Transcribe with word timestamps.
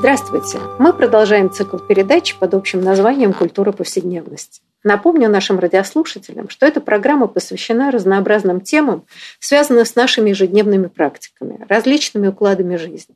Здравствуйте! 0.00 0.58
Мы 0.78 0.94
продолжаем 0.94 1.50
цикл 1.52 1.76
передач 1.76 2.34
под 2.36 2.54
общим 2.54 2.80
названием 2.80 3.34
«Культура 3.34 3.70
повседневности». 3.70 4.62
Напомню 4.82 5.28
нашим 5.28 5.58
радиослушателям, 5.58 6.48
что 6.48 6.64
эта 6.64 6.80
программа 6.80 7.26
посвящена 7.26 7.90
разнообразным 7.90 8.62
темам, 8.62 9.04
связанным 9.40 9.84
с 9.84 9.96
нашими 9.96 10.30
ежедневными 10.30 10.86
практиками, 10.86 11.66
различными 11.68 12.28
укладами 12.28 12.76
жизни. 12.76 13.14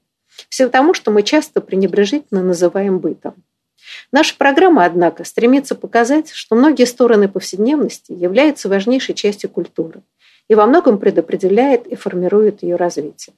Все 0.51 0.67
потому, 0.67 0.93
что 0.93 1.11
мы 1.11 1.23
часто 1.23 1.63
пренебрежительно 1.63 2.43
называем 2.43 2.99
бытом. 2.99 3.33
Наша 4.13 4.37
программа, 4.37 4.85
однако, 4.85 5.25
стремится 5.25 5.75
показать, 5.75 6.33
что 6.33 6.55
многие 6.55 6.85
стороны 6.85 7.29
повседневности 7.31 8.13
являются 8.13 8.69
важнейшей 8.69 9.15
частью 9.15 9.49
культуры 9.49 10.03
и 10.49 10.55
во 10.55 10.67
многом 10.67 10.99
предопределяет 10.99 11.87
и 11.87 11.95
формирует 11.95 12.63
ее 12.63 12.77
развитие. 12.77 13.35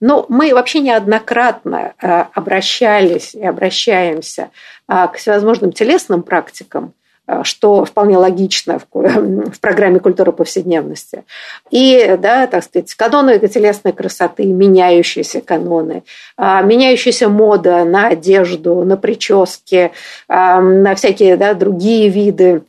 Но 0.00 0.26
мы 0.28 0.54
вообще 0.54 0.80
неоднократно 0.80 1.94
э, 2.00 2.24
обращались 2.34 3.34
и 3.34 3.44
обращаемся 3.44 4.50
э, 4.88 5.06
к 5.12 5.16
всевозможным 5.16 5.72
телесным 5.72 6.22
практикам, 6.22 6.94
э, 7.26 7.42
что 7.44 7.84
вполне 7.84 8.18
логично 8.18 8.80
в, 8.80 9.60
программе 9.60 10.00
культуры 10.00 10.32
повседневности. 10.32 11.24
И, 11.70 12.16
да, 12.18 12.46
так 12.46 12.64
сказать, 12.64 12.92
каноны 12.94 13.38
телесной 13.38 13.92
красоты, 13.92 14.46
меняющиеся 14.46 15.40
каноны, 15.40 16.02
меняющаяся 16.36 17.28
мода 17.28 17.84
на 17.84 18.08
одежду, 18.08 18.84
на 18.84 18.96
прически, 18.96 19.92
на 20.28 20.94
всякие 20.96 21.36
да, 21.36 21.54
другие 21.54 22.08
виды 22.08 22.62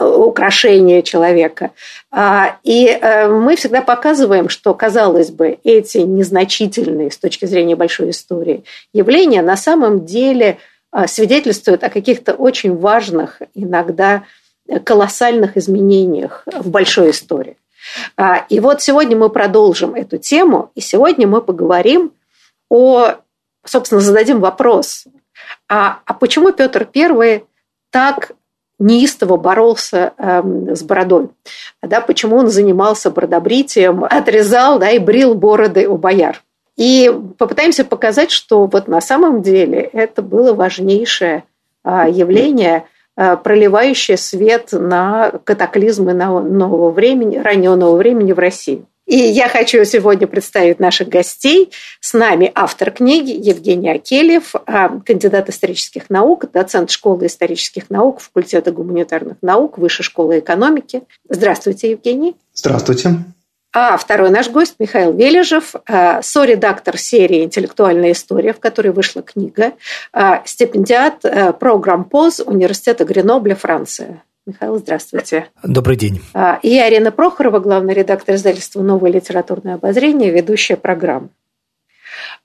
украшение 0.00 1.02
человека. 1.02 1.70
А, 2.10 2.58
и 2.62 2.86
э, 2.86 3.28
мы 3.28 3.56
всегда 3.56 3.82
показываем, 3.82 4.48
что, 4.48 4.72
казалось 4.74 5.30
бы, 5.30 5.58
эти 5.64 5.98
незначительные 5.98 7.10
с 7.10 7.18
точки 7.18 7.46
зрения 7.46 7.76
большой 7.76 8.10
истории 8.10 8.64
явления 8.92 9.42
на 9.42 9.56
самом 9.56 10.04
деле 10.04 10.58
а, 10.90 11.06
свидетельствуют 11.06 11.82
о 11.84 11.90
каких-то 11.90 12.34
очень 12.34 12.76
важных, 12.76 13.42
иногда 13.54 14.24
колоссальных 14.84 15.56
изменениях 15.56 16.44
в 16.46 16.68
большой 16.68 17.10
истории. 17.10 17.56
А, 18.16 18.44
и 18.48 18.60
вот 18.60 18.82
сегодня 18.82 19.16
мы 19.16 19.30
продолжим 19.30 19.94
эту 19.94 20.18
тему, 20.18 20.70
и 20.74 20.80
сегодня 20.80 21.26
мы 21.26 21.40
поговорим 21.40 22.12
о, 22.68 23.14
собственно, 23.64 24.00
зададим 24.00 24.40
вопрос, 24.40 25.04
а, 25.68 26.00
а 26.04 26.14
почему 26.14 26.52
Петр 26.52 26.88
I 26.94 27.44
так 27.90 28.32
неистово 28.78 29.36
боролся 29.36 30.12
э, 30.16 30.42
с 30.74 30.82
бородой. 30.82 31.28
Да, 31.82 32.00
почему 32.00 32.36
он 32.36 32.48
занимался 32.48 33.10
бородобритием, 33.10 34.04
отрезал 34.10 34.78
да, 34.78 34.90
и 34.90 34.98
брил 34.98 35.34
бороды 35.34 35.88
у 35.88 35.96
бояр. 35.96 36.42
И 36.76 37.12
попытаемся 37.38 37.84
показать, 37.84 38.30
что 38.30 38.66
вот 38.66 38.86
на 38.86 39.00
самом 39.00 39.42
деле 39.42 39.80
это 39.80 40.22
было 40.22 40.52
важнейшее 40.54 41.44
э, 41.84 42.06
явление, 42.08 42.84
э, 43.18 43.36
проливающее 43.36 44.16
свет 44.16 44.68
на 44.72 45.32
катаклизмы 45.44 46.14
нового 46.14 46.90
времени, 46.90 47.36
раннего 47.36 47.74
нового 47.74 47.98
времени 47.98 48.32
в 48.32 48.38
России. 48.38 48.86
И 49.08 49.16
я 49.16 49.48
хочу 49.48 49.82
сегодня 49.86 50.26
представить 50.26 50.80
наших 50.80 51.08
гостей. 51.08 51.72
С 51.98 52.12
нами 52.12 52.52
автор 52.54 52.90
книги 52.90 53.30
Евгений 53.30 53.90
Акелев, 53.90 54.54
а, 54.66 55.00
кандидат 55.00 55.48
исторических 55.48 56.10
наук, 56.10 56.50
доцент 56.52 56.90
школы 56.90 57.24
исторических 57.24 57.88
наук, 57.88 58.20
факультета 58.20 58.70
гуманитарных 58.70 59.38
наук, 59.40 59.78
Высшей 59.78 60.04
школы 60.04 60.40
экономики. 60.40 61.04
Здравствуйте, 61.26 61.92
Евгений. 61.92 62.36
Здравствуйте. 62.52 63.14
А 63.72 63.96
второй 63.96 64.30
наш 64.30 64.48
гость 64.48 64.76
Михаил 64.78 65.12
Вележев, 65.12 65.74
а, 65.86 66.22
соредактор 66.22 66.96
серии 66.96 67.44
«Интеллектуальная 67.44 68.12
история», 68.12 68.52
в 68.52 68.60
которой 68.60 68.88
вышла 68.88 69.22
книга, 69.22 69.72
а, 70.12 70.42
стипендиат 70.46 71.22
программ 71.58 72.04
ПОЗ 72.04 72.40
Университета 72.40 73.04
Гренобля, 73.04 73.54
Франция. 73.54 74.22
Михаил, 74.48 74.78
здравствуйте. 74.78 75.48
Добрый 75.62 75.96
день. 75.96 76.22
А, 76.32 76.58
и 76.62 76.78
Арина 76.78 77.12
Прохорова, 77.12 77.58
главный 77.58 77.92
редактор 77.92 78.34
издательства 78.34 78.80
«Новое 78.80 79.10
литературное 79.10 79.74
обозрение», 79.74 80.30
ведущая 80.30 80.76
программы. 80.76 81.28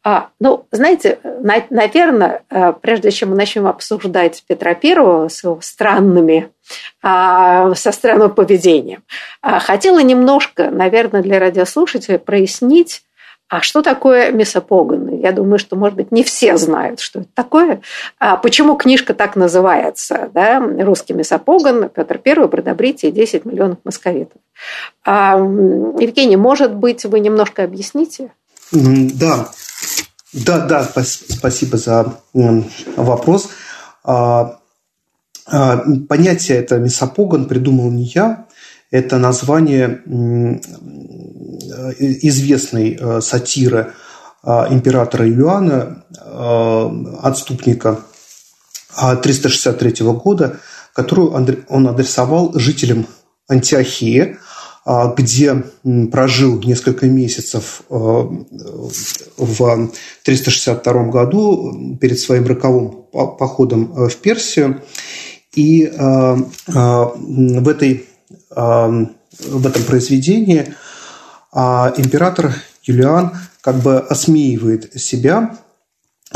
А, 0.04 0.30
ну, 0.40 0.66
знаете, 0.72 1.20
на, 1.24 1.64
наверное, 1.70 2.44
а, 2.50 2.74
прежде 2.74 3.10
чем 3.10 3.30
мы 3.30 3.36
начнем 3.38 3.68
обсуждать 3.68 4.44
Петра 4.46 4.74
Первого 4.74 5.30
с 5.30 5.44
его 5.44 5.60
странными, 5.62 6.50
а, 7.02 7.74
со 7.76 7.94
странным 7.94 8.34
поведением, 8.34 9.04
а, 9.42 9.60
хотела 9.60 10.04
немножко, 10.04 10.70
наверное, 10.72 11.22
для 11.22 11.40
радиослушателей 11.40 12.20
прояснить, 12.20 13.04
а 13.48 13.62
что 13.62 13.82
такое 13.82 14.32
месопогоны? 14.32 15.20
Я 15.22 15.32
думаю, 15.32 15.60
что, 15.60 15.76
может 15.76 15.96
быть, 15.96 16.12
не 16.12 16.24
все 16.24 16.58
знают, 16.58 17.00
что 17.00 17.20
это 17.20 17.30
такое. 17.36 17.82
А 18.18 18.36
почему 18.36 18.76
книжка 18.76 19.14
так 19.14 19.36
называется? 19.36 20.32
Да? 20.34 20.60
Русский 20.60 21.14
месопогон, 21.14 21.90
Петр 21.90 22.20
I, 22.26 22.48
Бродобритие, 22.48 23.12
10 23.12 23.46
миллионов 23.46 23.78
московитов. 23.84 24.42
А, 25.06 25.38
Евгений, 25.38 26.36
может 26.36 26.74
быть, 26.74 27.06
вы 27.06 27.20
немножко 27.20 27.64
объясните? 27.64 28.32
Да, 28.72 29.50
да, 30.34 30.60
да, 30.66 30.84
спасибо 30.84 31.78
за 31.78 32.16
вопрос. 32.96 33.50
А, 34.04 34.60
а, 35.46 35.84
понятие 36.10 36.58
это 36.58 36.78
месопогон 36.78 37.48
придумал 37.48 37.90
не 37.92 38.06
я, 38.06 38.46
это 38.92 39.18
название 39.18 40.02
известной 42.00 42.98
э, 43.00 43.22
сатиры 43.22 43.94
э, 44.44 44.50
императора 44.70 45.30
Иоанна, 45.30 46.04
э, 46.16 46.90
отступника 47.22 48.00
363 48.96 50.06
года, 50.06 50.60
которую 50.94 51.32
он 51.68 51.88
адресовал 51.88 52.54
жителям 52.54 53.08
Антиохии, 53.50 54.38
где 54.86 55.64
прожил 56.12 56.60
несколько 56.62 57.06
месяцев 57.06 57.84
в 57.90 58.46
362 60.24 61.04
году 61.06 61.98
перед 62.02 62.20
своим 62.20 62.46
роковым 62.46 63.06
походом 63.12 64.10
в 64.10 64.16
Персию. 64.18 64.82
И 65.56 65.86
в 65.88 67.68
этой 67.70 68.06
в 68.50 69.68
этом 69.68 69.84
произведении 69.84 70.74
а 71.54 71.94
император 71.98 72.56
Юлиан 72.84 73.32
как 73.62 73.76
бы 73.78 74.00
осмеивает 74.00 75.00
себя, 75.00 75.58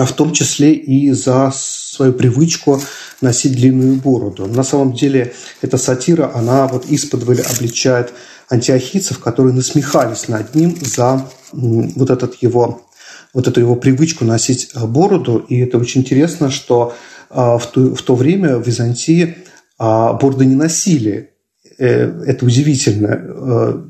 в 0.05 0.13
том 0.13 0.33
числе 0.33 0.73
и 0.73 1.11
за 1.11 1.51
свою 1.53 2.13
привычку 2.13 2.81
носить 3.21 3.53
длинную 3.53 3.95
бороду. 3.95 4.45
На 4.45 4.63
самом 4.63 4.93
деле 4.93 5.33
эта 5.61 5.77
сатира, 5.77 6.31
она 6.33 6.67
вот 6.67 6.85
испод 6.87 7.23
обличает 7.23 8.13
антиохийцев, 8.49 9.19
которые 9.19 9.53
насмехались 9.53 10.27
над 10.27 10.55
ним 10.55 10.77
за 10.79 11.27
вот, 11.51 12.09
этот 12.09 12.35
его, 12.41 12.87
вот 13.33 13.47
эту 13.47 13.59
его 13.59 13.75
привычку 13.75 14.25
носить 14.25 14.69
бороду. 14.75 15.37
И 15.49 15.59
это 15.59 15.77
очень 15.77 16.01
интересно, 16.01 16.49
что 16.49 16.93
а, 17.29 17.57
в 17.57 17.67
то, 17.67 17.95
в 17.95 18.01
то 18.01 18.15
время 18.15 18.57
в 18.57 18.65
Византии 18.65 19.37
а, 19.77 20.13
бороды 20.13 20.45
не 20.45 20.55
носили. 20.55 21.31
Э, 21.77 22.23
это 22.25 22.45
удивительно. 22.45 23.07
Э, 23.11 23.83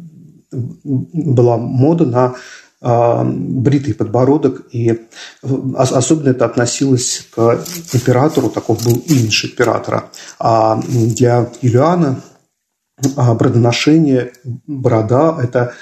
была 0.51 1.57
мода 1.57 2.05
на 2.05 2.25
а, 2.25 2.35
бритый 2.79 3.95
подбородок, 3.95 4.67
и 4.71 5.07
особенно 5.75 6.29
это 6.29 6.45
относилось 6.45 7.27
к 7.31 7.65
императору, 7.93 8.49
таков 8.49 8.83
был 8.83 8.97
имидж 8.97 9.45
императора. 9.47 10.11
А 10.39 10.79
для 10.87 11.49
Юлиана 11.61 12.21
а, 13.15 13.33
бродоношение, 13.33 14.33
борода– 14.67 15.37
это 15.41 15.73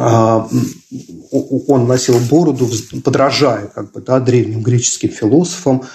он 0.00 1.86
носил 1.86 2.18
бороду, 2.30 2.68
подражая 3.04 3.66
как 3.66 3.92
бы, 3.92 4.00
да, 4.00 4.18
древним 4.20 4.62
греческим 4.62 5.10
философам, 5.10 5.82
а, 5.82 5.86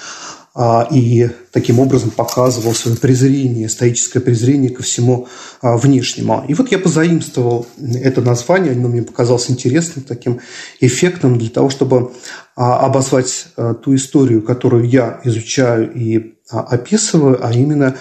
и 0.89 1.29
таким 1.51 1.79
образом 1.79 2.11
показывал 2.11 2.73
свое 2.73 2.95
презрение, 2.95 3.67
стоическое 3.67 4.21
презрение 4.21 4.69
ко 4.69 4.83
всему 4.83 5.27
а, 5.61 5.75
внешнему. 5.75 6.45
И 6.47 6.53
вот 6.53 6.71
я 6.71 6.79
позаимствовал 6.79 7.67
это 7.77 8.21
название, 8.21 8.71
оно 8.71 8.87
мне 8.87 9.01
показалось 9.01 9.51
интересным, 9.51 10.05
таким 10.05 10.39
эффектным 10.79 11.37
для 11.37 11.49
того, 11.49 11.69
чтобы 11.69 12.13
а, 12.55 12.79
обозвать 12.85 13.47
ту 13.83 13.95
историю, 13.95 14.41
которую 14.41 14.87
я 14.87 15.19
изучаю 15.25 15.93
и 15.93 16.35
описываю, 16.49 17.45
а 17.45 17.51
именно 17.51 17.97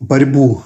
борьбу 0.00 0.62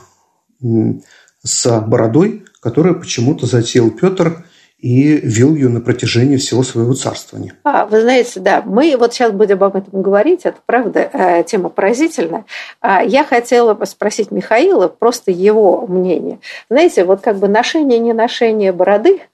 с 1.43 1.81
бородой, 1.81 2.44
которую 2.60 2.99
почему-то 2.99 3.46
затеял 3.46 3.90
Петр 3.90 4.44
и 4.78 5.16
вел 5.16 5.54
ее 5.54 5.69
на 5.69 5.80
протяжении 5.80 6.36
всего 6.36 6.62
своего 6.62 6.94
царствования. 6.94 7.54
А, 7.64 7.86
вы 7.86 8.00
знаете, 8.00 8.38
да, 8.40 8.62
мы 8.64 8.96
вот 8.96 9.12
сейчас 9.12 9.32
будем 9.32 9.62
об 9.62 9.75
этом 9.75 10.02
говорить, 10.02 10.42
это 10.44 10.58
правда 10.64 11.10
э, 11.12 11.44
тема 11.44 11.69
поразительная. 11.69 12.44
А, 12.80 13.02
я 13.02 13.25
хотела 13.25 13.84
спросить 13.84 14.30
Михаила 14.30 14.86
просто 14.86 15.32
его 15.32 15.86
мнение. 15.86 16.38
Знаете, 16.70 17.04
вот 17.04 17.20
как 17.20 17.38
бы 17.38 17.48
ношение, 17.48 17.98
не 17.98 18.12
ношение 18.12 18.72
бороды– 18.72 19.20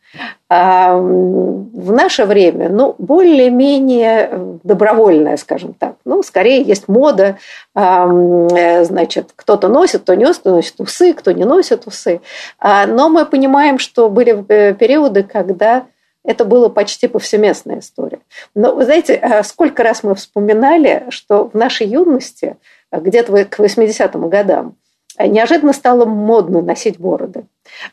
а, 0.49 0.97
в 0.97 1.93
наше 1.93 2.25
время, 2.25 2.69
ну, 2.69 2.95
более-менее 2.99 4.59
добровольная, 4.63 5.37
скажем 5.37 5.75
так. 5.75 5.97
Ну, 6.05 6.23
скорее 6.23 6.63
есть 6.63 6.89
мода, 6.89 7.39
э, 7.75 8.85
значит, 8.85 9.33
кто-то 9.35 9.69
носит, 9.69 10.03
кто 10.03 10.15
не 10.15 10.25
носит, 10.25 10.45
носит 10.45 10.81
усы, 10.81 11.13
кто 11.13 11.33
не 11.33 11.45
носит 11.45 11.87
усы. 11.87 12.21
А, 12.59 12.87
но 12.87 13.09
мы 13.09 13.27
понимаем, 13.27 13.79
что 13.79 14.09
были 14.09 14.45
э, 14.49 14.75
периоды, 14.75 15.23
когда 15.23 15.87
это 16.25 16.45
было 16.45 16.69
почти 16.69 17.07
повсеместная 17.07 17.81
история. 17.81 18.21
Но 18.55 18.75
вы 18.75 18.85
знаете, 18.85 19.15
а 19.17 19.43
сколько 19.43 19.83
раз 19.83 20.03
мы 20.03 20.15
вспоминали, 20.15 21.05
что 21.11 21.49
в 21.49 21.55
нашей 21.55 21.87
юности, 21.87 22.57
где-то 22.91 23.45
к 23.45 23.61
80-м 23.61 24.29
годам, 24.31 24.77
неожиданно 25.19 25.73
стало 25.73 26.05
модно 26.05 26.63
носить 26.63 26.99
бороды. 26.99 27.45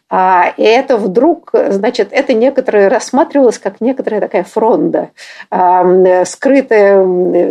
А, 0.10 0.54
и 0.58 0.64
это 0.64 0.98
вдруг, 0.98 1.52
значит, 1.54 2.10
это 2.12 2.34
некоторое 2.34 2.90
рассматривалось 2.90 3.58
как 3.58 3.80
некоторая 3.82 4.22
такая 4.22 4.44
фронда. 4.44 5.10
А, 5.50 6.26
скрытая, 6.26 7.04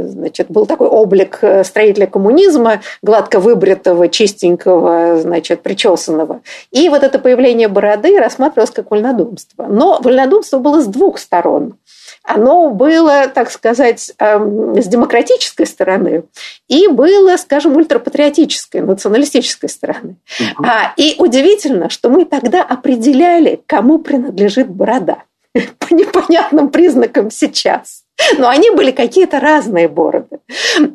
значит, 0.07 0.51
был 0.51 0.67
такой 0.67 0.89
облик 0.89 1.43
строителя 1.65 2.07
коммунизма, 2.07 2.81
гладко 3.03 3.41
выбритого, 3.41 4.09
чистенького, 4.09 5.17
значит, 5.17 5.63
причесанного. 5.63 6.41
И 6.71 6.89
вот 6.89 7.03
это 7.03 7.19
появление 7.19 7.69
бороды 7.69 8.19
рассматривалось 8.19 8.71
как 8.71 8.91
вольнодумство. 8.91 9.67
Но 9.67 10.01
вольнодумство 10.03 10.59
было 10.59 10.81
с 10.81 10.87
двух 10.87 11.19
сторон 11.19 11.75
оно 12.23 12.71
было, 12.71 13.29
так 13.29 13.51
сказать, 13.51 14.13
эм, 14.19 14.81
с 14.81 14.87
демократической 14.87 15.67
стороны 15.67 16.25
и 16.69 16.87
было, 16.89 17.37
скажем, 17.37 17.77
ультрапатриотической, 17.77 18.83
националистической 18.83 19.69
стороны. 19.69 20.17
Угу. 20.39 20.67
И 20.97 21.17
удивительно, 21.19 21.89
что 21.89 22.09
мы 22.09 22.25
тогда 22.25 22.63
определяли, 22.63 23.63
кому 23.67 23.99
принадлежит 23.99 24.69
борода 24.69 25.25
по 25.79 25.95
непонятным 25.95 26.69
признакам 26.71 27.31
сейчас. 27.31 28.05
Но 28.37 28.49
они 28.49 28.71
были 28.71 28.91
какие-то 28.91 29.41
разные 29.41 29.89
бороды. 29.89 30.41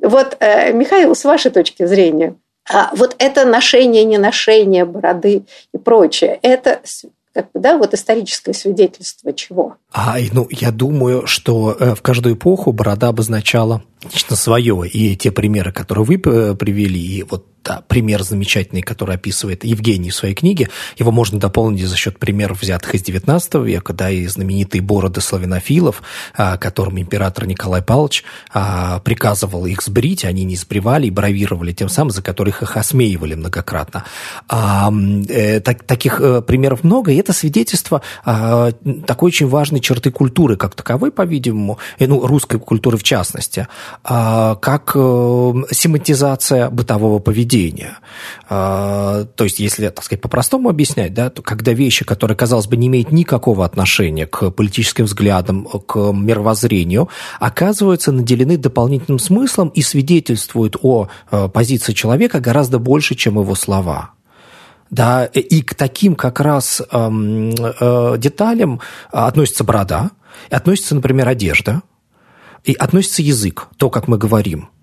Вот, 0.01 0.37
э, 0.39 0.73
Михаил, 0.73 1.15
с 1.15 1.25
вашей 1.25 1.49
точки 1.49 1.85
зрения, 1.85 2.35
а 2.71 2.91
вот 2.93 3.15
это 3.19 3.45
ношение, 3.45 4.03
не 4.03 4.17
ношение 4.17 4.85
бороды 4.85 5.43
и 5.73 5.77
прочее, 5.77 6.39
это 6.41 6.81
как 7.35 7.51
бы, 7.51 7.59
да, 7.59 7.77
вот 7.77 7.93
историческое 7.93 8.53
свидетельство 8.53 9.33
чего? 9.33 9.75
А, 9.91 10.15
ну, 10.31 10.47
я 10.49 10.71
думаю, 10.71 11.27
что 11.27 11.75
э, 11.77 11.93
в 11.93 12.01
каждую 12.01 12.35
эпоху 12.35 12.71
борода 12.71 13.09
обозначала 13.09 13.83
лично 14.05 14.37
свое. 14.37 14.87
И 14.87 15.17
те 15.17 15.31
примеры, 15.31 15.73
которые 15.73 16.05
вы 16.05 16.15
э, 16.15 16.55
привели, 16.55 17.01
и 17.01 17.23
вот 17.23 17.45
да, 17.65 17.81
пример 17.87 18.23
замечательный, 18.23 18.83
который 18.83 19.15
описывает 19.15 19.63
Евгений 19.63 20.11
в 20.11 20.15
своей 20.15 20.35
книге, 20.35 20.69
его 20.97 21.11
можно 21.11 21.39
дополнить 21.39 21.87
за 21.87 21.97
счет 21.97 22.19
примеров, 22.19 22.61
взятых 22.61 22.93
из 22.93 23.01
XIX 23.01 23.65
века, 23.65 23.91
да, 23.93 24.11
и 24.11 24.27
знаменитые 24.27 24.81
бороды 24.81 25.19
славянофилов, 25.19 26.03
а, 26.35 26.57
которым 26.57 26.99
император 26.99 27.47
Николай 27.47 27.81
Павлович 27.81 28.23
а, 28.53 28.99
приказывал 28.99 29.65
их 29.65 29.81
сбрить, 29.81 30.25
они 30.25 30.43
не 30.43 30.55
сбривали 30.55 31.07
и 31.07 31.11
бравировали 31.11 31.73
тем 31.73 31.89
самым, 31.89 32.11
за 32.11 32.21
которых 32.21 32.61
их 32.61 32.77
осмеивали 32.77 33.33
многократно. 33.33 34.05
А, 34.47 34.93
э, 35.27 35.59
так, 35.59 35.83
таких 35.83 36.21
э, 36.21 36.43
примеров 36.43 36.83
много, 36.83 37.11
и 37.11 37.15
это 37.17 37.33
свидетельство 37.33 38.01
такой 38.23 39.27
очень 39.27 39.47
важной 39.47 39.79
черты 39.79 40.11
культуры, 40.11 40.57
как 40.57 40.75
таковой, 40.75 41.11
по-видимому, 41.11 41.79
и, 41.97 42.05
ну, 42.05 42.25
русской 42.25 42.59
культуры 42.59 42.97
в 42.97 43.03
частности, 43.03 43.67
как 44.03 44.91
э, 44.95 45.53
семантизация 45.71 46.69
бытового 46.69 47.19
поведения 47.19 47.54
поведения. 47.55 47.97
А, 48.49 49.25
то 49.35 49.43
есть, 49.43 49.59
если, 49.59 49.89
так 49.89 50.03
сказать, 50.03 50.21
по-простому 50.21 50.69
объяснять, 50.69 51.13
да, 51.13 51.29
то 51.29 51.41
когда 51.41 51.73
вещи, 51.73 52.05
которые, 52.05 52.37
казалось 52.37 52.67
бы, 52.67 52.77
не 52.77 52.87
имеют 52.87 53.11
никакого 53.11 53.65
отношения 53.65 54.27
к 54.27 54.51
политическим 54.51 55.05
взглядам, 55.05 55.65
к 55.65 55.95
мировоззрению, 56.11 57.09
оказываются 57.39 58.11
наделены 58.11 58.57
дополнительным 58.57 59.19
смыслом 59.19 59.69
и 59.69 59.81
свидетельствуют 59.81 60.77
о 60.81 61.07
э, 61.31 61.47
позиции 61.49 61.93
человека 61.93 62.39
гораздо 62.39 62.79
больше, 62.79 63.15
чем 63.15 63.39
его 63.39 63.55
слова. 63.55 64.11
Да, 64.91 65.25
и 65.25 65.61
к 65.61 65.73
таким 65.73 66.15
как 66.15 66.39
раз 66.39 66.81
эм, 66.91 67.49
э, 67.49 68.15
деталям 68.17 68.81
относится 69.11 69.63
борода, 69.63 70.11
относится, 70.51 70.95
например, 70.95 71.27
одежда, 71.27 71.81
и 72.63 72.73
относится 72.73 73.21
язык, 73.21 73.67
то, 73.77 73.89
как 73.89 74.07
мы 74.07 74.17
говорим– 74.17 74.69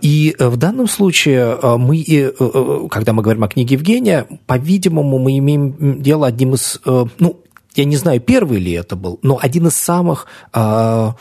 и 0.00 0.34
э, 0.38 0.48
в 0.48 0.56
данном 0.56 0.88
случае 0.88 1.58
э, 1.60 1.76
мы, 1.76 2.02
э, 2.02 2.88
когда 2.90 3.12
мы 3.12 3.22
говорим 3.22 3.44
о 3.44 3.48
книге 3.48 3.74
Евгения, 3.74 4.26
по-видимому, 4.46 5.18
мы 5.18 5.38
имеем 5.38 6.02
дело 6.02 6.26
одним 6.26 6.54
из, 6.54 6.80
ну, 6.84 7.40
я 7.74 7.84
не 7.84 7.96
знаю, 7.96 8.20
первый 8.20 8.58
ли 8.58 8.72
это 8.72 8.96
был, 8.96 9.18
но 9.22 9.38
один 9.40 9.66
из 9.66 9.76
самых 9.76 10.26
а, 10.52 11.14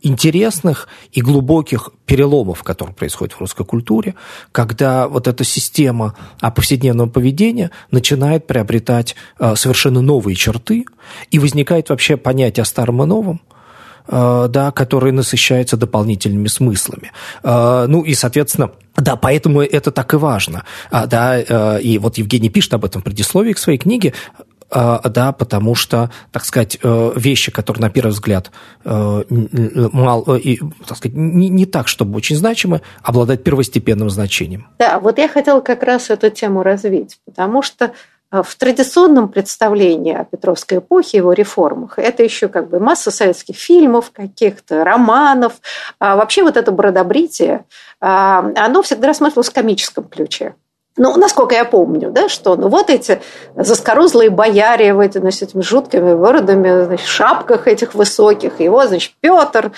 интересных 0.00 0.88
и 1.12 1.20
глубоких 1.20 1.90
переломов, 2.06 2.64
которые 2.64 2.94
происходят 2.94 3.34
в 3.34 3.40
русской 3.40 3.64
культуре, 3.64 4.16
когда 4.50 5.06
вот 5.06 5.28
эта 5.28 5.44
система 5.44 6.16
повседневного 6.40 7.08
поведения 7.08 7.70
начинает 7.92 8.48
приобретать 8.48 9.14
совершенно 9.54 10.00
новые 10.00 10.34
черты, 10.34 10.86
и 11.30 11.38
возникает 11.38 11.90
вообще 11.90 12.16
понятие 12.16 12.62
о 12.62 12.66
старом 12.66 13.02
и 13.04 13.06
новом, 13.06 13.40
да, 14.08 14.72
который 14.74 15.12
насыщается 15.12 15.76
дополнительными 15.76 16.48
смыслами. 16.48 17.12
Э, 17.42 17.86
ну 17.88 18.02
и, 18.02 18.14
соответственно, 18.14 18.72
да, 18.96 19.16
поэтому 19.16 19.62
это 19.62 19.90
так 19.90 20.14
и 20.14 20.16
важно. 20.16 20.64
А, 20.90 21.06
да, 21.06 21.38
э, 21.38 21.80
и 21.82 21.98
вот 21.98 22.18
Евгений 22.18 22.50
пишет 22.50 22.74
об 22.74 22.84
этом 22.84 23.00
в 23.00 23.04
предисловии 23.04 23.52
к 23.52 23.58
своей 23.58 23.78
книге, 23.78 24.14
да, 24.70 25.34
потому 25.38 25.74
что, 25.74 26.10
так 26.30 26.46
сказать, 26.46 26.78
вещи, 26.82 27.52
которые 27.52 27.82
на 27.82 27.90
первый 27.90 28.12
взгляд 28.12 28.50
мало, 28.84 30.36
и, 30.36 30.60
так 30.86 30.96
сказать, 30.96 31.14
не, 31.14 31.50
не 31.50 31.66
так, 31.66 31.88
чтобы 31.88 32.16
очень 32.16 32.36
значимы, 32.36 32.80
обладают 33.02 33.44
первостепенным 33.44 34.08
значением. 34.08 34.68
Да, 34.78 34.98
вот 34.98 35.18
я 35.18 35.28
хотела 35.28 35.60
как 35.60 35.82
раз 35.82 36.08
эту 36.08 36.30
тему 36.30 36.62
развить, 36.62 37.18
потому 37.26 37.60
что 37.60 37.92
в 38.32 38.54
традиционном 38.56 39.28
представлении 39.28 40.14
о 40.14 40.24
Петровской 40.24 40.78
эпохе, 40.78 41.18
его 41.18 41.34
реформах, 41.34 41.98
это 41.98 42.22
еще 42.22 42.48
как 42.48 42.70
бы 42.70 42.80
масса 42.80 43.10
советских 43.10 43.56
фильмов, 43.56 44.10
каких-то 44.10 44.84
романов. 44.84 45.60
А 45.98 46.16
вообще 46.16 46.42
вот 46.42 46.56
это 46.56 46.72
бродобритие, 46.72 47.66
а, 48.00 48.50
оно 48.56 48.82
всегда 48.82 49.08
рассматривалось 49.08 49.50
в 49.50 49.52
комическом 49.52 50.04
ключе. 50.04 50.54
Ну, 50.96 51.16
насколько 51.16 51.54
я 51.54 51.64
помню, 51.64 52.10
да, 52.10 52.28
что 52.28 52.54
ну 52.54 52.68
вот 52.68 52.90
эти 52.90 53.22
заскорузлые 53.56 54.28
бояре 54.28 54.92
в 54.92 55.00
эти, 55.00 55.18
значит, 55.18 55.42
этими 55.42 55.62
жуткими 55.62 56.14
бородами, 56.14 56.84
значит, 56.84 57.06
шапках 57.06 57.66
этих 57.66 57.94
высоких, 57.94 58.60
его, 58.60 58.86
значит, 58.86 59.12
Петр, 59.20 59.72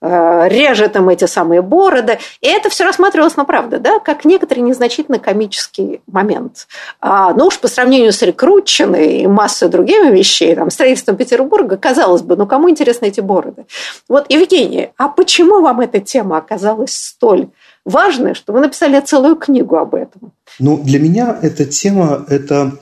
Э, 0.00 0.46
режет 0.48 0.94
им 0.94 1.08
эти 1.08 1.24
самые 1.24 1.60
бороды. 1.60 2.18
И 2.40 2.46
это 2.46 2.70
все 2.70 2.84
рассматривалось, 2.84 3.36
ну, 3.36 3.44
правда, 3.44 3.80
да, 3.80 3.98
как 3.98 4.24
некоторый 4.24 4.60
незначительно 4.60 5.18
комический 5.18 6.02
момент. 6.06 6.68
А, 7.00 7.34
ну 7.34 7.46
уж 7.46 7.58
по 7.58 7.66
сравнению 7.66 8.12
с 8.12 8.22
Рекрутчиной 8.22 9.22
и 9.22 9.26
массой 9.26 9.68
другими 9.68 10.14
вещей, 10.14 10.54
там, 10.54 10.70
строительством 10.70 11.16
Петербурга, 11.16 11.76
казалось 11.76 12.22
бы, 12.22 12.36
ну 12.36 12.46
кому 12.46 12.70
интересны 12.70 13.06
эти 13.06 13.20
бороды? 13.20 13.66
Вот, 14.08 14.26
Евгений, 14.28 14.90
а 14.98 15.08
почему 15.08 15.62
вам 15.62 15.80
эта 15.80 15.98
тема 15.98 16.38
оказалась 16.38 16.96
столь 16.96 17.48
важной, 17.84 18.34
что 18.34 18.52
вы 18.52 18.60
написали 18.60 19.00
целую 19.00 19.34
книгу 19.34 19.76
об 19.78 19.96
этом? 19.96 20.30
Ну, 20.60 20.76
для 20.76 21.00
меня 21.00 21.36
эта 21.42 21.64
тема– 21.64 22.24
это 22.28 22.78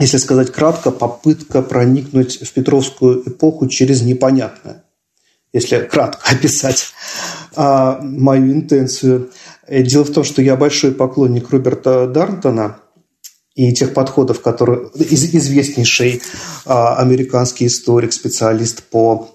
если 0.00 0.16
сказать 0.16 0.50
кратко, 0.50 0.90
попытка 0.90 1.62
проникнуть 1.62 2.40
в 2.40 2.52
Петровскую 2.52 3.28
эпоху 3.28 3.68
через 3.68 4.02
непонятное 4.02 4.84
если 5.52 5.78
кратко 5.80 6.22
описать 6.30 6.88
а, 7.56 8.00
мою 8.02 8.52
интенцию. 8.52 9.30
Э, 9.66 9.82
дело 9.82 10.04
в 10.04 10.12
том, 10.12 10.24
что 10.24 10.42
я 10.42 10.56
большой 10.56 10.92
поклонник 10.92 11.50
Роберта 11.50 12.06
Дарнтона 12.06 12.78
и 13.54 13.72
тех 13.72 13.92
подходов, 13.94 14.40
которые 14.40 14.88
из, 14.94 15.34
известнейший 15.34 16.22
а, 16.64 16.96
американский 16.96 17.66
историк, 17.66 18.12
специалист 18.12 18.82
по 18.84 19.34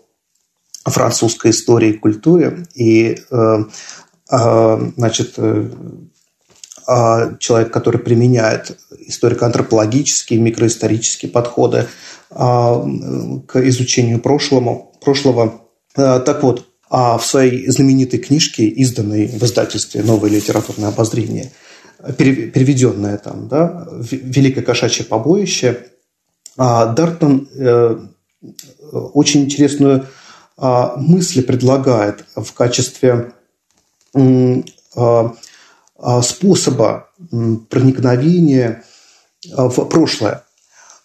французской 0.86 1.51
истории 1.51 1.91
и 1.91 1.98
культуре. 1.98 2.65
И, 2.75 3.17
значит, 4.29 5.36
человек, 7.39 7.72
который 7.72 8.01
применяет 8.01 8.77
историко-антропологические, 9.08 10.41
микроисторические 10.41 11.32
подходы 11.32 11.88
к 12.29 13.55
изучению 13.55 14.20
прошлого. 14.20 14.91
прошлого. 15.00 15.62
Так 15.93 16.43
вот, 16.43 16.67
в 16.89 17.21
своей 17.23 17.67
знаменитой 17.69 18.19
книжке, 18.19 18.65
изданной 18.67 19.27
в 19.27 19.43
издательстве 19.43 20.03
«Новое 20.03 20.29
литературное 20.29 20.89
обозрение», 20.89 21.51
переведенное 22.17 23.17
там, 23.17 23.47
да, 23.47 23.88
«Великое 24.12 24.62
кошачье 24.62 25.05
побоище», 25.05 25.88
Дартон 26.55 27.50
э, 27.55 27.97
очень 28.91 29.41
интересную 29.45 30.07
мысль 30.57 31.41
предлагает 31.43 32.25
в 32.35 32.53
качестве 32.53 33.33
способа 36.21 37.09
проникновения 37.69 38.83
в 39.51 39.85
прошлое. 39.85 40.43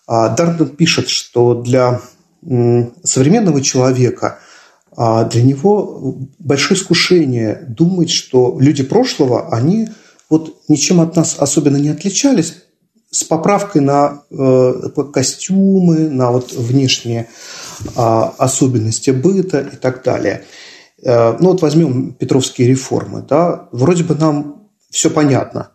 Дартон 0.07 0.69
пишет, 0.77 1.09
что 1.09 1.55
для 1.55 2.03
современного 3.05 3.63
человека 3.63 4.41
для 4.99 5.43
него 5.43 6.19
большое 6.41 6.79
искушение 6.79 7.65
думать, 7.69 8.11
что 8.11 8.57
люди 8.59 8.83
прошлого, 8.83 9.55
они 9.55 9.89
вот 10.29 10.63
ничем 10.67 11.01
от 11.01 11.15
нас 11.15 11.37
особенно 11.39 11.77
не 11.77 11.91
отличались, 11.91 12.65
с 13.11 13.25
поправкой 13.25 13.81
на 13.81 14.23
э, 14.31 14.73
костюмы, 15.13 16.11
на 16.11 16.31
вот 16.31 16.53
внешние 16.53 17.29
э, 17.81 17.91
особенности 17.97 19.11
быта 19.11 19.61
и 19.61 19.77
так 19.77 20.03
далее. 20.03 20.45
Э, 21.03 21.37
ну 21.41 21.53
вот 21.53 21.63
возьмем 21.63 22.13
Петровские 22.13 22.69
реформы. 22.69 23.25
Да? 23.27 23.69
Вроде 23.73 24.05
бы 24.05 24.15
нам 24.15 24.69
все 24.91 25.09
понятно. 25.09 25.71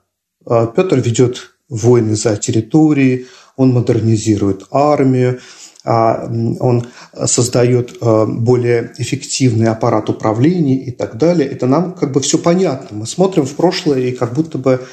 Э, 0.46 0.68
Петр 0.76 1.00
ведет 1.00 1.56
войны 1.70 2.16
за 2.16 2.38
территории, 2.38 3.26
он 3.56 3.72
модернизирует 3.72 4.66
армию, 4.72 5.40
а, 5.40 5.40
он 5.86 6.88
создает 7.26 7.98
э, 8.00 8.26
более 8.26 8.94
эффективный 8.98 9.68
аппарат 9.68 10.10
управления 10.10 10.78
и 10.78 10.92
так 10.92 11.18
далее. 11.18 11.50
Это 11.50 11.68
нам 11.68 11.94
как 11.94 12.14
бы 12.14 12.22
все 12.22 12.38
понятно. 12.38 13.00
Мы 13.00 13.06
смотрим 13.06 13.46
в 13.46 13.54
прошлое 13.56 14.00
и 14.00 14.12
как 14.14 14.34
будто 14.34 14.58
бы 14.58 14.74
а, 14.74 14.86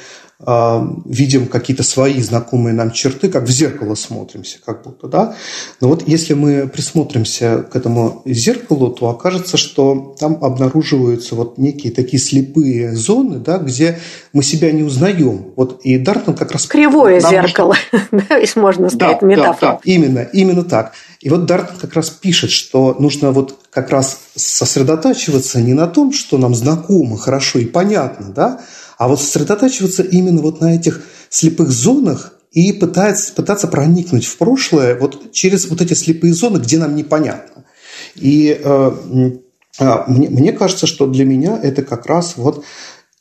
видим 1.05 1.47
какие-то 1.47 1.83
свои 1.83 2.19
знакомые 2.21 2.73
нам 2.73 2.91
черты, 2.91 3.29
как 3.29 3.43
в 3.43 3.51
зеркало 3.51 3.95
смотримся, 3.95 4.57
как 4.63 4.83
будто, 4.83 5.07
да. 5.07 5.35
Но 5.79 5.87
вот 5.89 6.07
если 6.07 6.33
мы 6.33 6.67
присмотримся 6.67 7.63
к 7.71 7.75
этому 7.75 8.21
зеркалу, 8.25 8.89
то 8.89 9.09
окажется, 9.09 9.57
что 9.57 10.15
там 10.19 10.43
обнаруживаются 10.43 11.35
вот 11.35 11.57
некие 11.57 11.93
такие 11.93 12.19
слепые 12.19 12.95
зоны, 12.95 13.37
да, 13.39 13.57
где 13.57 13.99
мы 14.33 14.43
себя 14.43 14.71
не 14.71 14.83
узнаем. 14.83 15.51
Вот 15.55 15.81
и 15.83 15.97
Дартон 15.97 16.35
как 16.35 16.51
раз... 16.51 16.65
Кривое 16.65 17.19
зеркало, 17.19 17.75
да, 18.11 18.37
если 18.37 18.59
можно 18.59 18.89
сказать, 18.89 19.19
да, 19.21 19.27
метафора. 19.27 19.71
Да, 19.71 19.71
да, 19.73 19.79
именно, 19.83 20.19
именно 20.19 20.63
так. 20.63 20.93
И 21.19 21.29
вот 21.29 21.45
Дартон 21.45 21.77
как 21.77 21.93
раз 21.93 22.09
пишет, 22.09 22.49
что 22.49 22.95
нужно 22.97 23.31
вот 23.31 23.59
как 23.69 23.91
раз 23.91 24.21
сосредотачиваться 24.35 25.61
не 25.61 25.73
на 25.73 25.87
том, 25.87 26.11
что 26.13 26.37
нам 26.37 26.55
знакомо, 26.55 27.17
хорошо 27.17 27.59
и 27.59 27.65
понятно, 27.65 28.33
да, 28.33 28.61
а 29.01 29.07
вот 29.07 29.19
сосредотачиваться 29.19 30.03
именно 30.03 30.43
вот 30.43 30.61
на 30.61 30.75
этих 30.75 31.01
слепых 31.29 31.71
зонах 31.71 32.33
и 32.51 32.71
пытаться, 32.71 33.33
пытаться 33.33 33.67
проникнуть 33.67 34.27
в 34.27 34.37
прошлое 34.37 34.93
вот 34.93 35.31
через 35.31 35.67
вот 35.67 35.81
эти 35.81 35.95
слепые 35.95 36.35
зоны, 36.35 36.59
где 36.59 36.77
нам 36.77 36.95
непонятно. 36.95 37.65
И 38.13 38.61
э, 38.63 38.91
э, 39.79 40.03
мне, 40.05 40.29
мне 40.29 40.53
кажется, 40.53 40.85
что 40.85 41.07
для 41.07 41.25
меня 41.25 41.59
это 41.63 41.81
как 41.81 42.05
раз 42.05 42.35
вот 42.37 42.63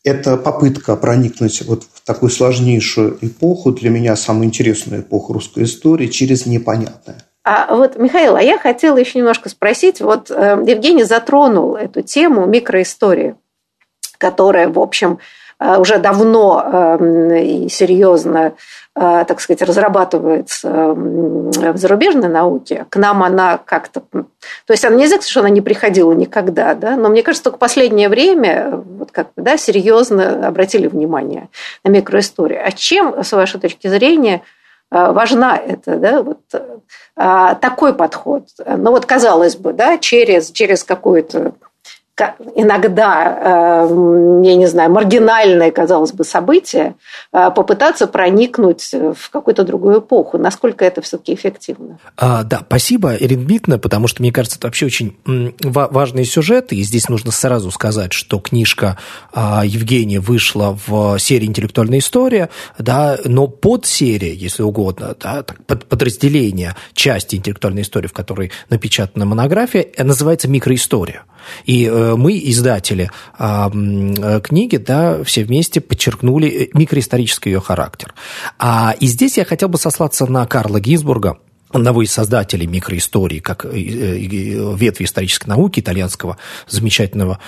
эта 0.05 0.37
попытка 0.37 0.97
проникнуть 0.97 1.63
вот 1.63 1.85
в 1.91 2.03
такую 2.05 2.29
сложнейшую 2.29 3.17
эпоху, 3.23 3.73
для 3.73 3.89
меня 3.89 4.17
самую 4.17 4.49
интересную 4.49 5.01
эпоху 5.01 5.33
русской 5.33 5.65
истории, 5.65 6.09
через 6.09 6.45
непонятное. 6.45 7.25
А 7.43 7.75
вот, 7.75 7.97
Михаил, 7.97 8.37
а 8.37 8.43
я 8.43 8.59
хотела 8.59 8.99
еще 8.99 9.17
немножко 9.17 9.49
спросить, 9.49 10.03
вот 10.03 10.31
э, 10.31 10.63
Евгений 10.67 11.05
затронул 11.05 11.75
эту 11.75 12.03
тему 12.03 12.45
микроистории, 12.45 13.37
которая, 14.19 14.69
в 14.69 14.79
общем, 14.79 15.21
уже 15.61 15.99
давно 15.99 16.63
эм, 16.65 17.33
и 17.33 17.69
серьезно, 17.69 18.55
э, 18.97 19.25
так 19.29 19.41
сказать, 19.43 19.61
разрабатывается 19.61 20.69
эм, 20.69 21.51
в 21.51 21.77
зарубежной 21.77 22.31
науке. 22.31 22.87
К 22.89 22.97
нам 22.97 23.23
она 23.23 23.59
как-то... 23.59 24.01
То 24.01 24.25
есть 24.71 24.85
она 24.87 24.97
нельзя 24.97 25.17
сказать, 25.17 25.31
что 25.31 25.41
она 25.41 25.51
не 25.51 25.61
приходила 25.61 26.13
никогда, 26.13 26.75
да? 26.75 26.97
но 26.97 27.11
мне 27.11 27.23
кажется, 27.23 27.45
только 27.45 27.59
последнее 27.59 28.09
время 28.09 28.71
вот 28.71 29.13
как 29.13 29.29
да, 29.37 29.59
серьезно 29.59 30.49
обратили 30.49 30.87
внимание 30.87 31.51
на 31.85 31.91
микроисторию. 31.91 32.63
А 32.65 32.73
чем, 32.73 33.23
с 33.23 33.31
вашей 33.33 33.61
точки 33.61 33.87
зрения, 33.89 34.41
э, 34.91 35.13
важна 35.13 35.59
это, 35.59 35.97
да, 35.97 36.23
вот 36.23 36.39
такой 37.15 37.93
подход. 37.93 38.45
Ну 38.67 38.93
вот 38.93 39.05
казалось 39.05 39.55
бы, 39.55 39.75
да, 39.75 39.99
через, 39.99 40.51
через 40.53 40.85
какую-то 40.85 41.53
иногда, 42.55 43.87
э, 43.89 44.43
я 44.45 44.57
не 44.57 44.67
знаю, 44.67 44.91
маргинальное, 44.91 45.71
казалось 45.71 46.13
бы, 46.13 46.25
событие, 46.25 46.95
э, 47.33 47.51
попытаться 47.51 48.07
проникнуть 48.07 48.93
в 48.93 49.31
какую-то 49.31 49.65
другую 49.65 50.01
эпоху. 50.01 50.39
Насколько 50.39 50.85
это 50.85 51.03
все-таки 51.03 51.35
эффективно? 51.35 51.99
А, 52.17 52.43
да, 52.43 52.61
спасибо, 52.67 53.15
Ирина 53.15 53.45
Дмитриевна, 53.45 53.79
потому 53.79 54.07
что, 54.09 54.23
мне 54.23 54.33
кажется, 54.33 54.59
это 54.59 54.67
вообще 54.67 54.87
очень 54.87 55.17
важный 55.63 56.25
сюжет, 56.25 56.73
и 56.73 56.83
здесь 56.83 57.09
нужно 57.09 57.31
сразу 57.31 57.71
сказать, 57.71 58.13
что 58.13 58.39
книжка 58.39 58.99
а, 59.33 59.63
Евгения 59.65 60.21
вышла 60.21 60.79
в 60.87 61.19
серии 61.19 61.47
«Интеллектуальная 61.47 61.99
история», 61.99 62.51
да, 62.79 63.19
но 63.25 63.47
под 63.47 63.87
серия, 63.87 64.35
если 64.35 64.63
угодно, 64.63 65.15
да, 65.21 65.45
под 65.67 65.87
подразделение 65.87 66.75
части 66.95 67.37
интеллектуальной 67.37 67.83
истории, 67.83 68.09
в 68.09 68.13
которой 68.13 68.53
напечатана 68.69 69.25
монография, 69.25 69.87
называется 69.99 70.49
«Микроистория». 70.49 71.25
И 71.65 71.87
э, 71.87 72.15
мы, 72.17 72.39
издатели 72.39 73.11
а, 73.39 73.71
э, 73.71 74.41
книги, 74.43 74.77
да, 74.77 75.23
все 75.25 75.45
вместе 75.45 75.81
подчеркнули 75.81 76.49
э, 76.49 76.69
микроисторический 76.75 77.53
ее 77.53 77.61
характер. 77.61 78.15
А, 78.59 78.95
и 78.99 79.07
здесь 79.07 79.37
я 79.39 79.45
хотел 79.45 79.69
бы 79.69 79.79
сослаться 79.79 80.27
на 80.27 80.47
Карла 80.47 80.81
Гинзбурга, 80.81 81.39
одного 81.73 82.03
из 82.03 82.13
создателей 82.13 82.67
микроистории, 82.67 83.39
как 83.39 83.65
ветви 83.65 85.05
исторической 85.05 85.49
науки 85.49 85.81
итальянского 85.81 86.37
замечательного 86.69 87.39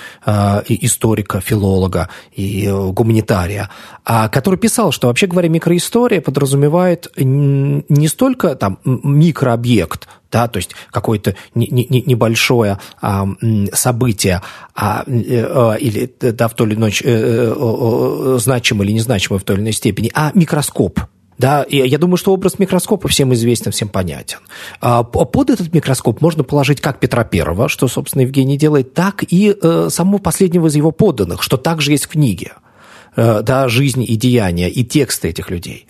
историка, 0.67 1.41
филолога 1.41 2.09
и 2.31 2.69
гуманитария, 2.69 3.69
а, 4.05 4.29
который 4.29 4.59
писал, 4.59 4.91
что 4.91 5.07
вообще 5.07 5.27
говоря, 5.27 5.49
микроистория 5.49 6.21
подразумевает 6.21 7.11
не 7.17 8.07
столько 8.07 8.55
там 8.55 8.79
микрообъект, 8.83 10.07
да, 10.31 10.47
то 10.47 10.57
есть 10.57 10.71
какое-то 10.91 11.35
не, 11.53 11.67
не, 11.67 12.01
небольшое 12.01 12.79
а, 13.01 13.27
событие 13.71 14.41
а, 14.75 15.03
или 15.05 16.11
да, 16.19 16.47
в 16.47 16.55
той 16.55 16.67
или 16.67 16.75
иной 16.75 16.91
э, 17.03 17.53
э, 17.55 18.37
значимое 18.39 18.87
или 18.87 18.95
незначимое 18.95 19.39
в 19.39 19.43
той 19.43 19.57
или 19.57 19.63
иной 19.63 19.73
степени, 19.73 20.11
а 20.13 20.31
микроскоп, 20.33 20.99
да, 21.37 21.65
я 21.69 21.97
думаю, 21.97 22.17
что 22.17 22.33
образ 22.33 22.59
микроскопа 22.59 23.07
всем 23.07 23.33
известен, 23.33 23.71
всем 23.71 23.89
понятен. 23.89 24.39
А, 24.81 25.03
под 25.03 25.49
этот 25.49 25.73
микроскоп 25.73 26.21
можно 26.21 26.43
положить 26.43 26.81
как 26.81 26.99
Петра 26.99 27.23
Первого, 27.23 27.69
что, 27.69 27.87
собственно, 27.87 28.21
Евгений 28.21 28.57
делает, 28.57 28.93
так 28.93 29.23
и 29.27 29.55
э, 29.59 29.87
самого 29.89 30.19
последнего 30.19 30.67
из 30.67 30.75
его 30.75 30.91
подданных, 30.91 31.41
что 31.41 31.57
также 31.57 31.91
есть 31.91 32.05
в 32.05 32.09
книге. 32.09 32.53
Э, 33.15 33.41
да, 33.43 33.67
жизнь 33.67 34.03
и 34.03 34.15
деяния, 34.15 34.69
и 34.69 34.83
тексты 34.83 35.29
этих 35.29 35.49
людей. 35.49 35.87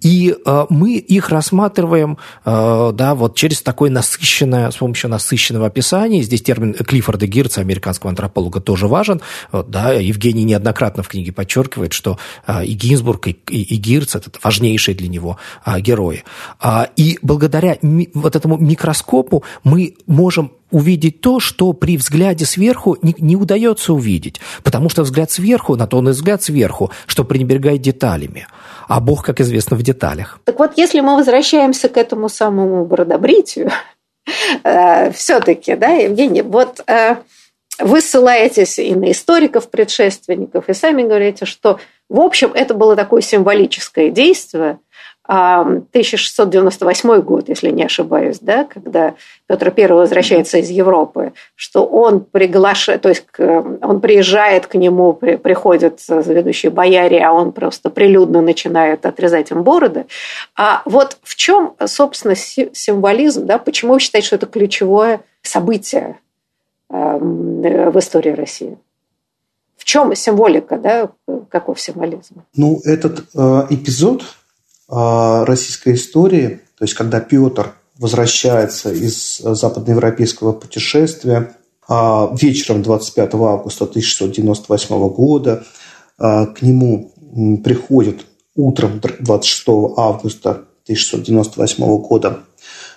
И 0.00 0.34
э, 0.44 0.66
мы 0.68 0.96
их 0.96 1.28
рассматриваем 1.30 2.18
э, 2.44 2.92
да, 2.94 3.14
вот 3.14 3.36
через 3.36 3.62
такое 3.62 3.90
насыщенное, 3.90 4.70
с 4.70 4.76
помощью 4.76 5.10
насыщенного 5.10 5.66
описания. 5.66 6.22
Здесь 6.22 6.42
термин 6.42 6.74
Клиффорда 6.74 7.26
Гирца, 7.26 7.60
американского 7.60 8.10
антрополога, 8.10 8.60
тоже 8.60 8.86
важен. 8.86 9.20
Да, 9.52 9.92
Евгений 9.92 10.44
неоднократно 10.44 11.02
в 11.02 11.08
книге 11.08 11.32
подчеркивает, 11.32 11.92
что 11.92 12.18
э, 12.46 12.64
и 12.64 12.72
Гинзбург, 12.72 13.28
и, 13.28 13.36
и, 13.48 13.62
и 13.62 13.76
Гирц– 13.76 14.14
это 14.16 14.30
важнейшие 14.42 14.94
для 14.94 15.08
него 15.08 15.38
э, 15.64 15.80
герои. 15.80 16.24
Э, 16.62 16.86
и 16.96 17.18
благодаря 17.22 17.78
ми, 17.82 18.10
вот 18.14 18.36
этому 18.36 18.56
микроскопу 18.56 19.44
мы 19.64 19.94
можем 20.06 20.52
увидеть 20.70 21.20
то, 21.20 21.38
что 21.38 21.72
при 21.74 21.96
взгляде 21.96 22.46
сверху 22.46 22.96
не, 23.02 23.14
не 23.18 23.36
удается 23.36 23.92
увидеть. 23.92 24.40
Потому 24.62 24.88
что 24.88 25.02
взгляд 25.02 25.30
сверху, 25.30 25.76
на 25.76 25.86
то 25.86 25.98
он 25.98 26.08
и 26.08 26.12
взгляд 26.12 26.42
сверху, 26.42 26.90
что 27.06 27.24
пренебрегает 27.24 27.82
деталями. 27.82 28.46
А 28.88 29.00
Бог, 29.00 29.24
как 29.24 29.40
известно, 29.40 29.76
в 29.76 29.82
деталях. 29.82 30.38
Так 30.44 30.58
вот, 30.58 30.72
если 30.76 31.00
мы 31.00 31.16
возвращаемся 31.16 31.88
к 31.88 31.96
этому 31.96 32.28
самому 32.28 32.84
бродобритию, 32.84 33.70
э, 34.64 35.12
все-таки, 35.12 35.76
да, 35.76 35.88
Евгений, 35.88 36.42
вот 36.42 36.82
э, 36.86 37.16
вы 37.78 38.00
ссылаетесь 38.00 38.78
и 38.78 38.94
на 38.94 39.10
историков 39.10 39.70
предшественников, 39.70 40.68
и 40.68 40.74
сами 40.74 41.02
говорите, 41.02 41.46
что, 41.46 41.80
в 42.08 42.20
общем, 42.20 42.52
это 42.54 42.74
было 42.74 42.96
такое 42.96 43.22
символическое 43.22 44.10
действие, 44.10 44.78
1698 45.24 47.20
год, 47.20 47.48
если 47.48 47.70
не 47.70 47.84
ошибаюсь, 47.84 48.38
да, 48.40 48.64
когда 48.64 49.14
Петр 49.46 49.72
I 49.76 49.86
возвращается 49.88 50.58
из 50.58 50.68
Европы, 50.68 51.32
что 51.54 51.86
он 51.86 52.20
приглашает, 52.20 53.02
то 53.02 53.08
есть 53.08 53.24
он 53.38 54.00
приезжает 54.00 54.66
к 54.66 54.74
нему, 54.74 55.12
приходят 55.12 56.00
ведущие 56.08 56.70
бояре, 56.70 57.24
а 57.24 57.32
он 57.32 57.52
просто 57.52 57.88
прилюдно 57.88 58.42
начинает 58.42 59.06
отрезать 59.06 59.52
им 59.52 59.62
бороды. 59.62 60.06
А 60.56 60.82
вот 60.86 61.16
в 61.22 61.36
чем, 61.36 61.74
собственно, 61.86 62.34
символизм, 62.34 63.46
да, 63.46 63.58
почему 63.58 63.94
вы 63.94 64.00
считаете, 64.00 64.26
что 64.26 64.36
это 64.36 64.46
ключевое 64.46 65.20
событие 65.42 66.18
в 66.88 67.98
истории 67.98 68.30
России? 68.30 68.76
В 69.76 69.84
чем 69.84 70.14
символика, 70.14 70.78
да, 70.78 71.10
каков 71.48 71.80
символизм? 71.80 72.44
Ну, 72.56 72.80
этот 72.84 73.24
э, 73.34 73.66
эпизод 73.70 74.22
российской 74.88 75.94
истории, 75.94 76.60
то 76.78 76.84
есть 76.84 76.94
когда 76.94 77.20
Петр 77.20 77.72
возвращается 77.98 78.92
из 78.92 79.38
западноевропейского 79.38 80.52
путешествия 80.52 81.54
э, 81.88 82.28
вечером 82.40 82.82
25 82.82 83.34
августа 83.34 83.84
1698 83.84 85.08
года, 85.08 85.64
э, 86.18 86.46
к 86.46 86.62
нему 86.62 87.12
приходит 87.62 88.26
утром 88.54 89.00
26 89.20 89.64
августа 89.96 90.64
1698 90.84 91.98
года 91.98 92.40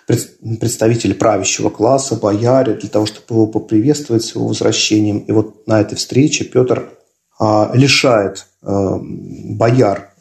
представители 0.07 1.13
правящего 1.13 1.69
класса, 1.69 2.15
бояре, 2.15 2.73
для 2.73 2.89
того, 2.89 3.05
чтобы 3.05 3.25
его 3.29 3.47
поприветствовать 3.47 4.23
с 4.23 4.35
его 4.35 4.47
возвращением. 4.47 5.19
И 5.19 5.31
вот 5.31 5.65
на 5.67 5.81
этой 5.81 5.95
встрече 5.95 6.43
Петр 6.45 6.89
а, 7.39 7.71
лишает 7.73 8.45
а, 8.61 8.99
бояр 9.01 9.99
а, 9.99 10.14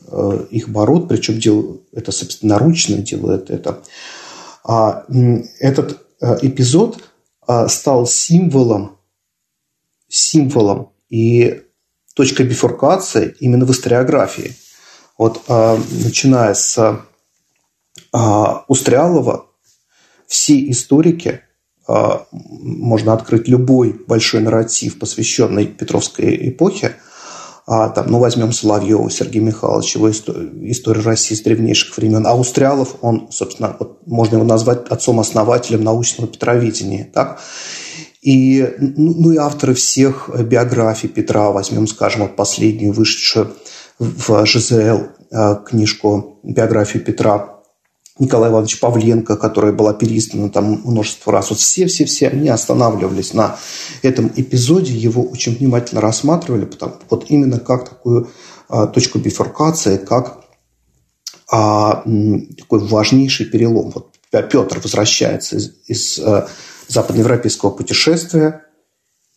их 0.50 0.68
бород, 0.68 1.08
причем 1.08 1.38
делает 1.38 1.84
это 1.92 2.12
собственноручно 2.12 2.98
делает 2.98 3.50
это. 3.50 3.82
А, 4.64 5.04
этот 5.60 6.00
а, 6.20 6.38
эпизод 6.42 6.98
а, 7.46 7.68
стал 7.68 8.06
символом, 8.06 8.98
символом 10.08 10.92
и 11.08 11.62
точкой 12.14 12.46
бифуркации 12.46 13.36
именно 13.40 13.64
в 13.64 13.72
историографии. 13.72 14.56
Вот 15.16 15.42
начиная 15.48 16.54
с 16.54 17.00
Устрялова, 18.12 19.46
все 20.26 20.70
историки, 20.70 21.42
можно 22.32 23.12
открыть 23.12 23.46
любой 23.46 23.92
большой 23.92 24.40
нарратив, 24.40 24.98
посвященный 24.98 25.66
Петровской 25.66 26.48
эпохе, 26.48 26.96
а, 27.66 27.88
там, 27.88 28.06
ну, 28.08 28.18
возьмем 28.18 28.52
Соловьева, 28.52 29.10
Сергея 29.10 29.42
Михайловича, 29.42 29.98
его 29.98 30.10
историю 30.10 31.04
России 31.04 31.34
с 31.34 31.40
древнейших 31.40 31.96
времен. 31.96 32.26
А 32.26 32.34
Устрялов, 32.34 32.96
он, 33.00 33.28
собственно, 33.30 33.74
вот 33.78 34.06
можно 34.06 34.36
его 34.36 34.44
назвать 34.44 34.86
отцом-основателем 34.88 35.82
научного 35.82 36.30
петровидения. 36.30 37.08
Так? 37.12 37.40
И, 38.20 38.68
ну, 38.78 39.14
ну 39.16 39.32
и 39.32 39.38
авторы 39.38 39.74
всех 39.74 40.28
биографий 40.44 41.08
Петра, 41.08 41.50
возьмем, 41.50 41.86
скажем, 41.86 42.22
вот 42.22 42.36
последнюю, 42.36 42.92
вышедшую 42.92 43.54
в 43.98 44.44
ЖЗЛ 44.44 45.08
а, 45.32 45.54
книжку 45.56 46.38
«Биографию 46.42 47.02
Петра», 47.02 47.53
Николая 48.18 48.50
Ивановича 48.52 48.78
Павленко, 48.80 49.36
которая 49.36 49.72
была 49.72 49.92
переиздана 49.92 50.48
там 50.48 50.82
множество 50.84 51.32
раз. 51.32 51.50
Вот 51.50 51.58
все-все-все 51.58 52.28
они 52.28 52.48
останавливались 52.48 53.34
на 53.34 53.58
этом 54.02 54.30
эпизоде, 54.36 54.92
его 54.92 55.24
очень 55.24 55.56
внимательно 55.56 56.00
рассматривали, 56.00 56.64
потому, 56.64 56.94
вот 57.10 57.26
именно 57.28 57.58
как 57.58 57.88
такую 57.88 58.30
а, 58.68 58.86
точку 58.86 59.18
бифуркации, 59.18 59.96
как 59.96 60.44
а, 61.50 62.04
такой 62.56 62.86
важнейший 62.86 63.46
перелом. 63.46 63.90
Вот 63.90 64.14
Петр 64.30 64.80
возвращается 64.80 65.56
из, 65.56 65.72
из 65.86 66.18
а, 66.20 66.48
западноевропейского 66.86 67.70
путешествия 67.70 68.64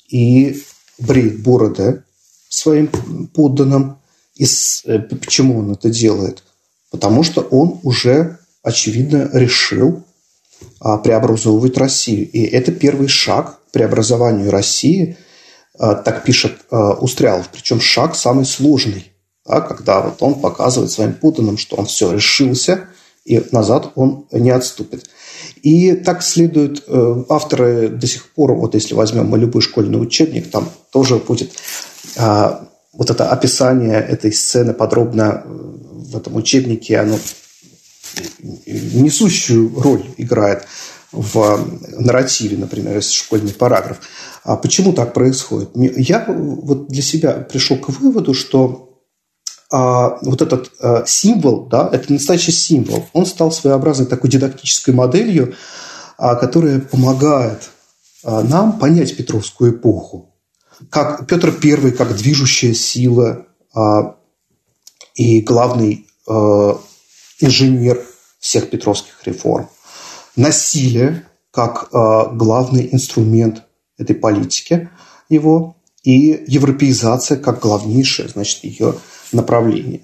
и 0.07 0.62
бреет 1.00 1.41
бороды 1.41 2.03
своим 2.50 2.88
подданным. 3.34 3.98
И 4.36 4.46
с, 4.46 4.84
э, 4.86 5.00
почему 5.00 5.60
он 5.60 5.72
это 5.72 5.89
делает? 5.89 6.43
Потому 6.91 7.24
что 7.24 7.41
он 7.41 7.79
уже 7.84 8.38
очевидно, 8.67 9.29
решил 9.33 10.03
а, 10.79 10.97
преобразовывать 10.97 11.77
Россию. 11.77 12.29
И 12.29 12.43
это 12.43 12.71
первый 12.71 13.07
шаг 13.07 13.59
к 13.67 13.71
преобразованию 13.71 14.51
России, 14.51 15.17
а, 15.77 15.95
так 15.95 16.24
пишет 16.24 16.53
а, 16.69 16.93
Устрялов. 16.93 17.50
Причем 17.51 17.79
шаг 17.79 18.15
самый 18.15 18.45
сложный, 18.45 19.12
да, 19.45 19.62
когда 19.62 20.01
вот 20.01 20.21
он 20.21 20.36
показывает 20.36 20.91
своим 20.91 21.13
подданным, 21.13 21.58
что 21.58 21.77
он 21.77 21.86
все 21.86 22.12
решился, 22.12 22.89
и 23.25 23.43
назад 23.51 23.91
он 23.95 24.25
не 24.32 24.51
отступит. 24.51 25.10
И 25.62 25.93
так 25.93 26.23
следует, 26.23 26.84
э, 26.88 27.23
авторы 27.27 27.89
до 27.89 28.08
сих 28.08 28.32
пор, 28.32 28.53
вот 28.53 28.73
если 28.73 28.93
возьмем 28.93 29.36
любой 29.36 29.62
школьный 29.62 30.01
учебник, 30.01 30.49
там 30.49 30.69
тоже 30.91 31.17
будет 31.17 31.51
вот 32.97 33.12
это 33.12 33.30
описание 33.30 33.99
этой 33.99 34.34
сцены 34.34 34.73
подробно 34.73 35.43
э, 35.45 35.49
в 35.49 36.17
этом 36.17 36.36
учебнике, 36.36 36.97
оно 36.97 37.17
несущую 38.65 39.80
роль 39.80 40.04
играет 40.17 40.67
в 41.12 41.60
нарративе, 41.98 42.58
например, 42.58 42.96
если 42.96 43.13
школьный 43.13 43.54
параграф. 43.54 44.00
А 44.43 44.58
почему 44.58 44.93
так 44.93 45.13
происходит? 45.13 45.70
Я 45.76 46.26
вот 46.28 46.88
для 46.88 47.02
себя 47.02 47.34
пришел 47.34 47.78
к 47.78 47.89
выводу, 47.89 48.34
что 48.34 48.88
а, 49.72 50.17
вот 50.22 50.41
этот 50.41 50.72
а, 50.82 51.06
символ, 51.06 51.67
да, 51.67 51.89
это 51.91 52.13
настоящий 52.13 52.52
символ, 52.52 53.06
он 53.13 53.26
стал 53.26 53.52
своеобразной 53.52 54.06
такой 54.06 54.30
дидактической 54.30 54.91
моделью, 54.91 55.56
а, 56.17 56.36
которая 56.36 56.80
помогает 56.80 57.70
а, 58.24 58.43
нам 58.43 58.80
понять 58.80 59.15
Петровскую 59.15 59.74
эпоху. 59.74 60.34
Как 60.89 61.28
Петр 61.28 61.54
I, 61.63 61.91
как 61.91 62.15
движущая 62.15 62.74
сила 62.74 63.48
а, 63.74 64.15
и 65.15 65.41
главный 65.41 66.08
а, 66.28 66.80
инженер 67.39 68.04
всех 68.39 68.69
петровских 68.69 69.15
реформ. 69.26 69.69
Насилие 70.36 71.26
как 71.52 71.89
э, 71.91 72.36
главный 72.36 72.89
инструмент 72.91 73.63
этой 73.97 74.15
политики 74.15 74.89
его 75.30 75.76
и 76.04 76.43
европеизация 76.47 77.38
как 77.38 77.60
главнейшее, 77.60 78.30
значит, 78.30 78.63
ее 78.63 78.95
направление. 79.32 80.02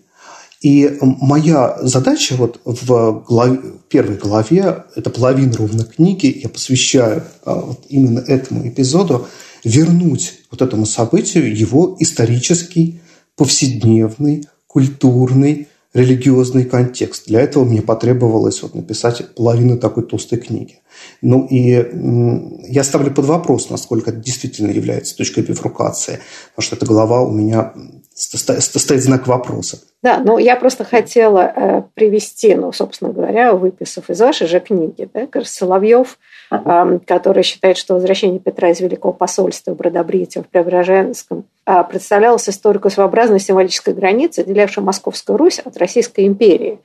И 0.61 0.97
моя 1.01 1.77
задача 1.81 2.35
вот 2.35 2.61
в 2.63 3.23
главе, 3.27 3.59
первой 3.89 4.15
главе, 4.15 4.85
это 4.95 5.09
половина 5.09 5.57
ровно 5.57 5.83
книги, 5.83 6.39
я 6.41 6.47
посвящаю 6.47 7.23
а, 7.43 7.55
вот 7.55 7.85
именно 7.89 8.19
этому 8.19 8.67
эпизоду, 8.67 9.27
вернуть 9.65 10.39
вот 10.49 10.61
этому 10.61 10.85
событию 10.85 11.55
его 11.55 11.97
исторический, 11.99 13.01
повседневный, 13.35 14.47
культурный, 14.67 15.67
религиозный 15.93 16.65
контекст. 16.65 17.27
Для 17.27 17.41
этого 17.41 17.63
мне 17.63 17.81
потребовалось 17.81 18.61
вот 18.63 18.75
написать 18.75 19.35
половину 19.35 19.77
такой 19.77 20.03
толстой 20.03 20.39
книги. 20.39 20.79
Ну 21.21 21.45
и 21.49 22.71
я 22.71 22.83
ставлю 22.83 23.13
под 23.13 23.25
вопрос, 23.25 23.69
насколько 23.69 24.09
это 24.09 24.19
действительно 24.19 24.71
является 24.71 25.15
точкой 25.15 25.43
бифрукации, 25.43 26.19
потому 26.55 26.65
что 26.65 26.75
эта 26.75 26.85
глава 26.85 27.21
у 27.21 27.31
меня 27.31 27.73
стоит 28.13 29.03
знак 29.03 29.27
вопроса. 29.27 29.79
Да, 30.03 30.21
ну 30.23 30.37
я 30.37 30.57
просто 30.57 30.83
хотела 30.83 31.53
э, 31.55 31.81
привести, 31.93 32.55
ну, 32.55 32.73
собственно 32.73 33.13
говоря, 33.13 33.53
выписав 33.53 34.09
из 34.09 34.19
вашей 34.19 34.47
же 34.47 34.59
книги, 34.59 35.09
да, 35.13 35.27
Соловьев, 35.45 36.19
э, 36.51 36.99
который 37.07 37.43
считает, 37.43 37.77
что 37.77 37.93
возвращение 37.93 38.41
Петра 38.41 38.69
из 38.69 38.81
Великого 38.81 39.13
посольства 39.13 39.71
в 39.71 39.77
Бродобрите 39.77 40.41
в 40.41 40.47
Преображенском 40.49 41.45
э, 41.65 41.83
представлялось 41.89 42.49
историку 42.49 42.89
своеобразной 42.89 43.39
символической 43.39 43.93
границы, 43.93 44.39
отделявшей 44.39 44.83
Московскую 44.83 45.37
Русь 45.37 45.59
от 45.59 45.77
Российской 45.77 46.27
империи. 46.27 46.79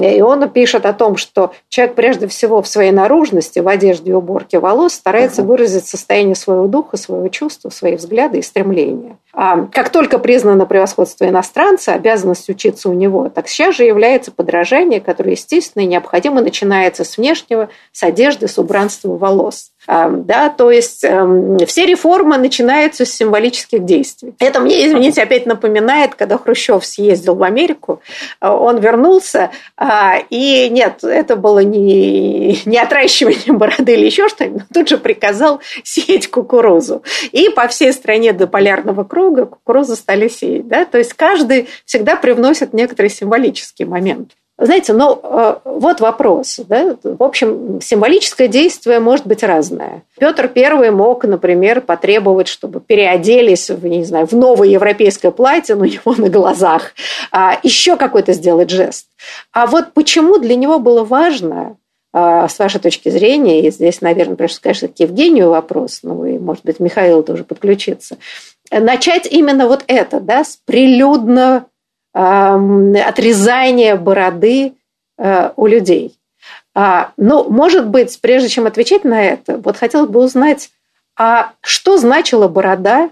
И 0.00 0.20
он 0.22 0.48
пишет 0.48 0.86
о 0.86 0.94
том, 0.94 1.18
что 1.18 1.52
человек 1.68 1.94
прежде 1.94 2.26
всего 2.26 2.62
в 2.62 2.66
своей 2.66 2.90
наружности, 2.90 3.58
в 3.58 3.68
одежде 3.68 4.12
и 4.12 4.14
уборке 4.14 4.58
волос 4.58 4.94
старается 4.94 5.42
выразить 5.42 5.86
состояние 5.86 6.34
своего 6.34 6.66
духа, 6.66 6.96
своего 6.96 7.28
чувства, 7.28 7.68
свои 7.68 7.96
взгляды 7.96 8.38
и 8.38 8.42
стремления. 8.42 9.18
А 9.38 9.66
как 9.70 9.90
только 9.90 10.18
признано 10.18 10.64
превосходство 10.64 11.28
иностранца, 11.28 11.92
обязанность 11.92 12.48
учиться 12.48 12.88
у 12.88 12.94
него, 12.94 13.28
так 13.28 13.48
сейчас 13.48 13.76
же 13.76 13.84
является 13.84 14.32
подражание, 14.32 14.98
которое, 14.98 15.32
естественно, 15.32 15.82
и 15.82 15.86
необходимо 15.86 16.40
начинается 16.40 17.04
с 17.04 17.18
внешнего, 17.18 17.68
с 17.92 18.02
одежды, 18.02 18.48
с 18.48 18.58
убранства 18.58 19.14
волос. 19.14 19.72
Да, 19.86 20.48
то 20.48 20.72
есть 20.72 21.04
эм, 21.04 21.58
все 21.58 21.86
реформы 21.86 22.38
начинаются 22.38 23.04
с 23.04 23.12
символических 23.12 23.84
действий. 23.84 24.34
Это 24.40 24.58
мне, 24.58 24.84
извините, 24.84 25.22
опять 25.22 25.46
напоминает, 25.46 26.16
когда 26.16 26.38
Хрущев 26.38 26.84
съездил 26.84 27.36
в 27.36 27.44
Америку, 27.44 28.00
э, 28.40 28.48
он 28.48 28.80
вернулся, 28.80 29.52
а, 29.76 30.16
и 30.28 30.68
нет, 30.70 31.04
это 31.04 31.36
было 31.36 31.60
не, 31.60 32.60
не 32.64 32.78
отращивание 32.78 33.52
бороды 33.52 33.92
или 33.92 34.06
еще 34.06 34.28
что-нибудь, 34.28 34.62
но 34.70 34.80
тут 34.80 34.88
же 34.88 34.98
приказал 34.98 35.60
сеять 35.84 36.28
кукурузу. 36.28 37.04
И 37.30 37.48
по 37.50 37.68
всей 37.68 37.92
стране 37.92 38.32
до 38.32 38.48
полярного 38.48 39.04
круга 39.04 39.25
кукурузу 39.34 39.96
стали 39.96 40.28
сеять. 40.28 40.68
Да? 40.68 40.84
То 40.84 40.98
есть 40.98 41.14
каждый 41.14 41.68
всегда 41.84 42.16
привносит 42.16 42.72
некоторый 42.72 43.10
символический 43.10 43.84
момент. 43.84 44.32
знаете, 44.58 44.92
ну, 44.92 45.18
э, 45.22 45.56
вот 45.64 46.00
вопрос. 46.00 46.60
Да? 46.68 46.96
В 47.02 47.22
общем, 47.22 47.80
символическое 47.82 48.48
действие 48.48 49.00
может 49.00 49.26
быть 49.26 49.42
разное. 49.42 50.02
Петр 50.18 50.50
I 50.54 50.90
мог, 50.90 51.24
например, 51.24 51.80
потребовать, 51.80 52.48
чтобы 52.48 52.80
переоделись 52.80 53.68
в, 53.68 53.86
не 53.86 54.04
знаю, 54.04 54.26
в 54.26 54.32
новое 54.32 54.68
европейское 54.68 55.30
платье, 55.30 55.74
но 55.74 55.84
его 55.84 56.14
на 56.14 56.28
глазах. 56.28 56.92
А 57.32 57.58
еще 57.62 57.96
какой-то 57.96 58.32
сделать 58.32 58.70
жест. 58.70 59.06
А 59.52 59.66
вот 59.66 59.92
почему 59.92 60.38
для 60.38 60.56
него 60.56 60.78
было 60.78 61.04
важно 61.04 61.76
а, 62.18 62.48
с 62.48 62.58
вашей 62.58 62.80
точки 62.80 63.10
зрения, 63.10 63.60
и 63.60 63.70
здесь, 63.70 64.00
наверное, 64.00 64.36
прежде 64.36 64.58
конечно, 64.62 64.88
к 64.88 64.98
Евгению 64.98 65.50
вопрос, 65.50 66.00
ну 66.02 66.24
и, 66.24 66.38
может 66.38 66.64
быть, 66.64 66.80
Михаил 66.80 67.22
тоже 67.22 67.44
подключится, 67.44 68.16
начать 68.70 69.26
именно 69.26 69.66
вот 69.66 69.84
это, 69.86 70.20
да, 70.20 70.44
с 70.44 70.58
прилюдно 70.64 71.66
отрезания 72.12 73.96
бороды 73.96 74.72
э, 75.18 75.50
у 75.56 75.66
людей. 75.66 76.16
А, 76.74 77.12
ну, 77.16 77.48
может 77.48 77.88
быть, 77.88 78.18
прежде 78.20 78.48
чем 78.48 78.66
отвечать 78.66 79.04
на 79.04 79.22
это, 79.22 79.56
вот 79.58 79.78
хотелось 79.78 80.10
бы 80.10 80.22
узнать, 80.22 80.70
а 81.18 81.52
что 81.62 81.96
значила 81.96 82.48
борода 82.48 83.10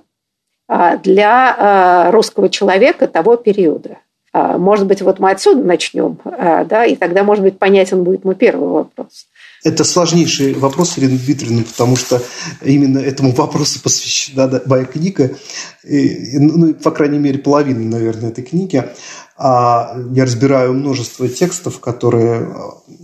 а, 0.69 0.99
для 0.99 1.57
а, 1.57 2.11
русского 2.11 2.51
человека 2.51 3.07
того 3.07 3.37
периода? 3.37 3.99
Может 4.33 4.89
быть, 4.89 5.01
вот 5.01 5.21
мы 5.21 5.31
отсюда 5.31 5.63
начнем, 5.63 6.19
да, 6.25 6.85
и 6.85 6.97
тогда, 6.97 7.23
может 7.23 7.45
быть, 7.45 7.57
понятен 7.57 8.03
будет 8.03 8.25
мой 8.25 8.35
первый 8.35 8.69
вопрос. 8.69 9.29
Это 9.65 9.83
сложнейший 9.83 10.53
вопрос, 10.53 10.99
Ирина 10.99 11.19
Дмитриевна, 11.19 11.63
потому 11.63 11.97
что 11.97 12.23
именно 12.63 12.99
этому 12.99 13.33
вопросу 13.33 13.81
посвящена 13.83 14.63
моя 14.67 14.85
книга, 14.85 15.31
ну, 15.83 16.75
по 16.75 16.91
крайней 16.91 17.19
мере, 17.19 17.39
половина, 17.39 17.97
наверное, 17.97 18.31
этой 18.31 18.45
книги. 18.45 18.85
А 19.37 19.97
я 20.13 20.25
разбираю 20.25 20.75
множество 20.75 21.29
текстов, 21.29 21.81
которые 21.81 22.55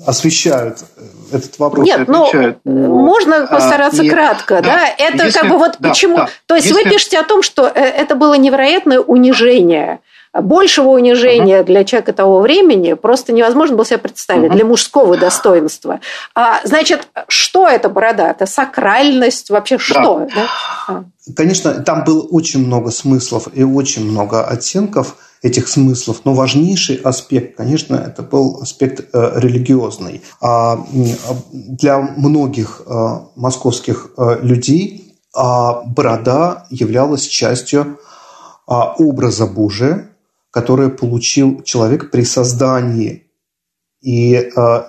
освещают 0.06 0.84
этот 1.32 1.58
вопрос. 1.58 1.86
Нет, 1.86 2.06
ну, 2.06 2.54
можно 2.64 3.44
а, 3.44 3.46
постараться 3.46 4.02
а, 4.02 4.08
кратко, 4.08 4.56
да? 4.56 4.62
да? 4.62 4.86
Это 4.98 5.24
если, 5.24 5.40
как 5.40 5.50
бы 5.50 5.58
вот 5.58 5.76
да, 5.80 5.88
почему... 5.88 6.18
Да, 6.18 6.28
То 6.46 6.54
есть 6.54 6.68
если... 6.68 6.84
вы 6.84 6.90
пишете 6.90 7.18
о 7.18 7.24
том, 7.24 7.42
что 7.42 7.66
э, 7.66 7.80
это 7.80 8.14
было 8.14 8.34
невероятное 8.34 9.00
унижение 9.00 10.00
большего 10.32 10.90
унижения 10.90 11.60
uh-huh. 11.60 11.64
для 11.64 11.84
человека 11.84 12.12
того 12.12 12.40
времени 12.40 12.92
просто 12.92 13.32
невозможно 13.32 13.76
было 13.76 13.86
себе 13.86 13.98
представить 13.98 14.50
uh-huh. 14.50 14.54
для 14.54 14.64
мужского 14.64 15.16
достоинства. 15.16 16.00
А, 16.34 16.60
значит, 16.64 17.08
что 17.28 17.68
это 17.68 17.88
борода? 17.88 18.30
Это 18.30 18.46
сакральность 18.46 19.50
вообще 19.50 19.76
да. 19.76 19.82
что? 19.82 20.28
Да? 20.34 20.46
А. 20.88 21.04
Конечно, 21.36 21.72
там 21.82 22.04
было 22.04 22.22
очень 22.22 22.64
много 22.66 22.90
смыслов 22.90 23.48
и 23.52 23.64
очень 23.64 24.08
много 24.10 24.44
оттенков 24.44 25.16
этих 25.42 25.68
смыслов, 25.68 26.20
но 26.24 26.34
важнейший 26.34 26.96
аспект, 26.96 27.56
конечно, 27.56 27.96
это 27.96 28.22
был 28.22 28.60
аспект 28.60 29.00
э, 29.12 29.32
религиозный. 29.36 30.22
А 30.40 30.84
для 31.52 31.98
многих 31.98 32.82
э, 32.86 32.92
московских 33.36 34.10
э, 34.16 34.38
людей 34.42 35.14
э, 35.34 35.40
борода 35.86 36.66
являлась 36.70 37.22
частью 37.22 37.98
э, 38.68 38.72
образа 38.98 39.46
Божия, 39.46 40.09
которое 40.50 40.88
получил 40.88 41.62
человек 41.62 42.10
при 42.10 42.22
создании. 42.22 43.30
И 44.00 44.34
э, 44.34 44.82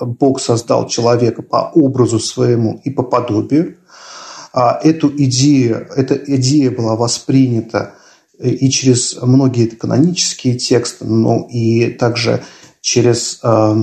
Бог 0.00 0.40
создал 0.40 0.88
человека 0.88 1.42
по 1.42 1.70
образу 1.74 2.18
своему 2.18 2.80
и 2.84 2.90
по 2.90 3.02
подобию. 3.02 3.78
А 4.52 4.78
эту 4.82 5.08
идею, 5.24 5.88
эта 5.96 6.14
идея 6.14 6.70
была 6.70 6.94
воспринята 6.94 7.94
э, 8.38 8.50
и 8.50 8.70
через 8.70 9.20
многие 9.20 9.66
канонические 9.66 10.58
тексты, 10.58 11.04
но 11.04 11.48
и 11.50 11.90
также 11.90 12.44
через 12.80 13.40
э, 13.42 13.76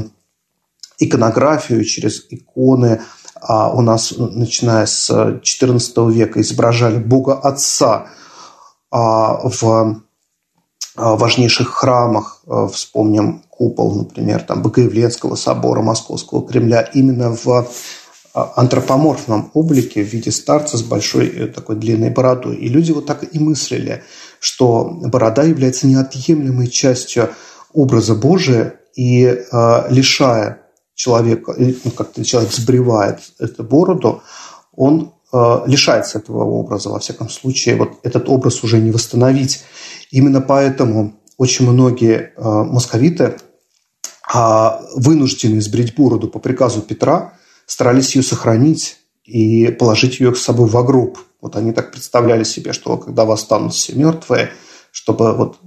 иконографию, 1.00 1.84
через 1.84 2.26
иконы. 2.30 3.02
А 3.42 3.72
у 3.74 3.82
нас, 3.82 4.14
начиная 4.18 4.86
с 4.86 5.10
XIV 5.10 6.12
века, 6.12 6.42
изображали 6.42 6.98
Бога 6.98 7.34
Отца 7.34 8.10
а 8.92 9.48
в 9.48 10.02
важнейших 10.96 11.70
храмах, 11.70 12.42
э, 12.48 12.68
вспомним 12.74 13.44
купол, 13.50 13.96
например, 13.96 14.42
там, 14.42 14.62
Богоявленского 14.62 15.36
собора, 15.36 15.82
Московского 15.82 16.48
Кремля, 16.48 16.82
именно 16.82 17.36
в 17.36 17.68
а, 18.34 18.54
антропоморфном 18.56 19.52
облике 19.54 20.04
в 20.04 20.08
виде 20.08 20.32
старца 20.32 20.78
с 20.78 20.84
большой 20.84 21.28
э, 21.28 21.48
такой 21.48 21.76
длинной 21.76 22.10
бородой. 22.10 22.58
И 22.58 22.70
люди 22.70 22.92
вот 22.92 23.06
так 23.06 23.24
и 23.34 23.40
мыслили, 23.40 24.04
что 24.40 24.90
борода 25.04 25.44
является 25.44 25.88
неотъемлемой 25.88 26.68
частью 26.68 27.30
образа 27.74 28.16
Божия 28.16 28.76
и 28.96 29.26
э, 29.26 29.84
лишая 29.90 30.62
человека, 30.96 31.56
ну, 31.58 31.92
как-то 31.92 32.24
человек 32.24 32.52
сбривает 32.52 33.20
эту 33.40 33.64
бороду, 33.64 34.22
он 34.76 35.02
э, 35.02 35.19
лишается 35.32 36.20
этого 36.20 36.44
образа. 36.44 36.90
Во 36.90 37.00
всяком 37.00 37.30
случае, 37.30 37.76
вот 37.76 38.00
этот 38.04 38.30
образ 38.30 38.64
уже 38.64 38.80
не 38.80 38.92
восстановить. 38.92 39.64
Именно 40.12 40.42
поэтому 40.42 41.20
очень 41.38 41.70
многие 41.70 42.34
э, 42.36 42.42
московиты, 42.44 43.38
а, 44.32 44.82
вынуждены 44.96 45.60
сбрить 45.62 45.96
бороду 45.96 46.28
по 46.28 46.40
приказу 46.40 46.82
Петра, 46.82 47.34
старались 47.66 48.16
ее 48.16 48.22
сохранить 48.22 48.98
и 49.24 49.68
положить 49.68 50.20
ее 50.20 50.36
с 50.36 50.42
собой 50.42 50.68
в 50.68 50.86
гроб. 50.86 51.18
Вот 51.42 51.56
они 51.56 51.72
так 51.72 51.92
представляли 51.92 52.44
себе, 52.44 52.74
что 52.74 52.98
когда 52.98 53.26
восстанут 53.26 53.74
все 53.74 53.94
мертвые, 53.94 54.52
чтобы 54.92 55.34
вот 55.36 55.58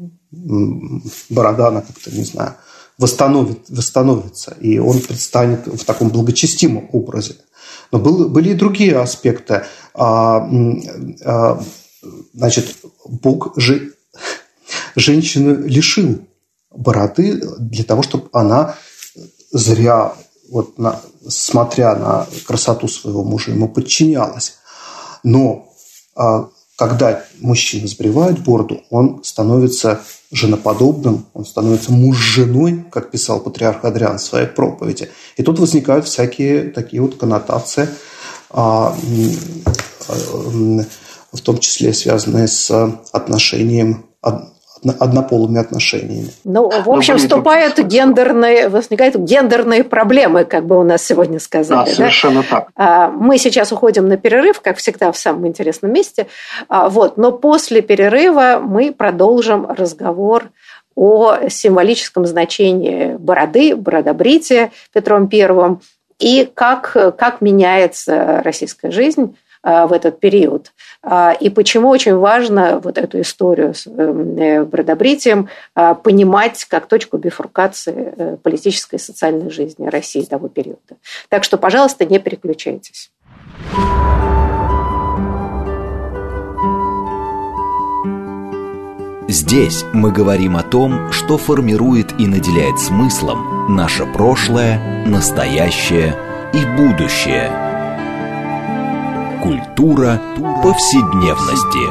борода, 1.29 1.69
она 1.69 1.81
как-то, 1.81 2.11
не 2.11 2.25
знаю, 2.25 2.55
восстановит, 2.99 3.69
восстановится, 3.69 4.57
и 4.61 4.79
он 4.79 5.01
предстанет 5.01 5.67
в 5.67 5.85
таком 5.85 6.11
благочестимом 6.11 6.89
образе. 6.93 7.37
Но 7.91 7.99
был, 7.99 8.29
были 8.29 8.51
и 8.51 8.55
другие 8.55 8.99
аспекты. 8.99 9.65
А, 9.95 10.49
а, 11.25 11.63
значит, 12.33 12.77
Бог 13.05 13.53
же 13.57 13.95
женщину 14.97 15.67
лишил 15.67 16.21
бороды 16.71 17.41
для 17.59 17.85
того, 17.85 18.03
чтобы 18.03 18.29
она 18.33 18.77
зря, 19.51 20.15
вот 20.51 20.79
на, 20.79 21.01
смотря 21.29 21.95
на 21.95 22.27
красоту 22.47 22.89
своего 22.89 23.23
мужа, 23.25 23.51
ему 23.51 23.69
подчинялась. 23.69 24.57
Но 25.23 25.73
а, 26.17 26.49
когда 26.77 27.25
мужчина 27.41 27.87
сбривает 27.87 28.43
бороду, 28.43 28.83
он 28.91 29.23
становится 29.25 30.01
женоподобным, 30.33 31.27
он 31.35 31.45
становится 31.45 31.93
муж 31.93 32.17
женой, 32.17 32.85
как 32.91 33.11
писал 33.11 33.41
патриарх 33.41 33.85
Адриан 33.85 34.19
в 34.19 34.23
своей 34.23 34.47
проповеди. 34.47 35.11
И 35.37 35.43
тут 35.43 35.59
возникают 35.59 36.07
всякие 36.07 36.71
такие 36.71 37.03
вот 37.03 37.17
коннотации, 37.17 37.89
а, 38.49 38.97
а, 40.09 40.15
в 41.33 41.41
том 41.43 41.59
числе 41.59 41.93
связанные 41.93 42.49
с 42.49 42.71
отношением 43.13 44.07
однополыми 44.99 45.61
отношениями. 45.61 46.29
Ну, 46.45 46.69
в 46.69 46.91
общем, 46.91 47.19
вступают 47.19 47.79
гендерные, 47.79 48.69
возникают 48.69 49.17
гендерные 49.17 49.85
проблемы, 49.85 50.45
как 50.45 50.67
бы 50.67 50.79
у 50.79 50.83
нас 50.83 51.05
сегодня 51.05 51.39
сказали. 51.39 51.89
Да, 51.89 51.95
совершенно 51.95 52.43
да? 52.43 52.47
так. 52.51 52.69
А, 52.75 53.09
мы 53.09 53.39
сейчас 53.39 53.73
уходим 53.73 54.09
на 54.09 54.17
перерыв, 54.17 54.61
как 54.61 54.79
всегда, 54.79 55.13
в 55.13 55.17
самом 55.17 55.47
интересном 55.47 55.93
месте. 55.93 56.27
А, 56.69 56.89
вот, 56.89 57.17
но 57.17 57.33
после 57.33 57.81
перерыва 57.83 58.61
мы 58.63 58.93
продолжим 58.93 59.67
разговор 59.67 60.51
о 60.95 61.49
символическом 61.49 62.27
значении 62.27 63.17
бороды, 63.17 63.77
бородобрития 63.77 64.73
Петром 64.93 65.29
Первым 65.29 65.81
и 66.19 66.49
как, 66.53 66.93
как 67.17 67.41
меняется 67.41 68.43
российская 68.45 68.91
жизнь 68.91 69.37
в 69.63 69.93
этот 69.93 70.19
период. 70.19 70.73
А, 71.03 71.33
и 71.33 71.51
почему 71.51 71.89
очень 71.89 72.15
важно 72.15 72.81
вот 72.83 72.99
эту 72.99 73.21
историю 73.21 73.75
с 73.75 73.87
эм, 73.87 74.37
э, 74.39 74.65
бродобритием 74.65 75.49
а, 75.75 75.95
понимать 75.95 76.65
как 76.65 76.87
точку 76.87 77.19
бифуркации 77.19 78.15
э, 78.17 78.37
политической 78.43 78.97
и 78.97 78.99
социальной 78.99 79.51
жизни 79.51 79.89
России 79.89 80.23
того 80.23 80.49
периода. 80.49 80.97
Так 81.29 81.45
что, 81.45 81.59
пожалуйста, 81.59 82.05
не 82.05 82.19
переключайтесь. 82.19 83.11
Здесь 89.29 89.85
мы 89.93 90.13
говорим 90.13 90.57
о 90.57 90.63
том, 90.63 91.11
что 91.11 91.39
формирует 91.39 92.21
и 92.21 92.27
наделяет 92.27 92.79
смыслом 92.79 93.75
наше 93.75 94.07
прошлое, 94.07 95.05
настоящее 95.07 96.15
и 96.53 96.65
будущее– 96.77 97.51
Культура 99.43 100.21
повседневности. 100.63 101.89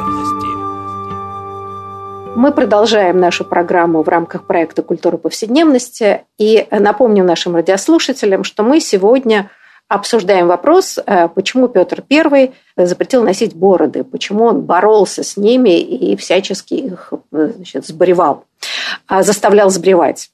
Мы 2.34 2.50
продолжаем 2.50 3.18
нашу 3.18 3.44
программу 3.44 4.02
в 4.02 4.08
рамках 4.08 4.46
проекта 4.46 4.82
«Культура 4.82 5.18
повседневности». 5.18 6.22
И 6.38 6.66
напомню 6.70 7.24
нашим 7.24 7.54
радиослушателям, 7.54 8.42
что 8.42 8.62
мы 8.62 8.80
сегодня 8.80 9.50
обсуждаем 9.88 10.46
вопрос, 10.46 10.98
э, 11.04 11.28
почему 11.28 11.68
Петр 11.68 12.02
I 12.10 12.52
запретил 12.76 13.22
носить 13.22 13.54
бороды, 13.54 14.04
почему 14.04 14.44
он 14.44 14.62
боролся 14.62 15.22
с 15.22 15.36
ними 15.36 15.80
и 15.80 16.16
всячески 16.16 16.74
их 16.74 17.12
значит, 17.30 17.86
сбривал. 17.86 18.44
заставлял 19.08 19.70
сбривать. 19.70 20.30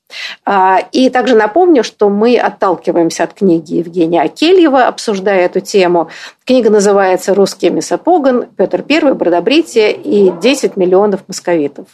И 0.93 1.11
также 1.11 1.35
напомню, 1.35 1.85
что 1.85 2.09
мы 2.09 2.39
отталкиваемся 2.39 3.25
от 3.25 3.35
книги 3.35 3.75
Евгения 3.77 4.23
Акельева, 4.23 4.87
обсуждая 4.87 5.47
эту 5.47 5.61
тему. 5.61 6.09
Книга 6.45 6.71
называется 6.71 7.35
«Русский 7.35 7.71
мясопогон. 7.71 8.47
Петр 8.57 8.85
I. 8.89 9.13
Бродобритие 9.13 9.93
и 9.93 10.31
10 10.31 10.77
миллионов 10.77 11.21
московитов». 11.29 11.87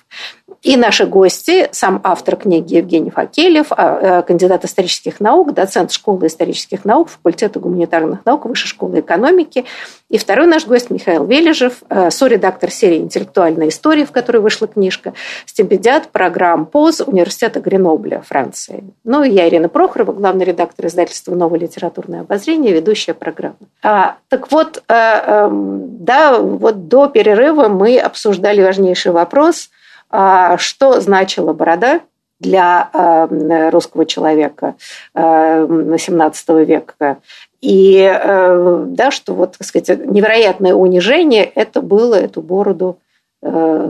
И 0.65 0.79
наши 0.79 1.05
гости, 1.05 1.69
сам 1.73 2.01
автор 2.05 2.37
книги 2.37 2.77
Евгений 2.77 3.11
Факелев, 3.11 3.67
а, 3.71 4.21
э, 4.21 4.23
кандидат 4.23 4.65
исторических 4.65 5.21
наук, 5.21 5.53
доцент 5.53 5.93
школы 5.93 6.27
исторических 6.29 6.87
наук, 6.87 7.11
факультета 7.11 7.61
гуманитарных 7.61 8.25
наук, 8.25 8.47
Высшей 8.47 8.69
школы 8.69 9.01
экономики. 9.01 9.67
И 10.09 10.17
второй 10.35 10.51
наш 10.51 10.67
гость 10.67 10.91
Михаил 10.91 11.25
Вележев, 11.27 11.85
э, 11.89 12.11
соредактор 12.11 12.69
серии 12.69 12.99
«Интеллектуальная 12.99 13.69
история», 13.69 14.05
в 14.05 14.11
которой 14.11 14.39
вышла 14.39 14.67
книжка, 14.67 15.15
стипендиат 15.47 16.09
программ 16.09 16.67
ПОЗ 16.67 17.03
Университета 17.07 17.61
Гренобля, 17.61 18.21
Франции. 18.27 18.83
Ну 19.05 19.23
и 19.23 19.31
я, 19.31 19.49
Ирина 19.49 19.69
Прохорова, 19.69 20.11
главный 20.11 20.45
редактор 20.45 20.87
издательства 20.87 21.37
«Новое 21.37 21.61
литературное 21.61 22.23
обозрение», 22.23 22.73
ведущая 22.73 23.15
программы. 23.15 23.55
А, 23.85 24.17
так 24.29 24.51
вот, 24.51 24.83
э, 24.89 24.93
эм, 24.93 26.05
да, 26.05 26.37
вот 26.39 26.89
до 26.89 27.07
перерыва 27.07 27.69
мы 27.69 27.97
обсуждали 27.97 28.61
важнейший 28.61 29.13
вопрос– 29.13 29.71
а, 30.17 30.59
что 30.59 31.01
значила 31.01 31.53
борода 31.53 32.01
для 32.39 32.89
а, 32.93 33.27
русского 33.71 34.07
человека 34.07 34.77
XVII 35.15 36.35
а, 36.47 36.65
века. 36.65 37.19
И 37.65 38.03
да, 38.03 39.11
что 39.11 39.33
вот, 39.33 39.57
так 39.57 39.67
сказать, 39.67 40.07
невероятное 40.07 40.75
унижение 40.75 41.45
это 41.45 41.81
было 41.81 42.15
эту 42.15 42.43
бороду 42.43 42.99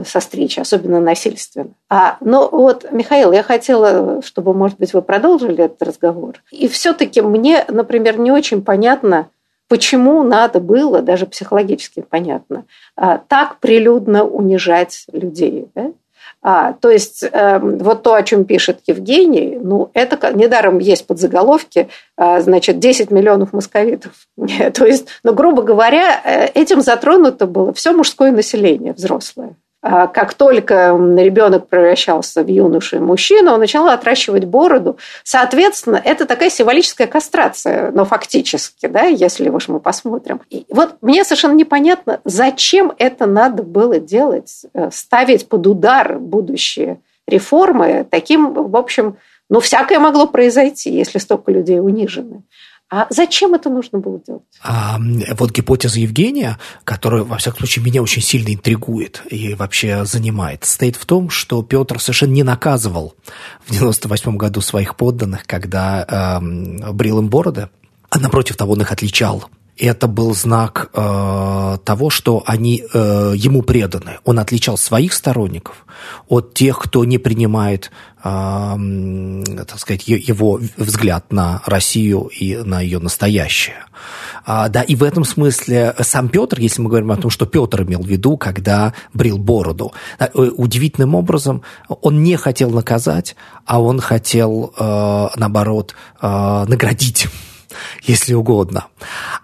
состричь, 0.05 0.57
особенно 0.57 1.01
насильственно. 1.01 1.71
А, 1.89 2.17
ну 2.21 2.47
вот, 2.49 2.91
Михаил, 2.91 3.33
я 3.33 3.43
хотела, 3.43 4.21
чтобы, 4.21 4.53
может 4.53 4.77
быть, 4.77 4.93
вы 4.93 5.01
продолжили 5.01 5.65
этот 5.65 5.81
разговор. 5.83 6.41
И 6.51 6.69
все-таки 6.69 7.21
мне, 7.21 7.65
например, 7.67 8.17
не 8.17 8.31
очень 8.31 8.63
понятно, 8.63 9.29
почему 9.67 10.23
надо 10.23 10.59
было, 10.61 11.01
даже 11.01 11.25
психологически 11.25 12.01
понятно, 12.01 12.65
так 12.95 13.59
прилюдно 13.59 14.23
унижать 14.23 15.05
людей. 15.11 15.67
Да? 15.75 15.91
А, 16.47 16.73
то 16.73 16.91
есть 16.91 17.23
э, 17.23 17.57
вот 17.57 18.03
то, 18.03 18.13
о 18.13 18.21
чем 18.21 18.45
пишет 18.45 18.81
Евгений, 18.85 19.57
ну, 19.59 19.89
это 19.95 20.31
недаром 20.31 20.77
есть 20.77 21.07
подзаголовки, 21.07 21.89
э, 22.17 22.39
значит, 22.41 22.77
10 22.77 23.09
миллионов 23.09 23.51
московитов. 23.51 24.11
то 24.37 24.85
есть, 24.85 25.07
ну, 25.23 25.33
грубо 25.33 25.63
говоря, 25.63 26.21
э, 26.23 26.45
этим 26.53 26.81
затронуто 26.81 27.47
было 27.47 27.73
все 27.73 27.93
мужское 27.93 28.31
население 28.31 28.93
взрослое. 28.93 29.55
А 29.87 30.07
как 30.07 30.33
только 30.33 30.97
ребенок 31.15 31.67
превращался 31.67 32.41
в 32.41 32.47
юношу 32.47 32.95
и 32.95 32.99
мужчину, 32.99 33.51
он 33.51 33.59
начал 33.59 33.87
отращивать 33.87 34.45
бороду. 34.45 34.97
Соответственно, 35.23 36.01
это 36.03 36.25
такая 36.25 36.49
символическая 36.49 37.05
кастрация, 37.05 37.91
но 37.91 38.03
фактически, 38.03 38.87
да, 38.87 39.03
если 39.03 39.47
уж 39.49 39.67
мы 39.67 39.79
посмотрим. 39.79 40.41
И 40.49 40.65
вот 40.69 40.95
мне 41.01 41.23
совершенно 41.23 41.53
непонятно, 41.53 42.19
зачем 42.25 42.93
это 42.97 43.27
надо 43.27 43.61
было 43.61 43.99
делать, 43.99 44.65
э, 44.73 44.89
ставить 44.91 45.47
под 45.47 45.67
удар 45.67 46.17
будущие 46.17 46.99
реформы 47.27 48.07
таким, 48.09 48.53
в 48.53 48.75
общем, 48.75 49.17
ну, 49.51 49.59
всякое 49.59 49.99
могло 49.99 50.25
произойти, 50.25 50.89
если 50.91 51.19
столько 51.19 51.51
людей 51.51 51.79
унижены. 51.79 52.41
А 52.91 53.07
зачем 53.09 53.55
это 53.55 53.69
нужно 53.69 53.99
было 53.99 54.19
делать? 54.25 54.43
А, 54.61 54.99
вот 55.37 55.51
гипотеза 55.51 55.99
Евгения, 55.99 56.59
которая, 56.83 57.23
во 57.23 57.37
всяком 57.37 57.59
случае, 57.59 57.83
меня 57.83 58.03
очень 58.03 58.21
сильно 58.21 58.53
интригует 58.53 59.23
и 59.29 59.55
вообще 59.55 60.05
занимает, 60.05 60.65
стоит 60.65 60.95
в 60.95 61.05
том, 61.05 61.31
что 61.31 61.63
Петр 61.63 61.99
совершенно 61.99 62.33
не 62.33 62.43
наказывал 62.43 63.15
в 63.65 63.71
98 63.71 64.37
году 64.37 64.61
своих 64.61 64.95
подданных, 64.95 65.47
когда 65.47 66.39
э, 66.39 66.91
брил 66.91 67.19
им 67.19 67.29
бороды, 67.29 67.69
а 68.09 68.19
напротив 68.19 68.55
того 68.55 68.73
он 68.73 68.81
их 68.81 68.91
отличал 68.91 69.45
это 69.77 70.07
был 70.07 70.33
знак 70.33 70.89
э, 70.93 71.77
того, 71.83 72.09
что 72.09 72.43
они 72.45 72.83
э, 72.93 73.33
ему 73.35 73.61
преданы. 73.61 74.19
Он 74.23 74.39
отличал 74.39 74.77
своих 74.77 75.13
сторонников 75.13 75.85
от 76.29 76.53
тех, 76.53 76.79
кто 76.79 77.03
не 77.03 77.17
принимает, 77.17 77.91
э, 78.23 78.23
так 79.67 79.79
сказать, 79.79 80.07
его 80.07 80.59
взгляд 80.77 81.31
на 81.31 81.61
Россию 81.65 82.29
и 82.39 82.55
на 82.55 82.81
ее 82.81 82.99
настоящее. 82.99 83.85
А, 84.45 84.69
да, 84.69 84.81
и 84.81 84.95
в 84.95 85.03
этом 85.03 85.25
смысле 85.25 85.93
сам 86.01 86.29
Петр, 86.29 86.59
если 86.59 86.81
мы 86.81 86.89
говорим 86.89 87.11
о 87.11 87.17
том, 87.17 87.31
что 87.31 87.45
Петр 87.45 87.83
имел 87.83 88.01
в 88.01 88.07
виду, 88.07 88.37
когда 88.37 88.93
брил 89.13 89.37
бороду, 89.37 89.93
э, 90.19 90.27
удивительным 90.33 91.15
образом 91.15 91.63
он 91.89 92.23
не 92.23 92.37
хотел 92.37 92.69
наказать, 92.69 93.35
а 93.65 93.81
он 93.81 93.99
хотел, 93.99 94.73
э, 94.77 95.27
наоборот, 95.35 95.95
э, 96.21 96.65
наградить 96.67 97.27
если 98.03 98.33
угодно. 98.33 98.85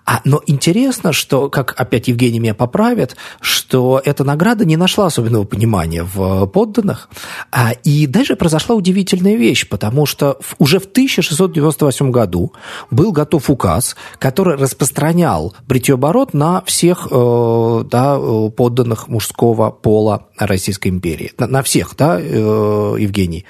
А, 0.06 0.22
но 0.26 0.42
интересно, 0.46 1.14
что, 1.14 1.50
как 1.50 1.80
опять 1.80 2.08
Евгений 2.08 2.40
меня 2.40 2.54
поправит, 2.54 3.16
что 3.40 4.02
эта 4.04 4.24
награда 4.24 4.66
не 4.66 4.78
нашла 4.78 5.08
особенного 5.08 5.44
понимания 5.44 6.04
в 6.04 6.48
подданных. 6.48 7.10
А, 7.52 7.72
и 7.72 8.08
даже 8.08 8.36
произошла 8.36 8.76
удивительная 8.76 9.36
вещь, 9.36 9.68
потому 9.68 10.06
что 10.06 10.38
в, 10.42 10.56
уже 10.60 10.80
в 10.80 10.86
1698 10.86 12.12
году 12.12 12.54
был 12.90 13.12
готов 13.12 13.50
указ, 13.50 13.96
который 14.20 14.58
распространял 14.58 15.56
бритье 15.68 15.98
бород 15.98 16.34
на 16.34 16.62
всех 16.64 17.08
э, 17.10 17.84
да, 17.90 18.20
подданных 18.50 19.08
мужского 19.08 19.72
пола 19.72 20.28
Российской 20.38 20.90
империи. 20.90 21.32
На, 21.38 21.48
на 21.48 21.64
всех, 21.64 21.96
да, 21.98 22.20
э, 22.20 22.96
Евгений? 23.00 23.46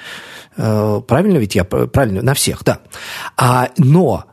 Э, 0.58 1.02
правильно 1.08 1.38
ведь 1.38 1.56
я? 1.56 1.64
Правильно, 1.64 2.22
на 2.22 2.34
всех, 2.34 2.64
да. 2.64 2.80
А, 3.38 3.70
но 3.78 4.26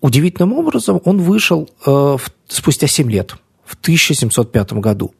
удивительным 0.00 0.52
образом 0.52 1.00
он 1.04 1.18
вышел 1.18 1.68
э, 1.86 1.90
в, 1.90 2.20
спустя 2.48 2.86
7 2.86 3.10
лет, 3.10 3.34
в 3.64 3.74
1705 3.74 4.72
году. 4.74 5.14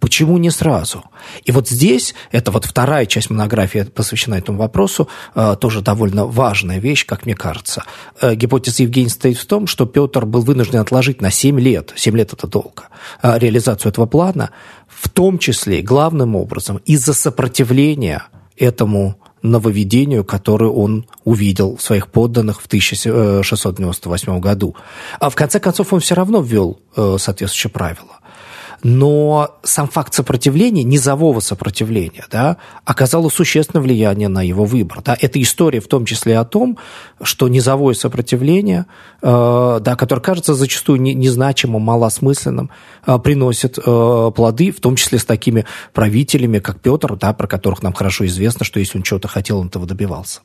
Почему 0.00 0.38
не 0.38 0.50
сразу? 0.50 1.04
И 1.44 1.50
вот 1.50 1.68
здесь, 1.68 2.14
это 2.30 2.52
вот 2.52 2.64
вторая 2.64 3.04
часть 3.06 3.30
монографии 3.30 3.82
посвящена 3.82 4.36
этому 4.36 4.58
вопросу, 4.58 5.08
э, 5.34 5.56
тоже 5.60 5.80
довольно 5.80 6.24
важная 6.24 6.78
вещь, 6.78 7.04
как 7.04 7.26
мне 7.26 7.34
кажется. 7.34 7.82
Э, 8.20 8.34
гипотеза 8.34 8.84
Евгения 8.84 9.08
стоит 9.08 9.38
в 9.38 9.46
том, 9.46 9.66
что 9.66 9.86
Петр 9.86 10.24
был 10.24 10.42
вынужден 10.42 10.78
отложить 10.78 11.20
на 11.20 11.32
7 11.32 11.58
лет, 11.58 11.92
7 11.96 12.16
лет 12.16 12.32
это 12.32 12.46
долго, 12.46 12.84
э, 13.22 13.38
реализацию 13.38 13.90
этого 13.90 14.06
плана, 14.06 14.50
в 14.86 15.08
том 15.08 15.38
числе, 15.38 15.82
главным 15.82 16.36
образом, 16.36 16.76
из-за 16.84 17.12
сопротивления 17.12 18.22
этому 18.56 19.16
нововведению, 19.42 20.24
которое 20.24 20.70
он 20.70 21.06
увидел 21.24 21.76
в 21.76 21.82
своих 21.82 22.08
подданных 22.08 22.60
в 22.60 22.66
1698 22.66 24.40
году. 24.40 24.76
А 25.20 25.30
в 25.30 25.34
конце 25.34 25.60
концов 25.60 25.92
он 25.92 26.00
все 26.00 26.14
равно 26.14 26.40
ввел 26.40 26.78
э, 26.96 27.16
соответствующие 27.18 27.70
правила 27.70 28.17
но 28.82 29.58
сам 29.62 29.88
факт 29.88 30.14
сопротивления, 30.14 30.84
низового 30.84 31.40
сопротивления, 31.40 32.24
да, 32.30 32.58
оказало 32.84 33.28
существенное 33.28 33.82
влияние 33.82 34.28
на 34.28 34.42
его 34.42 34.64
выбор. 34.64 35.02
Да. 35.02 35.16
Это 35.20 35.40
история 35.42 35.80
в 35.80 35.88
том 35.88 36.04
числе 36.04 36.38
о 36.38 36.44
том, 36.44 36.78
что 37.22 37.48
низовое 37.48 37.94
сопротивление, 37.94 38.86
э, 39.22 39.80
да, 39.82 39.96
которое 39.96 40.22
кажется 40.22 40.54
зачастую 40.54 41.00
незначимым, 41.00 41.82
малосмысленным, 41.82 42.70
э, 43.06 43.18
приносит 43.18 43.78
э, 43.78 44.30
плоды, 44.34 44.70
в 44.70 44.80
том 44.80 44.96
числе 44.96 45.18
с 45.18 45.24
такими 45.24 45.64
правителями, 45.92 46.58
как 46.58 46.80
Петр, 46.80 47.16
да, 47.16 47.32
про 47.32 47.46
которых 47.46 47.82
нам 47.82 47.92
хорошо 47.92 48.26
известно, 48.26 48.64
что 48.64 48.80
если 48.80 48.98
он 48.98 49.02
чего-то 49.02 49.28
хотел, 49.28 49.58
он 49.58 49.68
этого 49.68 49.86
добивался. 49.86 50.40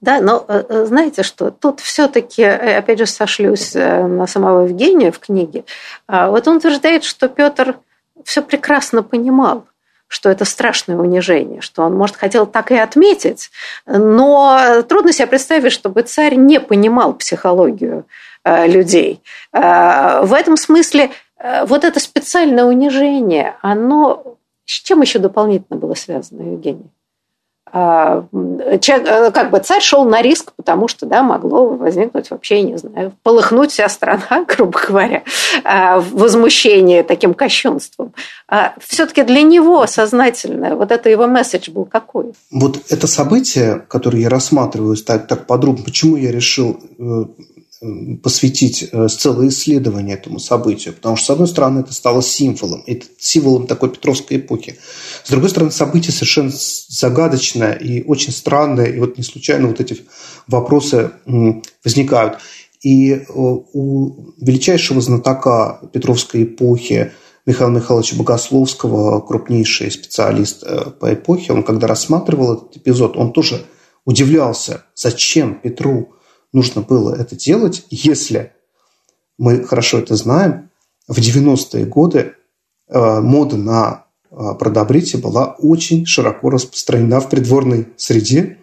Да, 0.00 0.20
но 0.20 0.44
э, 0.48 0.64
э, 0.68 0.84
знаете 0.86 1.22
что, 1.22 1.50
тут 1.50 1.80
все-таки, 1.80 2.42
э, 2.42 2.78
опять 2.78 2.98
же, 2.98 3.06
сошлюсь 3.06 3.74
на 3.74 4.26
самого 4.26 4.66
Евгения 4.66 5.12
в 5.12 5.18
книге. 5.18 5.64
А, 6.06 6.30
вот 6.30 6.48
он 6.48 6.56
утверждает, 6.56 7.04
что 7.04 7.28
Петр 7.28 7.76
все 8.24 8.42
прекрасно 8.42 9.02
понимал, 9.02 9.66
что 10.08 10.28
это 10.28 10.44
страшное 10.44 10.96
унижение, 10.96 11.60
что 11.60 11.82
он, 11.82 11.94
может, 11.94 12.16
хотел 12.16 12.46
так 12.46 12.70
и 12.70 12.76
отметить, 12.76 13.50
но 13.86 14.82
трудно 14.88 15.12
себе 15.12 15.26
представить, 15.26 15.72
чтобы 15.72 16.02
царь 16.02 16.34
не 16.34 16.60
понимал 16.60 17.14
психологию 17.14 18.04
людей. 18.44 19.22
В 19.52 20.36
этом 20.36 20.56
смысле 20.56 21.10
вот 21.64 21.84
это 21.84 21.98
специальное 21.98 22.64
унижение, 22.64 23.56
оно 23.62 24.36
с 24.64 24.80
чем 24.80 25.00
еще 25.00 25.18
дополнительно 25.18 25.78
было 25.78 25.94
связано, 25.94 26.42
Евгений? 26.42 26.90
А, 27.74 28.26
э, 28.32 29.30
как 29.30 29.50
бы 29.50 29.58
царь 29.60 29.80
шел 29.80 30.04
на 30.04 30.20
риск, 30.20 30.52
потому 30.56 30.88
что 30.88 31.06
да, 31.06 31.22
могло 31.22 31.68
возникнуть 31.68 32.30
вообще, 32.30 32.60
не 32.60 32.76
знаю, 32.76 33.14
полыхнуть 33.22 33.72
вся 33.72 33.88
страна, 33.88 34.44
грубо 34.48 34.78
говоря, 34.86 35.22
а, 35.64 36.00
возмущение 36.00 37.02
таким 37.02 37.32
кощунством. 37.32 38.12
А 38.46 38.74
Все-таки 38.78 39.22
для 39.22 39.42
него 39.42 39.86
сознательное, 39.86 40.74
вот 40.74 40.92
это 40.92 41.08
его 41.08 41.26
месседж 41.26 41.70
был 41.70 41.86
какой? 41.86 42.34
Вот 42.50 42.78
это 42.90 43.06
событие, 43.06 43.82
которое 43.88 44.20
я 44.20 44.28
рассматриваю 44.28 44.96
так, 44.96 45.26
так 45.26 45.46
подробно, 45.46 45.82
почему 45.82 46.16
я 46.16 46.30
решил 46.30 46.78
э, 46.98 47.24
посвятить 48.22 48.88
э, 48.92 49.08
целое 49.08 49.48
исследование 49.48 50.16
этому 50.16 50.38
событию, 50.38 50.94
потому 50.94 51.16
что, 51.16 51.26
с 51.26 51.30
одной 51.30 51.48
стороны, 51.48 51.80
это 51.80 51.92
стало 51.92 52.22
символом, 52.22 52.84
это 52.86 53.06
символом 53.18 53.66
такой 53.66 53.90
Петровской 53.90 54.36
эпохи. 54.36 54.78
С 55.24 55.30
другой 55.30 55.50
стороны, 55.50 55.72
событие 55.72 56.12
совершенно 56.12 56.52
загадочное 56.52 57.72
и 57.72 58.02
очень 58.02 58.32
странное, 58.32 58.86
и 58.86 59.00
вот 59.00 59.18
не 59.18 59.24
случайно 59.24 59.66
вот 59.66 59.80
эти 59.80 59.98
вопросы 60.46 61.12
возникают. 61.84 62.38
И 62.82 63.12
э, 63.12 63.24
у 63.34 64.32
величайшего 64.40 65.00
знатока 65.00 65.80
Петровской 65.92 66.44
эпохи 66.44 67.12
Михаила 67.46 67.70
Михайловича 67.70 68.16
Богословского, 68.16 69.20
крупнейший 69.20 69.90
специалист 69.90 70.62
э, 70.62 70.90
по 70.90 71.12
эпохе, 71.12 71.52
он 71.52 71.64
когда 71.64 71.88
рассматривал 71.88 72.54
этот 72.54 72.76
эпизод, 72.76 73.16
он 73.16 73.32
тоже 73.32 73.64
удивлялся, 74.04 74.84
зачем 74.94 75.56
Петру 75.56 76.14
нужно 76.52 76.82
было 76.82 77.14
это 77.14 77.36
делать, 77.36 77.84
если 77.90 78.52
мы 79.38 79.64
хорошо 79.64 79.98
это 79.98 80.14
знаем, 80.14 80.70
в 81.08 81.18
90-е 81.18 81.84
годы 81.86 82.34
э, 82.88 83.20
мода 83.20 83.56
на 83.56 84.04
э, 84.30 84.36
продобритие 84.58 85.20
была 85.20 85.56
очень 85.58 86.06
широко 86.06 86.50
распространена 86.50 87.20
в 87.20 87.28
придворной 87.28 87.88
среде. 87.96 88.58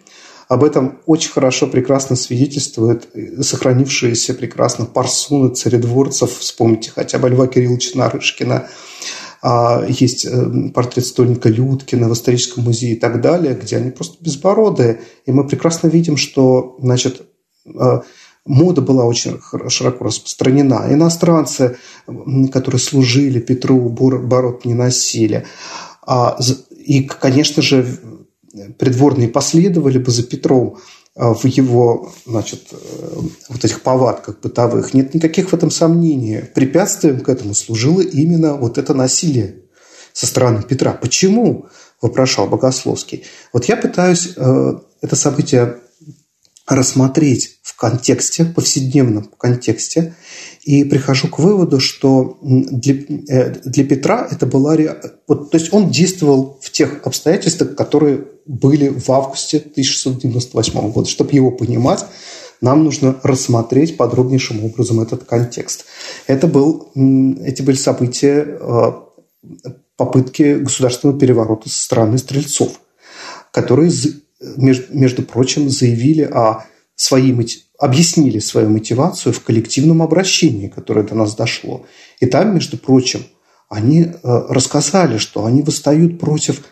Об 0.48 0.64
этом 0.64 1.00
очень 1.06 1.30
хорошо, 1.30 1.66
прекрасно 1.66 2.16
свидетельствует 2.16 3.08
сохранившиеся 3.40 4.34
прекрасно 4.34 4.86
парсуны 4.86 5.54
царедворцев. 5.54 6.38
Вспомните 6.38 6.90
хотя 6.90 7.18
бы 7.18 7.28
Льва 7.28 7.46
Кирилловича 7.46 7.96
Нарышкина. 7.98 8.68
А, 9.42 9.84
есть 9.86 10.24
э, 10.24 10.70
портрет 10.74 11.06
стольника 11.06 11.48
Людкина 11.48 12.08
в 12.08 12.14
историческом 12.14 12.64
музее 12.64 12.94
и 12.94 12.98
так 12.98 13.20
далее, 13.20 13.54
где 13.54 13.76
они 13.76 13.90
просто 13.90 14.22
безбородые. 14.22 15.02
И 15.26 15.32
мы 15.32 15.46
прекрасно 15.46 15.88
видим, 15.88 16.16
что 16.16 16.76
значит, 16.80 17.22
Э, 17.22 17.29
мода 18.46 18.80
была 18.80 19.04
очень 19.04 19.40
широко 19.68 20.04
распространена. 20.04 20.86
Иностранцы, 20.90 21.78
которые 22.52 22.80
служили 22.80 23.40
Петру, 23.40 23.88
бород 23.88 24.64
не 24.64 24.74
носили. 24.74 25.46
А, 26.06 26.38
и, 26.70 27.04
конечно 27.04 27.62
же, 27.62 27.98
придворные 28.78 29.28
последовали 29.28 29.98
бы 29.98 30.10
за 30.10 30.24
Петром 30.24 30.78
э, 31.14 31.32
в 31.32 31.44
его 31.44 32.12
значит, 32.26 32.62
э, 32.72 32.76
вот 33.48 33.64
этих 33.64 33.82
повадках 33.82 34.40
бытовых. 34.40 34.92
Нет 34.94 35.14
никаких 35.14 35.50
в 35.50 35.54
этом 35.54 35.70
сомнений. 35.70 36.42
Препятствием 36.54 37.20
к 37.20 37.28
этому 37.28 37.54
служило 37.54 38.00
именно 38.00 38.54
вот 38.54 38.78
это 38.78 38.94
насилие 38.94 39.62
со 40.12 40.26
стороны 40.26 40.62
Петра. 40.62 40.92
Почему? 40.92 41.66
вопрошал 42.02 42.46
Богословский. 42.46 43.24
Вот 43.52 43.66
я 43.66 43.76
пытаюсь 43.76 44.30
это 44.34 45.16
событие 45.16 45.80
рассмотреть 46.70 47.58
в 47.62 47.76
контексте, 47.76 48.44
повседневном 48.44 49.24
контексте, 49.36 50.14
и 50.62 50.84
прихожу 50.84 51.28
к 51.28 51.38
выводу, 51.38 51.80
что 51.80 52.38
для, 52.42 52.94
э, 53.28 53.54
для 53.64 53.84
Петра 53.84 54.28
это 54.30 54.46
была... 54.46 54.76
Вот, 55.26 55.50
то 55.50 55.58
есть 55.58 55.72
он 55.72 55.90
действовал 55.90 56.58
в 56.62 56.70
тех 56.70 57.06
обстоятельствах, 57.06 57.74
которые 57.74 58.26
были 58.46 58.88
в 58.88 59.10
августе 59.10 59.58
1698 59.58 60.92
года. 60.92 61.08
Чтобы 61.08 61.32
его 61.32 61.50
понимать, 61.50 62.04
нам 62.60 62.84
нужно 62.84 63.18
рассмотреть 63.22 63.96
подробнейшим 63.96 64.64
образом 64.64 65.00
этот 65.00 65.24
контекст. 65.24 65.86
Это 66.26 66.46
был, 66.46 66.90
эти 66.94 67.62
были 67.62 67.76
события 67.76 68.58
э, 68.60 68.92
попытки 69.96 70.56
государственного 70.56 71.18
переворота 71.18 71.68
со 71.68 71.82
стороны 71.82 72.18
стрельцов, 72.18 72.80
которые 73.50 73.90
между 74.40 75.22
прочим, 75.22 75.70
заявили 75.70 76.22
о 76.22 76.64
своей, 76.94 77.34
объяснили 77.78 78.38
свою 78.38 78.68
мотивацию 78.70 79.32
в 79.32 79.42
коллективном 79.42 80.02
обращении, 80.02 80.68
которое 80.68 81.02
до 81.02 81.14
нас 81.14 81.34
дошло. 81.34 81.86
И 82.20 82.26
там, 82.26 82.54
между 82.54 82.76
прочим, 82.76 83.24
они 83.68 84.02
э, 84.02 84.12
рассказали, 84.22 85.18
что 85.18 85.44
они 85.44 85.62
восстают 85.62 86.18
против 86.18 86.62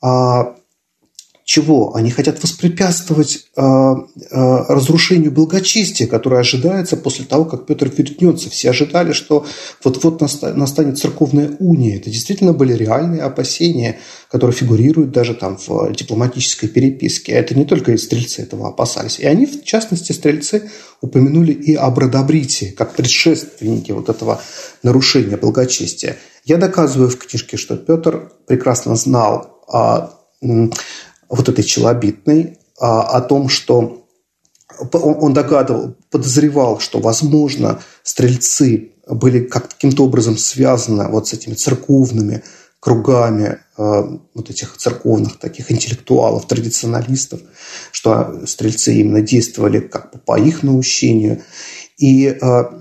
а, 0.00 0.54
чего? 1.48 1.96
Они 1.96 2.10
хотят 2.10 2.42
воспрепятствовать 2.42 3.46
э, 3.56 3.62
э, 3.62 3.96
разрушению 4.68 5.32
благочестия, 5.32 6.06
которое 6.06 6.40
ожидается 6.40 6.98
после 6.98 7.24
того, 7.24 7.46
как 7.46 7.64
Петр 7.64 7.88
вернется. 7.88 8.50
Все 8.50 8.68
ожидали, 8.68 9.12
что 9.12 9.46
вот-вот 9.82 10.20
настанет 10.20 10.98
церковная 10.98 11.56
уния. 11.58 11.96
Это 11.96 12.10
действительно 12.10 12.52
были 12.52 12.74
реальные 12.74 13.22
опасения, 13.22 13.98
которые 14.30 14.54
фигурируют 14.54 15.10
даже 15.10 15.32
там 15.32 15.56
в 15.56 15.90
дипломатической 15.94 16.68
переписке. 16.68 17.32
Это 17.32 17.54
не 17.54 17.64
только 17.64 17.96
стрельцы 17.96 18.42
этого 18.42 18.68
опасались. 18.68 19.18
И 19.18 19.24
они, 19.24 19.46
в 19.46 19.64
частности, 19.64 20.12
стрельцы 20.12 20.70
упомянули 21.00 21.52
и 21.52 21.74
об 21.74 21.98
Родобрите, 21.98 22.72
как 22.72 22.94
предшественники 22.94 23.90
вот 23.92 24.10
этого 24.10 24.42
нарушения 24.82 25.38
благочестия. 25.38 26.18
Я 26.44 26.58
доказываю 26.58 27.08
в 27.08 27.16
книжке, 27.16 27.56
что 27.56 27.78
Петр 27.78 28.32
прекрасно 28.46 28.96
знал 28.96 29.62
о 29.66 30.10
вот 31.28 31.48
этой 31.48 31.64
челобитной, 31.64 32.58
а, 32.80 33.02
о 33.02 33.20
том, 33.20 33.48
что 33.48 34.04
он 34.92 35.32
догадывал, 35.32 35.96
подозревал, 36.10 36.78
что, 36.78 37.00
возможно, 37.00 37.80
стрельцы 38.02 38.92
были 39.08 39.44
каким-то 39.44 40.04
образом 40.04 40.36
связаны 40.36 41.08
вот 41.08 41.28
с 41.28 41.32
этими 41.32 41.54
церковными 41.54 42.42
кругами 42.80 43.58
а, 43.76 44.02
вот 44.34 44.50
этих 44.50 44.76
церковных 44.76 45.38
таких 45.38 45.72
интеллектуалов, 45.72 46.46
традиционалистов, 46.46 47.40
что 47.90 48.46
стрельцы 48.46 48.94
именно 48.94 49.20
действовали 49.20 49.80
как 49.80 50.12
бы 50.12 50.18
по 50.18 50.38
их 50.38 50.62
наущению. 50.62 51.42
И 51.96 52.28
а, 52.28 52.72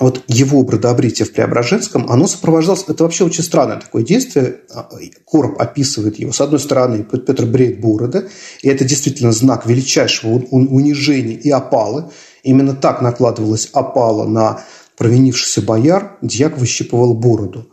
вот 0.00 0.24
его 0.26 0.62
бродобритие 0.64 1.24
в 1.24 1.32
Преображенском, 1.32 2.10
оно 2.10 2.26
сопровождалось, 2.26 2.84
это 2.88 3.04
вообще 3.04 3.24
очень 3.24 3.44
странное 3.44 3.80
такое 3.80 4.02
действие, 4.02 4.62
а, 4.74 4.88
Короб 5.24 5.60
описывает 5.60 6.18
его. 6.18 6.32
С 6.32 6.40
одной 6.40 6.58
стороны, 6.58 7.04
Петр 7.04 7.46
бреет 7.46 7.80
бороды, 7.80 8.28
и 8.62 8.68
это 8.68 8.84
действительно 8.84 9.30
знак 9.30 9.66
величайшего 9.66 10.42
унижения 10.50 11.34
и 11.36 11.48
опалы. 11.50 12.10
Именно 12.42 12.74
так 12.74 13.02
накладывалась 13.02 13.70
опала 13.72 14.26
на 14.26 14.64
провинившихся 14.96 15.62
бояр, 15.62 16.18
дьяк 16.22 16.58
выщипывал 16.58 17.14
бороду. 17.14 17.68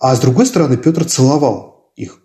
А 0.00 0.16
с 0.16 0.20
другой 0.20 0.46
стороны, 0.46 0.76
Петр 0.76 1.04
целовал 1.04 1.92
их. 1.94 2.18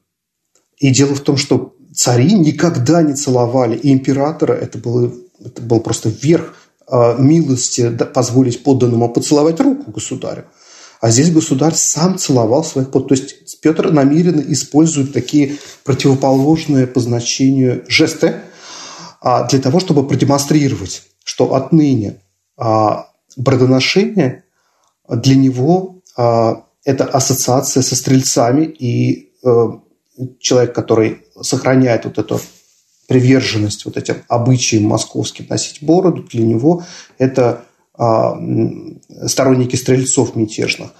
И 0.77 0.89
дело 0.89 1.13
в 1.13 1.21
том, 1.21 1.37
что 1.37 1.75
цари 1.93 2.33
никогда 2.33 3.03
не 3.03 3.13
целовали, 3.13 3.75
и 3.77 3.93
императора 3.93 4.53
это 4.53 4.79
было, 4.79 5.13
это 5.39 5.61
был 5.61 5.79
просто 5.79 6.09
верх 6.09 6.55
милости 6.89 7.89
позволить 8.13 8.63
подданному 8.63 9.09
поцеловать 9.09 9.59
руку 9.59 9.91
государю. 9.91 10.45
А 10.99 11.11
здесь 11.11 11.31
государь 11.31 11.73
сам 11.75 12.17
целовал 12.17 12.63
своих 12.63 12.89
под. 12.91 13.09
То 13.09 13.15
есть 13.15 13.59
Петр 13.61 13.91
намеренно 13.91 14.41
использует 14.41 15.13
такие 15.13 15.57
противоположные 15.83 16.87
по 16.87 16.99
значению 16.99 17.83
жесты 17.87 18.41
а, 19.21 19.47
для 19.47 19.59
того, 19.59 19.79
чтобы 19.79 20.07
продемонстрировать, 20.07 21.03
что 21.23 21.53
отныне 21.53 22.21
а, 22.57 23.09
бродоношение 23.35 24.45
для 25.07 25.35
него 25.35 26.01
а, 26.15 26.65
это 26.83 27.05
ассоциация 27.05 27.83
со 27.83 27.95
стрельцами 27.97 28.63
и 28.63 29.33
э, 29.43 29.67
человек, 30.39 30.73
который 30.73 31.25
сохраняет 31.41 32.05
вот 32.05 32.17
эту 32.17 32.39
приверженность 33.07 33.85
вот 33.85 33.97
этим 33.97 34.23
обычаям 34.27 34.83
московским 34.83 35.47
носить 35.49 35.81
бороду, 35.81 36.23
для 36.23 36.43
него 36.43 36.83
это 37.17 37.63
а, 37.97 38.37
сторонники 39.25 39.75
стрельцов 39.75 40.35
мятежных. 40.35 40.91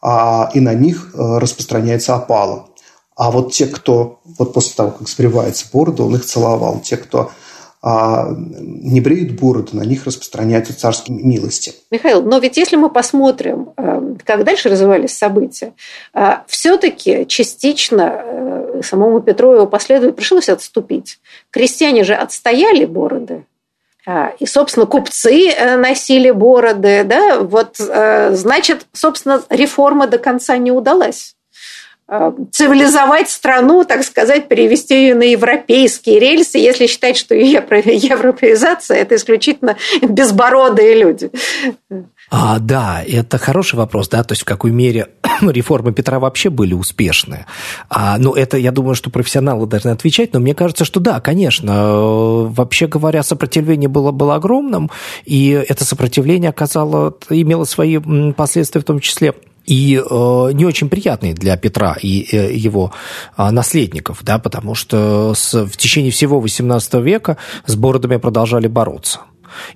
А, 0.00 0.50
и 0.54 0.60
на 0.60 0.74
них 0.74 1.12
а, 1.14 1.40
распространяется 1.40 2.14
опала. 2.14 2.68
А 3.16 3.32
вот 3.32 3.52
те, 3.52 3.66
кто 3.66 4.20
вот 4.38 4.52
после 4.52 4.74
того, 4.76 4.92
как 4.92 5.08
сбривается 5.08 5.66
борода, 5.72 6.04
он 6.04 6.14
их 6.14 6.24
целовал. 6.24 6.80
Те, 6.80 6.96
кто 6.96 7.32
а 7.80 8.28
не 8.36 9.00
бреют 9.00 9.40
бороду, 9.40 9.76
на 9.76 9.82
них 9.82 10.04
распространяются 10.04 10.76
царские 10.76 11.16
милости. 11.16 11.74
Михаил, 11.90 12.22
но 12.22 12.38
ведь 12.38 12.56
если 12.56 12.76
мы 12.76 12.90
посмотрим, 12.90 13.70
э, 13.76 14.14
как 14.24 14.44
дальше 14.44 14.68
развивались 14.68 15.16
события, 15.16 15.74
э, 16.12 16.38
все-таки 16.48 17.24
частично 17.26 18.20
э, 18.20 18.80
самому 18.84 19.20
Петру 19.20 19.52
его 19.52 19.66
последователям 19.66 20.16
пришлось 20.16 20.48
отступить. 20.48 21.20
Крестьяне 21.50 22.02
же 22.02 22.14
отстояли 22.14 22.84
бороды, 22.84 23.44
и, 24.38 24.46
собственно, 24.46 24.86
купцы 24.86 25.52
носили 25.76 26.30
бороды, 26.30 27.04
да, 27.04 27.40
вот, 27.40 27.76
значит, 27.76 28.86
собственно, 28.94 29.42
реформа 29.50 30.06
до 30.06 30.16
конца 30.16 30.56
не 30.56 30.72
удалась. 30.72 31.36
Э, 32.10 32.32
цивилизовать 32.52 33.28
страну, 33.28 33.84
так 33.84 34.02
сказать, 34.02 34.48
перевести 34.48 34.94
ее 34.94 35.14
на 35.14 35.24
европейские 35.24 36.18
рельсы, 36.18 36.56
если 36.56 36.86
считать, 36.86 37.18
что 37.18 37.34
европеизация– 37.34 38.96
это 38.98 39.16
исключительно 39.16 39.76
безбородые 40.00 40.94
люди. 40.94 41.30
А, 42.30 42.60
да, 42.60 43.02
это 43.06 43.36
хороший 43.36 43.74
вопрос, 43.74 44.08
да, 44.08 44.24
то 44.24 44.32
есть 44.32 44.40
в 44.40 44.46
какой 44.46 44.70
мере 44.70 45.08
реформы 45.42 45.92
Петра 45.92 46.18
вообще 46.18 46.48
были 46.48 46.72
успешны. 46.72 47.44
А, 47.90 48.16
ну, 48.16 48.32
это, 48.32 48.56
я 48.56 48.72
думаю, 48.72 48.94
что 48.94 49.10
профессионалы 49.10 49.66
должны 49.66 49.90
отвечать, 49.90 50.32
но 50.32 50.40
мне 50.40 50.54
кажется, 50.54 50.86
что 50.86 51.00
да, 51.00 51.20
конечно. 51.20 51.98
Вообще 52.46 52.86
говоря, 52.86 53.22
сопротивление 53.22 53.90
было, 53.90 54.12
было 54.12 54.36
огромным, 54.36 54.90
и 55.26 55.50
это 55.50 55.84
сопротивление 55.84 56.48
оказало, 56.48 57.14
имело 57.28 57.64
свои 57.64 57.98
последствия 58.32 58.80
в 58.80 58.84
том 58.84 58.98
числе 59.00 59.34
и 59.68 59.96
э, 59.96 60.52
не 60.54 60.64
очень 60.64 60.88
приятный 60.88 61.34
для 61.34 61.56
Петра 61.56 61.96
и 62.02 62.26
э, 62.32 62.52
его 62.54 62.92
э, 63.36 63.50
наследников, 63.50 64.20
да, 64.22 64.38
потому 64.38 64.74
что 64.74 65.34
с, 65.34 65.64
в 65.66 65.76
течение 65.76 66.10
всего 66.10 66.40
XVIII 66.40 67.02
века 67.02 67.36
с 67.66 67.76
бородами 67.76 68.16
продолжали 68.16 68.66
бороться. 68.66 69.20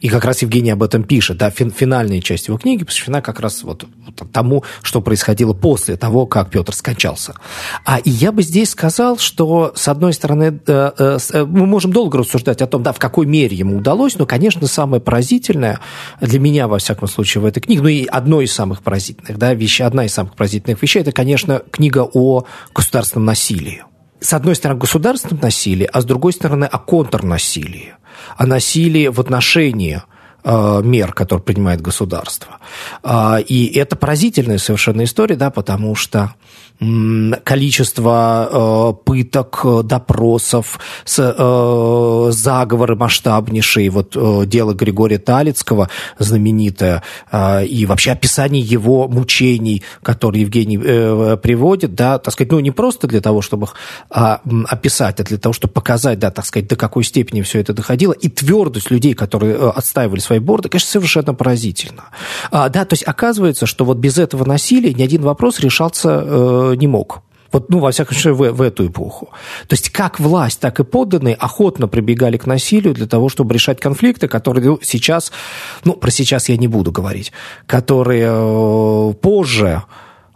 И 0.00 0.08
как 0.08 0.24
раз 0.24 0.42
Евгений 0.42 0.70
об 0.70 0.82
этом 0.82 1.04
пишет. 1.04 1.38
Да, 1.38 1.50
фин, 1.50 1.70
финальная 1.70 2.20
часть 2.20 2.48
его 2.48 2.58
книги 2.58 2.84
посвящена 2.84 3.22
как 3.22 3.40
раз 3.40 3.62
вот, 3.62 3.84
вот 4.06 4.32
тому, 4.32 4.64
что 4.82 5.00
происходило 5.00 5.52
после 5.52 5.96
того, 5.96 6.26
как 6.26 6.50
Петр 6.50 6.74
скончался. 6.74 7.34
А 7.84 7.98
и 7.98 8.10
я 8.10 8.32
бы 8.32 8.42
здесь 8.42 8.70
сказал, 8.70 9.18
что, 9.18 9.72
с 9.74 9.88
одной 9.88 10.12
стороны, 10.12 10.60
э, 10.66 10.90
э, 10.98 11.18
э, 11.32 11.44
мы 11.44 11.66
можем 11.66 11.92
долго 11.92 12.18
рассуждать 12.18 12.62
о 12.62 12.66
том, 12.66 12.82
да, 12.82 12.92
в 12.92 12.98
какой 12.98 13.26
мере 13.26 13.56
ему 13.56 13.78
удалось, 13.78 14.18
но, 14.18 14.26
конечно, 14.26 14.66
самое 14.66 15.00
поразительное 15.00 15.80
для 16.20 16.38
меня, 16.38 16.68
во 16.68 16.78
всяком 16.78 17.08
случае, 17.08 17.42
в 17.42 17.46
этой 17.46 17.60
книге, 17.60 17.82
ну 17.82 17.88
и 17.88 18.06
одно 18.06 18.40
из 18.40 18.52
самых 18.52 18.82
поразительных, 18.82 19.38
да, 19.38 19.54
вещи, 19.54 19.82
одна 19.82 20.04
из 20.04 20.14
самых 20.14 20.34
поразительных 20.34 20.82
вещей, 20.82 21.00
это, 21.00 21.12
конечно, 21.12 21.62
книга 21.70 22.08
о 22.12 22.44
государственном 22.74 23.26
насилии 23.26 23.84
с 24.22 24.32
одной 24.32 24.54
стороны, 24.54 24.80
государственном 24.80 25.40
насилии, 25.42 25.88
а 25.92 26.00
с 26.00 26.04
другой 26.04 26.32
стороны, 26.32 26.64
о 26.64 26.78
контрнасилии 26.78 27.94
о 28.36 28.46
насилии 28.46 29.08
в 29.08 29.20
отношении 29.20 30.02
э, 30.44 30.80
мер, 30.82 31.12
которые 31.12 31.42
принимает 31.42 31.80
государство. 31.80 32.58
А, 33.02 33.38
и 33.38 33.66
это 33.78 33.96
поразительная 33.96 34.58
совершенно 34.58 35.04
история, 35.04 35.36
да, 35.36 35.50
потому 35.50 35.94
что 35.94 36.34
количество 37.44 38.48
э, 38.50 39.04
пыток, 39.04 39.64
допросов, 39.84 40.80
э, 41.16 42.28
заговоры 42.32 42.96
масштабнейшие, 42.96 43.90
вот 43.90 44.16
э, 44.16 44.46
дело 44.46 44.74
Григория 44.74 45.18
Талицкого 45.18 45.88
знаменитое, 46.18 47.02
и 47.32 47.86
вообще 47.86 48.12
описание 48.12 48.62
его 48.62 49.08
мучений, 49.08 49.82
которые 50.02 50.42
Евгений 50.42 50.78
приводит, 51.36 51.94
да, 51.94 52.18
так 52.18 52.32
сказать, 52.32 52.50
ну, 52.52 52.60
не 52.60 52.70
просто 52.70 53.06
для 53.06 53.20
того, 53.20 53.42
чтобы 53.42 53.66
их 53.66 53.74
а, 54.10 54.40
описать, 54.68 55.20
а 55.20 55.24
для 55.24 55.38
того, 55.38 55.52
чтобы 55.52 55.72
показать, 55.74 56.18
да, 56.18 56.30
так 56.30 56.44
сказать, 56.44 56.68
до 56.68 56.76
какой 56.76 57.04
степени 57.04 57.42
все 57.42 57.60
это 57.60 57.72
доходило, 57.72 58.12
и 58.12 58.28
твердость 58.28 58.90
людей, 58.90 59.14
которые 59.14 59.56
отстаивали 59.70 60.20
свои 60.20 60.38
борды, 60.38 60.68
конечно, 60.68 60.90
совершенно 60.90 61.34
поразительно. 61.34 62.04
А, 62.50 62.68
да, 62.68 62.84
то 62.84 62.94
есть 62.94 63.04
оказывается, 63.04 63.66
что 63.66 63.84
вот 63.84 63.98
без 63.98 64.18
этого 64.18 64.44
насилия 64.44 64.92
ни 64.92 65.02
один 65.02 65.22
вопрос 65.22 65.60
решался 65.60 66.71
не 66.74 66.86
мог. 66.86 67.22
Вот, 67.52 67.68
ну, 67.68 67.78
во 67.78 67.90
всяком 67.90 68.16
случае, 68.16 68.32
в, 68.32 68.52
в 68.52 68.62
эту 68.62 68.86
эпоху. 68.86 69.28
То 69.68 69.74
есть 69.74 69.90
как 69.90 70.18
власть, 70.18 70.58
так 70.60 70.80
и 70.80 70.84
подданные 70.84 71.34
охотно 71.34 71.86
прибегали 71.86 72.38
к 72.38 72.46
насилию 72.46 72.94
для 72.94 73.06
того, 73.06 73.28
чтобы 73.28 73.52
решать 73.54 73.78
конфликты, 73.78 74.26
которые 74.26 74.78
сейчас, 74.82 75.32
ну, 75.84 75.92
про 75.92 76.10
сейчас 76.10 76.48
я 76.48 76.56
не 76.56 76.68
буду 76.68 76.90
говорить, 76.90 77.32
которые 77.66 78.26
э, 78.26 79.12
позже 79.20 79.82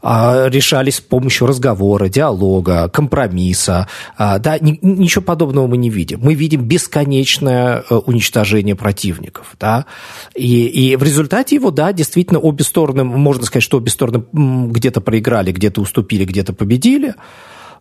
решались 0.03 0.97
с 0.97 1.01
помощью 1.01 1.47
разговора, 1.47 2.09
диалога, 2.09 2.89
компромисса. 2.89 3.89
А, 4.17 4.39
да, 4.39 4.59
ничего 4.61 5.25
подобного 5.25 5.67
мы 5.67 5.77
не 5.77 5.91
видим. 5.91 6.21
Мы 6.23 6.35
видим 6.35 6.65
бесконечное 6.65 7.83
э, 7.89 7.95
уничтожение 7.95 8.77
противников. 8.77 9.57
Да? 9.59 9.87
И, 10.35 10.67
и 10.67 10.97
в 10.97 11.03
результате 11.03 11.57
его, 11.57 11.71
да, 11.71 11.93
действительно, 11.93 12.39
обе 12.41 12.65
стороны, 12.65 13.05
можно 13.05 13.45
сказать, 13.45 13.65
что 13.65 13.79
обе 13.79 13.91
стороны 13.91 14.25
где-то 14.33 15.01
проиграли, 15.01 15.53
где-то 15.53 15.81
уступили, 15.81 16.25
где-то 16.25 16.53
победили. 16.53 17.15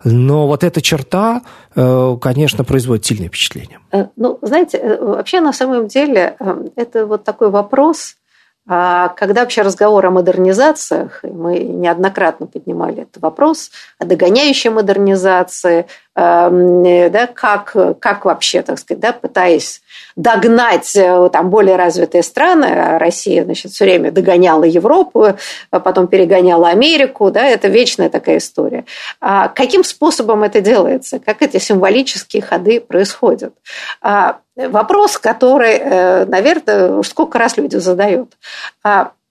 Но 0.04 0.48
вот 0.48 0.64
эта 0.64 0.82
черта, 0.82 1.42
э, 1.76 2.18
конечно, 2.22 2.64
производит 2.64 3.06
сильное 3.06 3.28
впечатление. 3.28 3.80
Э, 3.92 4.08
ну, 4.16 4.40
знаете, 4.42 4.98
вообще 5.00 5.42
на 5.42 5.54
самом 5.54 5.88
деле 5.88 6.38
это 6.76 7.06
вот 7.06 7.24
такой 7.24 7.50
вопрос, 7.50 8.16
а 8.16 8.25
когда 8.68 9.42
вообще 9.42 9.62
разговор 9.62 10.06
о 10.06 10.12
модернизациях, 10.12 11.20
мы 11.24 11.60
неоднократно 11.60 12.48
поднимали 12.48 13.04
этот 13.04 13.22
вопрос, 13.22 13.72
о 14.00 14.06
догоняющей 14.06 14.72
модернизации, 14.72 15.86
да, 16.16 17.28
как, 17.34 17.76
как 18.00 18.24
вообще, 18.24 18.62
так 18.62 18.80
сказать, 18.80 19.02
да, 19.02 19.12
пытаясь 19.12 19.82
догнать 20.16 20.96
э, 20.96 21.30
там, 21.32 21.50
более 21.50 21.76
развитые 21.76 22.24
страны, 22.24 22.66
а 22.66 23.00
Россия 23.00 23.44
значит, 23.44 23.72
все 23.72 23.84
время 23.84 24.12
догоняла 24.12 24.64
Европу, 24.64 25.34
а 25.72 25.80
потом 25.80 26.08
перегоняла 26.08 26.70
Америку, 26.70 27.32
да, 27.32 27.46
это 27.46 27.68
вечная 27.68 28.10
такая 28.10 28.38
история. 28.38 28.86
А 29.20 29.50
каким 29.50 29.84
способом 29.84 30.44
это 30.44 30.62
делается? 30.62 31.20
Как 31.20 31.42
эти 31.42 31.58
символические 31.58 32.42
ходы 32.42 32.80
происходят? 32.80 33.54
А 34.02 34.38
вопрос, 34.56 35.18
который, 35.18 35.78
э, 35.78 36.26
наверное, 36.26 37.02
сколько 37.04 37.38
раз 37.38 37.58
люди 37.58 37.76
задают. 37.76 38.38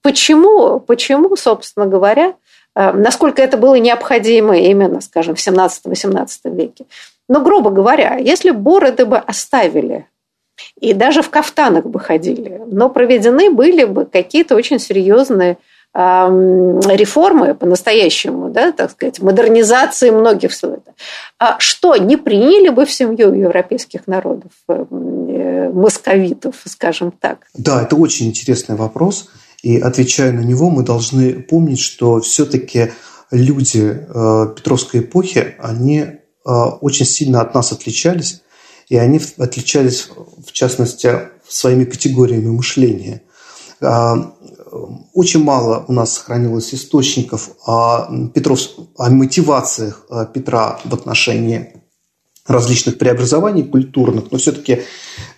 Почему, 0.03 0.81
почему, 0.81 1.35
собственно 1.35 1.87
говоря, 1.87 2.35
насколько 2.75 3.43
это 3.43 3.57
было 3.57 3.77
необходимо 3.77 4.57
именно, 4.57 5.01
скажем, 5.01 5.35
в 5.35 5.47
17-18 5.47 6.29
веке? 6.45 6.87
Но, 7.29 7.41
грубо 7.41 7.71
говоря, 7.71 8.17
если 8.17 8.51
бороды 8.51 9.07
бы 9.07 9.17
оставили 9.17 10.07
и 10.81 10.93
даже 10.93 11.23
в 11.23 11.31
кафтанах 11.31 11.85
бы 11.85 11.99
ходили. 12.01 12.61
Но 12.67 12.89
проведены 12.89 13.51
были 13.51 13.85
бы 13.85 14.05
какие-то 14.05 14.55
очень 14.55 14.79
серьезные 14.79 15.59
реформы 15.95 17.55
по-настоящему, 17.55 18.51
да, 18.51 18.73
так 18.73 18.91
сказать, 18.91 19.21
модернизации 19.21 20.11
многих 20.11 20.51
всего 20.51 20.73
это. 20.73 20.93
А 21.39 21.61
что, 21.61 21.95
не 21.95 22.17
приняли 22.17 22.71
бы 22.71 22.85
в 22.85 22.91
семью 22.91 23.33
европейских 23.33 24.09
народов, 24.09 24.51
э, 24.69 25.71
московитов, 25.73 26.57
скажем 26.65 27.13
так? 27.13 27.47
Да, 27.55 27.83
это 27.83 27.95
очень 27.95 28.27
интересный 28.27 28.75
вопрос. 28.75 29.29
И 29.65 29.79
отвечая 29.79 30.31
на 30.33 30.41
него, 30.41 30.69
мы 30.69 30.83
должны 30.83 31.43
помнить, 31.43 31.81
что 31.81 32.21
все-таки 32.21 32.93
люди 33.31 33.81
э, 33.81 34.55
Петровской 34.55 35.01
эпохи, 35.01 35.55
они 35.59 35.99
э, 35.99 36.17
очень 36.45 37.07
сильно 37.07 37.41
от 37.41 37.55
нас 37.55 37.73
отличались 37.73 38.43
и 38.91 38.97
они 38.99 39.19
отличались, 39.39 40.11
в 40.47 40.53
частности, 40.53 41.31
своими 41.49 41.85
категориями 41.85 42.51
мышления. 42.51 43.23
А, 43.81 44.35
очень 45.15 45.43
мало 45.43 45.87
у 45.89 45.93
нас 45.95 46.13
сохранилось 46.13 46.75
источников 46.75 47.51
о, 47.67 48.29
Петров, 48.35 48.61
о 48.99 49.09
мотивациях 49.09 50.07
Петра 50.35 50.79
в 50.85 50.93
отношении 50.93 51.84
различных 52.47 52.99
преобразований 52.99 53.65
культурных, 53.65 54.31
но 54.31 54.39
все-таки 54.39 54.83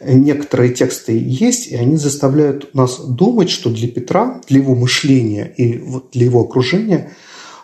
некоторые 0.01 0.75
тексты 0.75 1.19
есть, 1.19 1.69
и 1.69 1.77
они 1.77 1.97
заставляют 1.97 2.75
нас 2.75 2.99
думать, 2.99 3.51
что 3.51 3.71
для 3.71 3.89
Петра, 3.89 4.41
для 4.49 4.59
его 4.59 4.75
мышления 4.75 5.47
и 5.57 5.85
для 6.13 6.25
его 6.25 6.41
окружения 6.41 7.17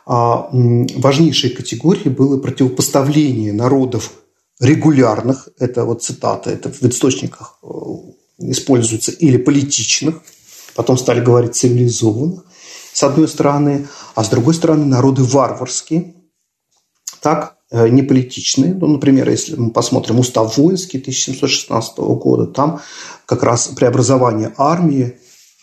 а, 0.06 0.48
важнейшей 0.52 1.50
категорией 1.50 2.10
было 2.10 2.38
противопоставление 2.38 3.52
народов 3.52 4.12
регулярных, 4.60 5.48
это 5.58 5.84
вот 5.84 6.02
цитата, 6.02 6.50
это 6.50 6.70
в 6.70 6.82
источниках 6.82 7.58
э, 7.62 7.66
используется, 8.38 9.10
или 9.10 9.36
политичных, 9.36 10.22
потом 10.76 10.96
стали 10.96 11.20
говорить 11.20 11.56
цивилизованных, 11.56 12.44
с 12.92 13.02
одной 13.02 13.26
стороны, 13.26 13.88
а 14.14 14.22
с 14.22 14.28
другой 14.28 14.54
стороны 14.54 14.84
народы 14.84 15.24
варварские, 15.24 16.14
так, 17.20 17.56
э, 17.72 17.88
не 17.88 18.02
политичные. 18.02 18.74
Ну, 18.74 18.86
например, 18.86 19.28
если 19.28 19.56
мы 19.56 19.70
посмотрим 19.70 20.20
устав 20.20 20.56
воинский 20.56 20.98
1716 20.98 21.98
года, 21.98 22.46
там 22.46 22.80
как 23.26 23.42
раз 23.42 23.68
преобразование 23.68 24.52
армии, 24.56 25.16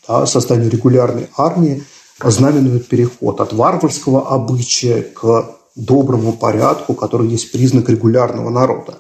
да, 0.07 0.26
создание 0.26 0.70
регулярной 0.70 1.30
армии 1.38 1.84
знаменует 2.22 2.88
переход 2.88 3.39
от 3.39 3.53
варварского 3.53 4.28
обычая 4.28 5.03
к 5.03 5.55
доброму 5.76 6.34
порядку, 6.34 6.93
который 6.93 7.30
есть 7.30 7.51
признак 7.51 7.89
регулярного 7.89 8.49
народа. 8.49 8.97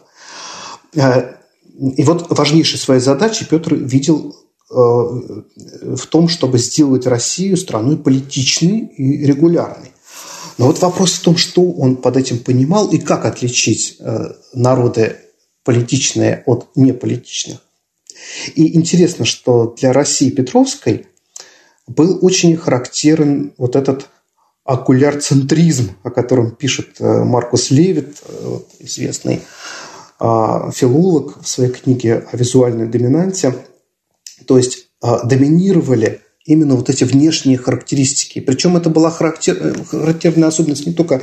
Э, 0.95 1.33
и 1.79 2.03
вот 2.03 2.27
важнейшей 2.29 2.79
своей 2.79 3.01
задачей 3.01 3.45
Петр 3.45 3.73
видел 3.73 4.35
э, 4.69 4.73
в 4.75 6.05
том, 6.09 6.27
чтобы 6.27 6.57
сделать 6.59 7.07
Россию 7.07 7.57
страной 7.57 7.97
политичной 7.97 8.79
и 8.97 9.25
регулярной. 9.25 9.91
Но 10.59 10.65
вот 10.65 10.81
вопрос 10.81 11.13
в 11.13 11.21
том, 11.21 11.37
что 11.37 11.71
он 11.71 11.95
под 11.95 12.17
этим 12.17 12.37
понимал 12.39 12.89
и 12.91 12.97
как 12.97 13.23
отличить 13.23 13.95
э, 13.97 14.33
народы 14.53 15.15
политичные 15.63 16.43
от 16.45 16.67
неполитичных. 16.75 17.59
И 18.55 18.75
интересно, 18.75 19.23
что 19.23 19.73
для 19.79 19.93
России 19.93 20.29
Петровской 20.29 21.07
был 21.87 22.19
очень 22.21 22.57
характерен 22.57 23.53
вот 23.57 23.77
этот 23.77 24.09
окулярцентризм, 24.65 25.91
о 26.03 26.11
котором 26.11 26.51
пишет 26.51 26.99
э, 26.99 27.23
Маркус 27.23 27.71
Левит, 27.71 28.21
э, 28.27 28.59
известный 28.79 29.41
филолог 30.19 31.41
в 31.41 31.47
своей 31.47 31.71
книге 31.71 32.27
о 32.29 32.35
визуальной 32.35 32.89
доминанте. 32.89 33.55
То 34.45 34.57
есть 34.57 34.89
доминировали 35.23 36.19
именно 36.49 36.75
вот 36.75 36.89
эти 36.89 37.05
внешние 37.05 37.57
характеристики. 37.57 38.39
Причем 38.39 38.75
это 38.75 38.89
была 38.89 39.09
характер, 39.11 39.85
характерная 39.89 40.49
особенность 40.49 40.85
не 40.85 40.93
только 40.93 41.21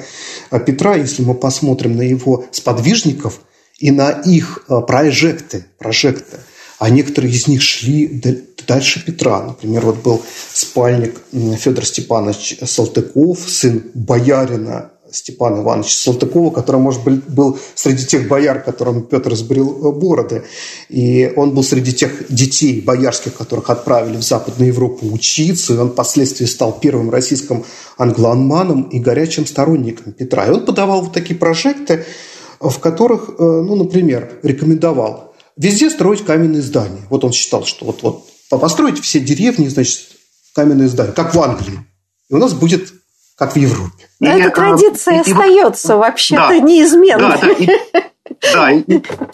Петра, 0.65 0.97
если 0.97 1.23
мы 1.23 1.35
посмотрим 1.35 1.97
на 1.97 2.03
его 2.03 2.47
сподвижников 2.53 3.41
и 3.79 3.91
на 3.91 4.11
их 4.11 4.65
прожекты, 4.87 5.67
прожекты 5.79 6.39
а 6.79 6.91
некоторые 6.91 7.33
из 7.33 7.49
них 7.49 7.63
шли 7.63 8.23
дальше 8.67 9.03
Петра. 9.05 9.43
Например, 9.43 9.87
вот 9.87 10.03
был 10.03 10.23
спальник 10.53 11.23
Федор 11.33 11.87
Степанович 11.87 12.59
Салтыков, 12.65 13.49
сын 13.49 13.83
боярина 13.95 14.91
Степана 15.17 15.63
Ивановича 15.63 15.97
Салтыкова, 15.97 16.51
который, 16.51 16.81
может 16.81 17.03
быть, 17.05 17.25
был 17.25 17.59
среди 17.75 18.05
тех 18.05 18.29
бояр, 18.29 18.63
которым 18.63 19.03
Петр 19.03 19.35
сбрил 19.35 19.71
э, 19.71 19.93
бороды. 19.93 20.45
И 20.89 21.33
он 21.37 21.55
был 21.55 21.63
среди 21.63 21.93
тех 21.93 22.33
детей 22.33 22.81
боярских, 22.81 23.35
которых 23.35 23.71
отправили 23.71 24.17
в 24.17 24.23
Западную 24.23 24.69
Европу 24.69 25.07
учиться. 25.07 25.75
И 25.75 25.79
он 25.79 25.93
впоследствии 25.93 26.45
стал 26.45 26.79
первым 26.79 27.11
российским 27.11 27.65
англоманом 27.97 28.83
и 28.83 28.99
горячим 28.99 29.47
сторонником 29.47 30.13
Петра. 30.13 30.47
И 30.47 30.51
он 30.51 30.65
подавал 30.65 31.03
вот 31.03 31.13
такие 31.13 31.39
прожекты, 31.39 32.05
в 32.61 32.79
которых, 32.79 33.31
э, 33.31 33.43
ну, 33.43 33.75
например, 33.77 34.39
рекомендовал 34.43 35.35
везде 35.57 35.91
строить 35.91 36.25
каменные 36.25 36.63
здания. 36.63 37.03
Вот 37.09 37.25
он 37.25 37.33
считал, 37.33 37.65
что 37.65 37.87
вот, 37.87 38.03
вот 38.03 38.27
построить 38.51 39.01
все 39.01 39.21
деревни, 39.21 39.69
значит, 39.69 40.01
каменные 40.55 40.89
здания, 40.89 41.13
как 41.13 41.35
в 41.35 41.41
Англии. 41.41 41.79
И 42.29 42.35
у 42.35 42.39
нас 42.39 42.53
будет 42.55 42.93
как 43.37 43.53
в 43.53 43.57
Европе. 43.57 44.09
Но 44.19 44.31
эта 44.31 44.51
традиция 44.51 45.17
и, 45.17 45.21
остается 45.21 45.93
и, 45.93 45.97
вообще-то 45.97 46.49
да, 46.49 46.59
неизменной. 46.59 47.19
Да, 47.19 47.39
да, 47.39 47.49
и, 47.51 47.69
да, 48.53 48.73
и, 48.73 48.83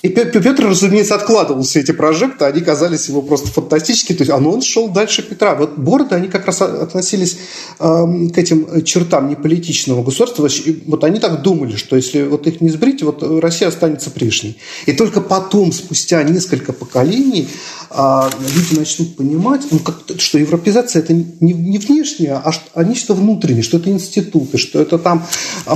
и 0.03 0.09
Петр, 0.09 0.67
разумеется, 0.67 1.15
откладывал 1.15 1.63
все 1.63 1.81
эти 1.81 1.93
прожекты, 1.93 2.45
они 2.45 2.61
казались 2.61 3.09
ему 3.09 3.23
просто 3.23 3.49
фантастическими, 3.49 4.17
то 4.17 4.23
есть, 4.23 4.31
а 4.31 4.39
ну, 4.39 4.51
он 4.51 4.63
шел 4.63 4.89
дальше 4.89 5.23
Петра. 5.23 5.55
Вот 5.55 5.79
бороды, 5.79 6.15
они 6.15 6.29
как 6.29 6.47
раз 6.47 6.63
относились 6.63 7.39
э, 7.79 8.05
к 8.35 8.39
этим 8.39 8.85
чертам 8.85 9.29
неполитичного 9.29 10.03
государства, 10.03 10.49
вот 10.87 11.05
они 11.05 11.21
так 11.21 11.43
думали, 11.43 11.77
что 11.77 11.97
если 11.97 12.23
вот 12.23 12.47
их 12.47 12.61
не 12.61 12.71
сбрить, 12.71 13.03
вот 13.03 13.23
Россия 13.41 13.69
останется 13.69 14.11
прежней. 14.11 14.59
И 14.87 14.93
только 14.93 15.21
потом, 15.21 15.73
спустя 15.73 16.23
несколько 16.23 16.73
поколений, 16.73 17.49
э, 17.91 18.31
люди 18.55 18.79
начнут 18.79 19.17
понимать, 19.17 19.63
ну, 19.71 19.79
как, 19.79 20.03
что 20.19 20.39
европеизация 20.39 21.03
это 21.03 21.13
не, 21.13 21.53
не 21.53 21.79
внешняя, 21.79 22.35
а, 22.35 22.53
а 22.75 22.85
нечто 22.85 23.15
внутреннее, 23.15 23.63
что 23.63 23.79
это 23.79 23.91
институты, 23.91 24.59
что 24.59 24.81
это 24.81 24.99
там 24.99 25.27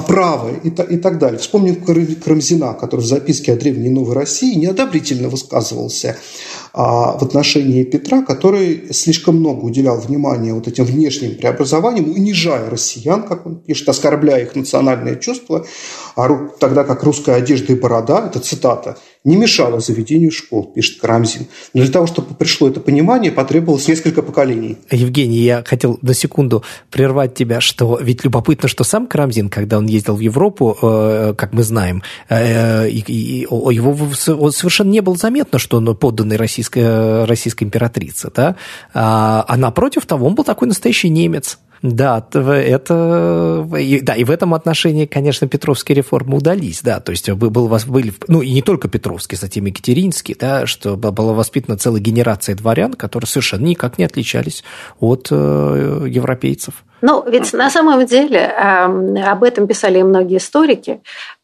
право 0.07 0.51
и, 0.55 0.69
и 0.69 0.97
так 0.97 1.19
далее. 1.19 1.39
Вспомним 1.39 1.77
Карамзина, 1.77 2.75
который 2.75 3.01
в 3.01 3.07
записке 3.27 3.53
о 3.53 3.57
древней 3.57 3.91
Новой 3.91 4.15
России 4.15 4.55
неодобрительно 4.55 5.29
высказывался 5.29 6.17
а, 6.73 7.19
в 7.19 7.23
отношении 7.25 7.83
Петра, 7.83 8.23
который 8.23 8.93
слишком 8.93 9.37
много 9.37 9.65
уделял 9.65 9.99
внимания 9.99 10.55
вот 10.55 10.69
этим 10.69 10.85
внешним 10.85 11.35
преобразованиям, 11.35 12.11
унижая 12.11 12.71
россиян, 12.71 13.25
как 13.25 13.47
он 13.47 13.57
пишет, 13.57 13.89
оскорбляя 13.89 14.45
их 14.45 14.55
национальное 14.55 15.17
чувство, 15.17 15.67
а 16.17 16.49
тогда 16.59 16.85
как 16.85 17.03
русская 17.03 17.37
одежда 17.37 17.75
и 17.75 17.77
борода, 17.77 18.27
это 18.27 18.41
цитата, 18.41 18.97
не 19.23 19.37
мешало 19.37 19.81
заведению 19.81 20.31
школ, 20.31 20.65
пишет 20.65 21.01
Карамзин. 21.01 21.47
Но 21.75 21.83
для 21.83 21.93
того, 21.93 22.07
чтобы 22.07 22.35
пришло 22.35 22.69
это 22.69 22.81
понимание, 22.81 23.31
потребовалось 23.31 23.87
несколько 23.87 24.23
поколений. 24.23 24.79
Евгений, 24.91 25.39
я 25.39 25.63
хотел 25.67 25.99
на 26.01 26.15
секунду 26.15 26.63
прервать 26.91 27.35
тебя, 27.35 27.61
что 27.61 27.99
ведь 28.01 28.25
любопытно, 28.25 28.69
что 28.69 28.83
сам 28.83 29.07
Карамзин, 29.07 29.51
когда 29.51 29.77
он 29.77 29.87
ездил 29.87 30.17
в 30.17 30.21
Европу, 30.21 30.79
э, 30.81 31.35
как 31.37 31.53
мы 31.53 31.65
знаем, 31.65 32.03
э, 32.31 32.89
его 32.89 33.99
он 34.39 34.53
совершенно 34.53 34.91
не 34.91 35.01
было 35.01 35.17
заметно, 35.17 35.59
что 35.59 35.79
он 35.79 35.97
подданный 35.97 36.37
российской, 36.37 37.25
российской 37.27 37.65
императрице. 37.65 38.31
Да? 38.35 38.57
А, 38.95 39.45
а 39.47 39.57
напротив 39.57 40.07
того, 40.07 40.27
он 40.27 40.35
был 40.35 40.45
такой 40.45 40.69
настоящий 40.69 41.11
немец. 41.11 41.59
Да, 41.83 42.27
это, 42.33 43.67
да, 44.03 44.15
и 44.15 44.25
в 44.25 44.31
этом 44.31 44.55
отношении, 44.55 45.07
конечно, 45.07 45.47
Петровские 45.47 45.97
реформы 45.97 46.37
удались, 46.37 46.83
да, 46.83 47.01
то 47.01 47.11
есть 47.11 47.31
был, 47.31 47.69
были, 47.87 48.13
ну, 48.29 48.43
и 48.43 48.51
не 48.51 48.63
только 48.63 48.89
Петровские, 48.89 49.39
затем 49.39 49.67
Екатеринские, 49.67 50.37
да, 50.39 50.67
что 50.67 50.97
была 50.97 51.33
воспитана 51.33 51.77
целая 51.77 52.01
генерация 52.01 52.55
дворян, 52.55 52.95
которые 52.95 53.29
совершенно 53.29 53.65
никак 53.65 53.99
не 53.99 54.05
отличались 54.05 54.65
от 55.01 55.29
э, 55.31 56.07
европейцев. 56.09 56.85
Ну, 57.03 57.25
ведь 57.29 57.53
на 57.53 57.71
самом 57.71 58.07
деле 58.07 58.39
э, 58.39 59.23
об 59.23 59.45
этом 59.45 59.67
писали 59.67 59.99
и 59.99 60.03
многие 60.03 60.39
историки, 60.39 61.01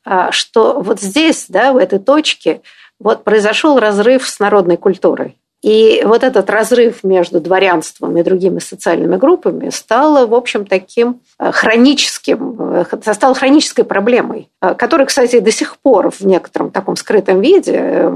э, 0.07 0.29
что 0.31 0.81
вот 0.81 1.01
здесь, 1.01 1.47
да, 1.49 1.73
в 1.73 1.77
этой 1.77 1.99
точке, 1.99 2.63
вот 2.99 3.25
произошел 3.25 3.79
разрыв 3.79 4.27
с 4.27 4.39
народной 4.39 4.77
культурой. 4.77 5.37
И 5.63 6.03
вот 6.05 6.25
этот 6.25 6.51
разрыв 6.51 7.05
между 7.05 7.41
дворянством 7.41 8.17
и 8.17 8.25
другими 8.25 8.59
социальными 8.59 9.17
группами 9.17 9.71
стал, 9.71 10.27
в 10.27 10.35
общем, 10.35 10.67
таким 10.67 11.21
э, 11.39 11.53
хроническим, 11.53 12.57
э, 12.59 13.13
стал 13.15 13.35
хронической 13.35 13.85
проблемой, 13.85 14.49
э, 14.61 14.75
которая, 14.75 15.07
кстати, 15.07 15.39
до 15.39 15.53
сих 15.53 15.77
пор 15.79 16.11
в 16.11 16.23
некотором 16.23 16.73
таком 16.73 16.97
скрытом 16.97 17.41
виде 17.41 18.11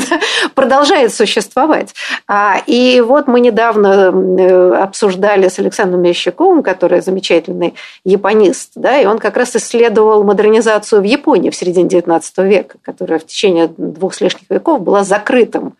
продолжает 0.54 1.12
существовать. 1.12 1.92
А, 2.28 2.58
и 2.66 3.00
вот 3.00 3.26
мы 3.26 3.40
недавно 3.40 4.82
обсуждали 4.82 5.48
с 5.48 5.58
Александром 5.58 6.02
Мещаковым, 6.02 6.62
который 6.62 7.00
замечательный 7.00 7.74
японист, 8.04 8.72
да, 8.76 8.98
и 8.98 9.06
он 9.06 9.18
как 9.18 9.36
раз 9.36 9.56
исследовал 9.56 10.22
модернизацию 10.22 11.00
в 11.00 11.04
Японии 11.04 11.50
в 11.50 11.56
середине 11.56 11.88
XIX 11.88 12.22
века, 12.46 12.76
которая 12.82 13.18
в 13.18 13.26
течение 13.26 13.68
двух 13.76 14.14
с 14.14 14.20
лишним 14.20 14.46
веков 14.48 14.82
была 14.82 15.02
закрытым 15.02 15.74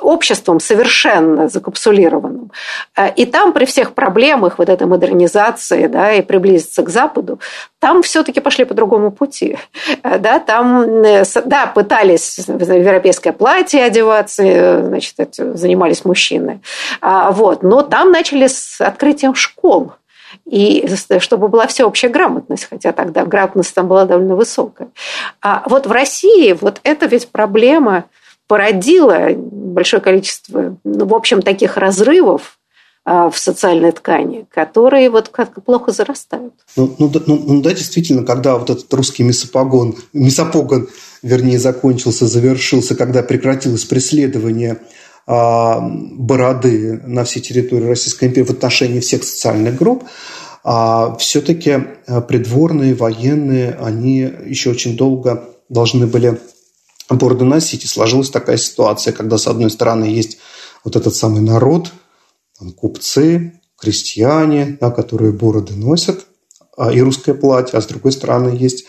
обществом 0.00 0.60
совершенно 0.60 1.48
закапсулированным. 1.48 2.50
Э, 2.96 3.12
и 3.14 3.26
там 3.26 3.52
при 3.52 3.64
всех 3.64 3.94
проблемах 3.94 4.58
вот 4.58 4.68
этой 4.68 4.86
модернизации 4.86 5.86
да, 5.86 6.12
и 6.12 6.22
приблизиться 6.22 6.82
к 6.82 6.90
Западу, 6.90 7.40
там 7.78 8.02
все-таки 8.02 8.40
пошли 8.40 8.64
по 8.64 8.74
другому 8.74 9.10
пути. 9.10 9.58
Э, 10.02 10.18
да, 10.18 10.40
там 10.40 10.82
э, 11.02 11.24
да, 11.44 11.66
пытались 11.66 12.38
в 12.46 12.72
европейское 12.72 13.32
платье 13.32 13.84
одеваться, 13.84 14.82
значит, 14.86 15.34
занимались 15.36 16.04
мужчины. 16.04 16.60
А, 17.00 17.30
вот. 17.30 17.62
Но 17.62 17.82
там 17.82 18.12
начали 18.12 18.46
с 18.46 18.80
открытием 18.80 19.34
школ 19.34 19.92
и 20.44 20.86
чтобы 21.20 21.48
была 21.48 21.66
всеобщая 21.66 22.08
грамотность, 22.08 22.66
хотя 22.68 22.92
тогда 22.92 23.24
грамотность 23.24 23.74
там 23.74 23.88
была 23.88 24.04
довольно 24.04 24.36
высокая. 24.36 24.88
А 25.40 25.62
вот 25.66 25.86
в 25.86 25.92
России 25.92 26.52
вот 26.52 26.80
это 26.82 27.06
ведь 27.06 27.30
проблема 27.30 28.04
породило 28.48 29.28
большое 29.36 30.02
количество, 30.02 30.76
ну, 30.82 31.06
в 31.06 31.14
общем, 31.14 31.42
таких 31.42 31.76
разрывов 31.76 32.58
а, 33.04 33.30
в 33.30 33.38
социальной 33.38 33.92
ткани, 33.92 34.46
которые 34.52 35.10
вот 35.10 35.28
как 35.28 35.62
плохо 35.64 35.92
зарастают. 35.92 36.54
Ну, 36.76 36.94
ну, 36.98 37.10
ну, 37.26 37.42
ну 37.46 37.62
да, 37.62 37.72
действительно, 37.72 38.24
когда 38.24 38.58
вот 38.58 38.70
этот 38.70 38.92
русский 38.92 39.22
мясопогон, 39.22 39.96
мясопогон, 40.12 40.88
вернее, 41.22 41.58
закончился, 41.58 42.26
завершился, 42.26 42.96
когда 42.96 43.22
прекратилось 43.22 43.84
преследование 43.84 44.80
а, 45.26 45.80
бороды 45.80 47.00
на 47.04 47.24
всей 47.24 47.40
территории 47.40 47.86
Российской 47.86 48.26
империи 48.26 48.46
в 48.46 48.50
отношении 48.50 49.00
всех 49.00 49.24
социальных 49.24 49.76
групп, 49.76 50.04
а 50.64 51.16
все-таки 51.16 51.84
а, 52.06 52.20
придворные, 52.22 52.94
военные, 52.94 53.76
они 53.80 54.18
еще 54.46 54.70
очень 54.70 54.96
долго 54.96 55.48
должны 55.68 56.06
были 56.06 56.38
бороды 57.16 57.44
носить. 57.44 57.84
И 57.84 57.88
сложилась 57.88 58.30
такая 58.30 58.56
ситуация, 58.56 59.12
когда, 59.12 59.38
с 59.38 59.46
одной 59.46 59.70
стороны, 59.70 60.04
есть 60.04 60.38
вот 60.84 60.96
этот 60.96 61.14
самый 61.14 61.40
народ, 61.40 61.92
там, 62.58 62.72
купцы, 62.72 63.60
крестьяне, 63.78 64.76
да, 64.80 64.90
которые 64.90 65.32
бороды 65.32 65.74
носят, 65.74 66.26
а, 66.76 66.92
и 66.92 67.00
русское 67.00 67.34
платье, 67.34 67.78
а 67.78 67.82
с 67.82 67.86
другой 67.86 68.12
стороны 68.12 68.50
есть 68.56 68.84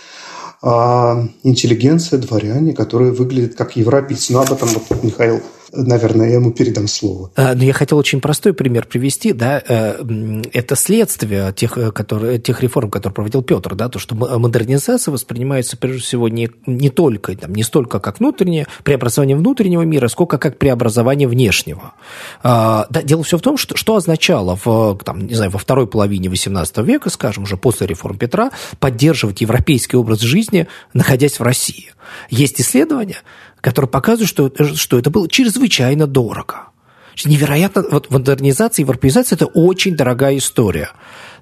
а, 0.61 1.27
интеллигенция, 1.43 2.19
дворяне, 2.19 2.73
которые 2.73 3.11
выглядят 3.11 3.55
как 3.55 3.75
европейцы. 3.75 4.33
Ну, 4.33 4.39
об 4.39 4.51
этом 4.51 4.69
вот 4.69 5.03
Михаил 5.03 5.41
наверное, 5.73 6.29
я 6.29 6.35
ему 6.35 6.51
передам 6.51 6.87
слово. 6.87 7.31
А, 7.35 7.55
Но 7.55 7.63
я 7.63 7.73
хотел 7.73 7.97
очень 7.97 8.21
простой 8.21 8.53
пример 8.53 8.85
привести. 8.85 9.33
Да? 9.33 9.61
Э, 9.67 10.03
это 10.53 10.75
следствие 10.75 11.53
тех, 11.53 11.77
э, 11.77 11.91
которые, 11.91 12.39
тех 12.39 12.61
реформ, 12.61 12.89
которые 12.89 13.13
проводил 13.13 13.41
Петр. 13.41 13.75
Да? 13.75 13.89
То, 13.89 13.99
что 13.99 14.15
модернизация 14.15 15.11
воспринимается, 15.11 15.77
прежде 15.77 16.01
всего, 16.01 16.29
не, 16.29 16.49
не 16.65 16.89
только, 16.89 17.35
там, 17.35 17.53
не 17.53 17.63
столько 17.63 17.99
как 17.99 18.19
внутреннее, 18.19 18.67
преобразование 18.83 19.37
внутреннего 19.37 19.83
мира, 19.83 20.07
сколько 20.07 20.37
как 20.37 20.57
преобразование 20.57 21.27
внешнего. 21.27 21.93
А, 22.43 22.87
да, 22.89 23.01
дело 23.01 23.23
все 23.23 23.37
в 23.37 23.41
том, 23.41 23.57
что, 23.57 23.75
что 23.75 23.95
означало 23.95 24.57
в, 24.63 24.97
там, 25.03 25.27
не 25.27 25.35
знаю, 25.35 25.51
во 25.51 25.59
второй 25.59 25.87
половине 25.87 26.27
XVIII 26.29 26.83
века, 26.83 27.09
скажем, 27.09 27.43
уже 27.43 27.57
после 27.57 27.87
реформ 27.87 28.17
Петра, 28.17 28.51
поддерживать 28.79 29.41
европейский 29.41 29.97
образ 29.97 30.19
жизни, 30.19 30.67
находясь 30.93 31.39
в 31.39 31.43
России. 31.43 31.91
Есть 32.29 32.59
исследования, 32.59 33.17
которые 33.61 33.89
показывают, 33.89 34.29
что, 34.29 34.51
что 34.75 34.99
это 34.99 35.09
было 35.09 35.27
чрезвычайно 35.27 36.07
дорого. 36.07 36.69
Невероятно, 37.25 37.83
вот 37.91 38.09
модернизация, 38.09 38.83
европеизация– 38.83 39.35
это 39.37 39.45
очень 39.47 39.95
дорогая 39.95 40.37
история. 40.37 40.91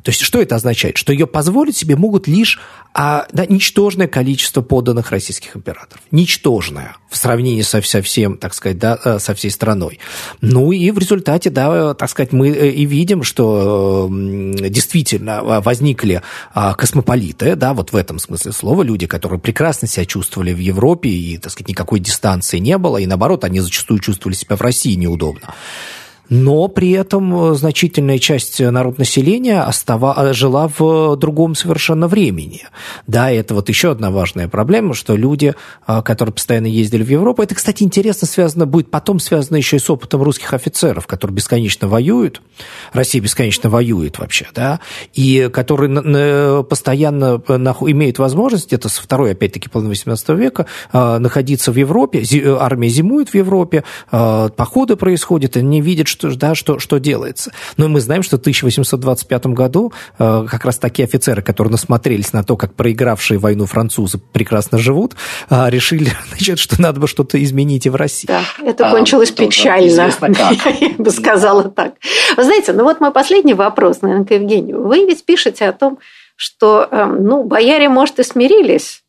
То 0.07 0.11
есть 0.11 0.21
что 0.21 0.41
это 0.41 0.55
означает? 0.55 0.95
Что 0.95 1.11
ее 1.11 1.27
позволить 1.27 1.75
себе 1.75 1.97
могут 1.97 2.29
лишь 2.29 2.61
а, 2.93 3.27
да, 3.33 3.45
ничтожное 3.45 4.07
количество 4.07 4.61
подданных 4.61 5.11
российских 5.11 5.57
императоров. 5.57 6.01
Ничтожное 6.11 6.95
в 7.09 7.17
сравнении 7.17 7.61
со, 7.61 7.81
со 7.81 8.01
всем, 8.01 8.37
так 8.37 8.53
сказать, 8.53 8.77
да, 8.77 8.97
э, 9.03 9.19
со 9.19 9.35
всей 9.35 9.51
страной. 9.51 9.99
Ну 10.39 10.71
и 10.71 10.91
в 10.91 10.97
результате, 10.97 11.49
да, 11.49 11.93
так 11.93 12.09
сказать, 12.09 12.31
мы 12.31 12.51
э, 12.51 12.69
и 12.69 12.85
видим, 12.85 13.23
что 13.23 14.07
действительно 14.09 15.43
возникли 15.43 16.21
а, 16.53 16.73
космополиты, 16.73 17.57
да, 17.57 17.73
вот 17.73 17.91
в 17.91 17.95
этом 17.97 18.17
смысле 18.17 18.53
слова, 18.53 18.83
люди, 18.83 19.07
которые 19.07 19.41
прекрасно 19.41 19.89
себя 19.89 20.05
чувствовали 20.05 20.53
в 20.53 20.59
Европе, 20.59 21.09
и, 21.09 21.37
так 21.37 21.51
сказать, 21.51 21.67
никакой 21.67 21.99
дистанции 21.99 22.59
не 22.59 22.77
было, 22.77 22.95
и 22.95 23.05
наоборот, 23.07 23.43
они 23.43 23.59
зачастую 23.59 23.99
чувствовали 23.99 24.37
себя 24.37 24.55
в 24.55 24.61
России 24.61 24.93
неудобно 24.93 25.53
но 26.29 26.67
при 26.67 26.91
этом 26.91 27.51
э, 27.51 27.55
значительная 27.55 28.19
часть 28.19 28.59
народнаселения 28.59 29.63
остава... 29.63 30.15
Э, 30.17 30.33
жила 30.33 30.69
в 30.77 31.15
другом 31.15 31.55
совершенно 31.55 32.07
времени. 32.07 32.63
Да, 33.07 33.31
это 33.31 33.53
вот 33.53 33.69
еще 33.69 33.91
одна 33.91 34.11
важная 34.11 34.47
проблема, 34.47 34.93
что 34.93 35.15
люди, 35.15 35.55
э, 35.87 36.01
которые 36.03 36.33
постоянно 36.33 36.67
ездили 36.67 37.03
в 37.03 37.09
Европу, 37.09 37.41
это, 37.41 37.55
кстати, 37.55 37.83
интересно 37.83 38.27
связано 38.27 38.65
будет 38.65 38.91
потом 38.91 39.19
связано 39.19 39.57
еще 39.57 39.77
и 39.77 39.79
с 39.79 39.89
опытом 39.89 40.21
русских 40.21 40.53
офицеров, 40.53 41.07
которые 41.07 41.35
бесконечно 41.35 41.87
воюют, 41.87 42.41
Россия 42.93 43.21
бесконечно 43.21 43.69
воюет 43.69 44.19
вообще, 44.19 44.47
да, 44.53 44.79
и 45.13 45.49
которые 45.51 46.63
постоянно 46.63 47.41
имеют 47.47 48.19
возможность, 48.19 48.73
это 48.73 48.89
со 48.89 49.01
второй, 49.01 49.31
опять-таки, 49.31 49.69
половины 49.69 49.89
18 49.89 50.29
века, 50.29 50.65
находиться 50.91 51.71
в 51.71 51.75
Европе, 51.75 52.23
армия 52.59 52.89
зимует 52.89 53.29
в 53.29 53.35
Европе, 53.35 53.83
походы 54.09 54.95
происходят, 54.95 55.57
они 55.57 55.81
видят, 55.81 56.07
что, 56.07 56.16
да, 56.21 56.55
что, 56.55 56.79
что 56.79 56.99
делается. 56.99 57.51
Но 57.77 57.87
мы 57.87 57.99
знаем, 57.99 58.23
что 58.23 58.37
в 58.37 58.39
1825 58.39 59.47
году 59.47 59.93
э, 60.17 60.45
как 60.49 60.65
раз 60.65 60.77
такие 60.77 61.05
офицеры, 61.05 61.41
которые 61.41 61.71
насмотрелись 61.71 62.33
на 62.33 62.43
то, 62.43 62.57
как 62.57 62.73
проигравшие 62.73 63.37
войну 63.37 63.65
французы 63.65 64.17
прекрасно 64.17 64.77
живут, 64.77 65.15
э, 65.49 65.69
решили, 65.69 66.11
значит, 66.29 66.59
что 66.59 66.81
надо 66.81 66.99
бы 66.99 67.07
что-то 67.07 67.41
изменить 67.43 67.85
и 67.85 67.89
в 67.89 67.95
России. 67.95 68.27
Да, 68.27 68.41
это 68.63 68.87
а, 68.87 68.91
кончилось 68.91 69.31
печально, 69.31 69.87
я 70.79 70.89
бы 70.97 71.11
сказала 71.11 71.63
так. 71.63 71.93
Вы 72.35 72.43
знаете, 72.43 72.73
ну 72.73 72.83
вот 72.83 72.99
мой 72.99 73.11
последний 73.11 73.53
вопрос, 73.53 74.01
наверное, 74.01 74.25
к 74.25 74.31
Евгению. 74.31 74.85
Вы 74.85 75.05
ведь 75.05 75.25
пишете 75.25 75.65
о 75.65 75.73
том, 75.73 75.99
что, 76.35 76.87
эм, 76.91 77.23
ну, 77.23 77.43
бояре, 77.43 77.89
может, 77.89 78.19
и 78.19 78.23
смирились 78.23 79.03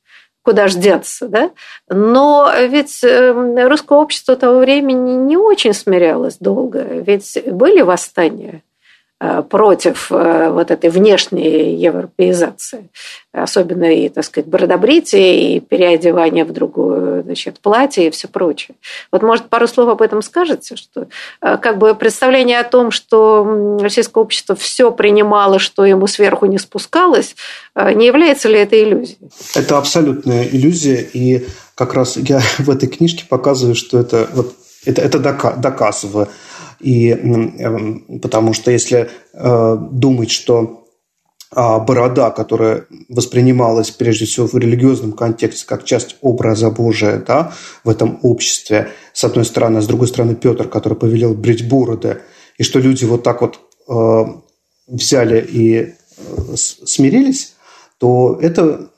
куда 0.49 0.67
ж 0.69 0.77
деться, 0.77 1.29
да? 1.29 1.51
Но 1.91 2.51
ведь 2.59 3.05
эм, 3.05 3.59
русское 3.69 3.99
общество 3.99 4.35
того 4.35 4.61
времени 4.61 5.11
не 5.13 5.37
очень 5.37 5.75
смирялось 5.75 6.39
долго, 6.39 6.81
ведь 6.81 7.39
были 7.53 7.83
восстания 7.83 8.63
против 9.43 10.13
э, 10.13 10.49
вот 10.51 10.71
этой 10.71 10.91
внешней 10.91 11.75
европеизации, 11.75 12.89
особенно 13.33 13.93
и, 13.93 14.09
так 14.09 14.25
сказать, 14.25 14.49
бородобритие, 14.49 15.57
и 15.57 15.61
переодевание 15.61 16.45
в 16.45 16.53
другую, 16.53 17.25
значит, 17.25 17.59
платье 17.59 18.07
и 18.07 18.11
все 18.11 18.29
прочее. 18.29 18.77
Вот, 19.11 19.23
может, 19.23 19.49
пару 19.49 19.67
слов 19.67 19.89
об 19.89 20.03
этом 20.03 20.23
скажете, 20.23 20.77
что 20.77 21.09
э, 21.43 21.57
как 21.59 21.79
бы 21.79 21.97
представление 21.97 22.61
о 22.61 22.65
том, 22.65 22.93
что 22.93 23.79
российское 23.81 24.21
общество 24.21 24.55
все 24.55 24.93
принимало, 24.93 25.59
что 25.59 25.85
ему 25.85 26.07
сверху 26.07 26.47
не 26.47 26.59
спускалось, 26.59 27.35
не 27.75 28.07
является 28.07 28.49
ли 28.49 28.59
это 28.59 28.81
иллюзией? 28.81 29.19
Это 29.57 29.79
абсолютная 29.79 30.45
иллюзия, 30.45 31.01
и 31.13 31.45
как 31.75 31.95
раз 31.95 32.17
я 32.17 32.41
в 32.59 32.71
этой 32.71 32.89
книжке 32.89 33.25
показываю, 33.29 33.75
что 33.75 33.99
это, 33.99 34.29
вот, 34.33 34.55
это, 34.85 35.03
это 35.03 35.19
доказываю 35.19 36.29
и, 36.81 37.11
эм, 37.11 38.21
потому 38.21 38.53
что 38.53 38.71
если 38.71 39.09
э, 39.33 39.77
думать, 39.91 40.31
что 40.31 40.85
а, 41.51 41.79
борода, 41.79 42.31
которая 42.31 42.85
воспринималась 43.09 43.91
прежде 43.91 44.27
всего 44.27 44.47
в 44.47 44.55
религиозном 44.55 45.13
контексте 45.13 45.65
как 45.67 45.85
часть 45.85 46.17
образа 46.21 46.71
Божия 46.71 47.25
да, 47.27 47.55
в 47.85 47.89
этом 47.89 48.19
обществе, 48.23 48.91
с 49.15 49.25
одной 49.25 49.47
стороны, 49.47 49.79
а 49.79 49.81
с 49.81 49.87
другой 49.87 50.09
стороны 50.09 50.35
Петр, 50.35 50.69
который 50.69 50.99
повелел 50.99 51.33
брить 51.33 51.67
бороды, 51.67 52.21
и 52.59 52.63
что 52.63 52.81
люди 52.81 53.07
вот 53.07 53.23
так 53.23 53.41
вот 53.41 53.61
э, 53.89 54.25
взяли 54.89 55.41
и 55.41 55.79
э, 55.79 56.57
смирились, 56.57 57.55
то 57.97 58.39
это 58.43 58.91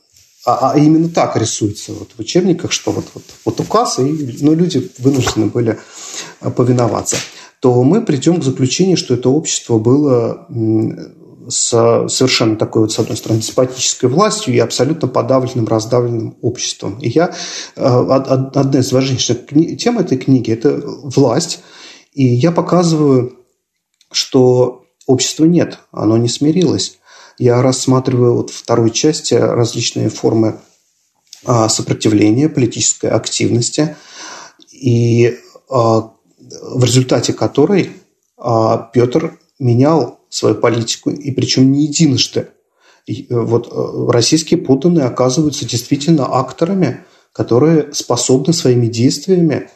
а, 0.45 0.73
а 0.73 0.79
именно 0.79 1.09
так 1.09 1.37
рисуется 1.37 1.93
вот 1.93 2.11
в 2.17 2.19
учебниках, 2.19 2.73
что 2.73 2.91
вот, 2.91 3.05
вот, 3.15 3.23
вот 3.45 3.61
указ, 3.61 4.01
и 4.01 4.39
ну, 4.41 4.55
люди 4.55 4.91
вынуждены 4.99 5.47
были 5.47 5.79
повиноваться 6.57 7.17
то 7.61 7.83
мы 7.83 8.03
придем 8.03 8.41
к 8.41 8.45
заключению, 8.45 8.97
что 8.97 9.15
это 9.15 9.29
общество 9.29 9.79
было 9.79 10.47
с 11.49 12.07
совершенно 12.09 12.57
такой 12.57 12.83
вот, 12.83 12.93
с 12.93 12.99
одной 12.99 13.17
стороны, 13.17 13.41
деспотической 13.41 14.09
властью 14.09 14.55
и 14.55 14.59
абсолютно 14.59 15.09
подавленным, 15.09 15.67
раздавленным 15.67 16.37
обществом. 16.43 16.99
И 17.01 17.09
я, 17.09 17.35
э, 17.77 17.83
одна 17.83 18.79
из 18.79 18.93
важнейших 18.93 19.47
тем 19.79 19.99
этой 19.99 20.17
книги– 20.17 20.51
это 20.53 20.81
власть. 20.85 21.61
И 22.13 22.25
я 22.25 22.53
показываю, 22.53 23.39
что 24.13 24.85
общества 25.07 25.45
нет, 25.45 25.79
оно 25.93 26.17
не 26.17 26.29
смирилось. 26.29 26.99
Я 27.39 27.63
рассматриваю 27.63 28.35
вот 28.35 28.51
второй 28.51 28.91
части 28.91 29.35
различные 29.35 30.09
формы 30.09 30.61
а, 31.45 31.69
сопротивления, 31.69 32.49
политической 32.49 33.09
активности. 33.09 33.97
И 34.71 35.39
а, 35.71 36.11
в 36.63 36.85
результате 36.85 37.33
которой 37.33 37.91
а, 38.37 38.91
Петр 38.93 39.39
менял 39.59 40.21
свою 40.29 40.55
политику, 40.55 41.11
и 41.11 41.31
причем 41.33 41.71
не 41.73 41.85
единожды. 41.85 42.49
И 43.07 43.27
э, 43.29 43.39
вот 43.39 43.69
э, 43.71 44.13
российские 44.13 44.61
подданные 44.61 45.07
оказываются 45.07 45.67
действительно 45.67 46.27
акторами, 46.39 47.05
которые 47.33 47.93
способны 47.93 48.53
своими 48.53 48.87
действиями 48.87 49.71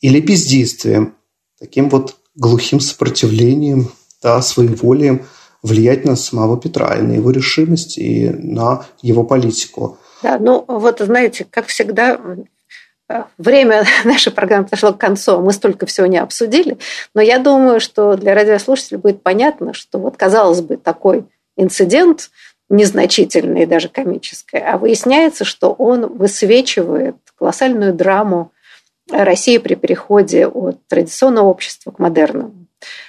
или 0.00 0.20
бездействием, 0.20 1.14
таким 1.58 1.88
вот 1.88 2.16
глухим 2.34 2.80
сопротивлением, 2.80 3.90
да, 4.22 4.42
своеволием 4.42 5.26
влиять 5.62 6.04
на 6.04 6.16
самого 6.16 6.58
Петра 6.58 6.94
и 6.96 7.02
на 7.02 7.12
его 7.12 7.30
решимость, 7.30 7.98
и 7.98 8.28
на 8.30 8.86
его 9.02 9.24
политику. 9.24 9.98
Да, 10.22 10.38
ну 10.38 10.64
вот 10.66 11.00
знаете, 11.00 11.46
как 11.48 11.66
всегда, 11.66 12.18
Время 13.38 13.84
нашей 14.04 14.32
программы 14.32 14.64
подошло 14.64 14.92
к 14.92 14.98
концу, 14.98 15.40
мы 15.40 15.52
столько 15.52 15.86
всего 15.86 16.06
не 16.06 16.18
обсудили, 16.18 16.78
но 17.14 17.20
я 17.20 17.38
думаю, 17.38 17.80
что 17.80 18.16
для 18.16 18.34
радиослушателей 18.34 18.98
будет 18.98 19.22
понятно, 19.22 19.74
что 19.74 19.98
вот, 19.98 20.16
казалось 20.16 20.60
бы, 20.60 20.76
такой 20.76 21.24
инцидент, 21.56 22.30
незначительный 22.68 23.62
и 23.62 23.66
даже 23.66 23.88
комический, 23.88 24.58
а 24.58 24.76
выясняется, 24.76 25.44
что 25.44 25.72
он 25.72 26.06
высвечивает 26.06 27.16
колоссальную 27.38 27.94
драму 27.94 28.50
России 29.10 29.58
при 29.58 29.76
переходе 29.76 30.48
от 30.48 30.84
традиционного 30.88 31.46
общества 31.46 31.92
к 31.92 32.00
модерному. 32.00 32.65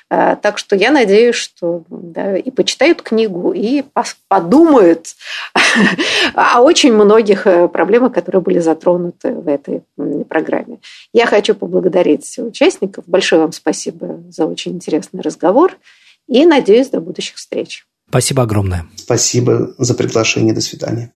А, 0.09 0.35
так 0.37 0.57
что 0.57 0.75
я 0.75 0.91
надеюсь, 0.91 1.35
что 1.35 1.83
да, 1.89 2.37
и 2.37 2.49
почитают 2.49 3.01
книгу, 3.01 3.51
и 3.51 3.83
подумают 4.29 5.15
о 6.33 6.61
очень 6.61 6.93
многих 6.93 7.45
э, 7.45 7.67
проблемах, 7.67 8.13
которые 8.13 8.41
были 8.41 8.59
затронуты 8.59 9.33
в 9.33 9.47
этой 9.49 9.83
программе. 10.29 10.79
Я 11.11 11.25
хочу 11.25 11.55
поблагодарить 11.55 12.37
участников. 12.39 13.03
Большое 13.07 13.41
вам 13.41 13.51
спасибо 13.51 14.23
за 14.29 14.45
очень 14.45 14.73
интересный 14.73 15.21
разговор. 15.21 15.77
И 16.27 16.45
надеюсь, 16.45 16.89
до 16.89 17.01
будущих 17.01 17.35
встреч. 17.35 17.85
Спасибо 18.09 18.43
огромное. 18.43 18.85
Спасибо 18.95 19.73
за 19.77 19.93
приглашение. 19.93 20.53
До 20.53 20.61
свидания. 20.61 21.11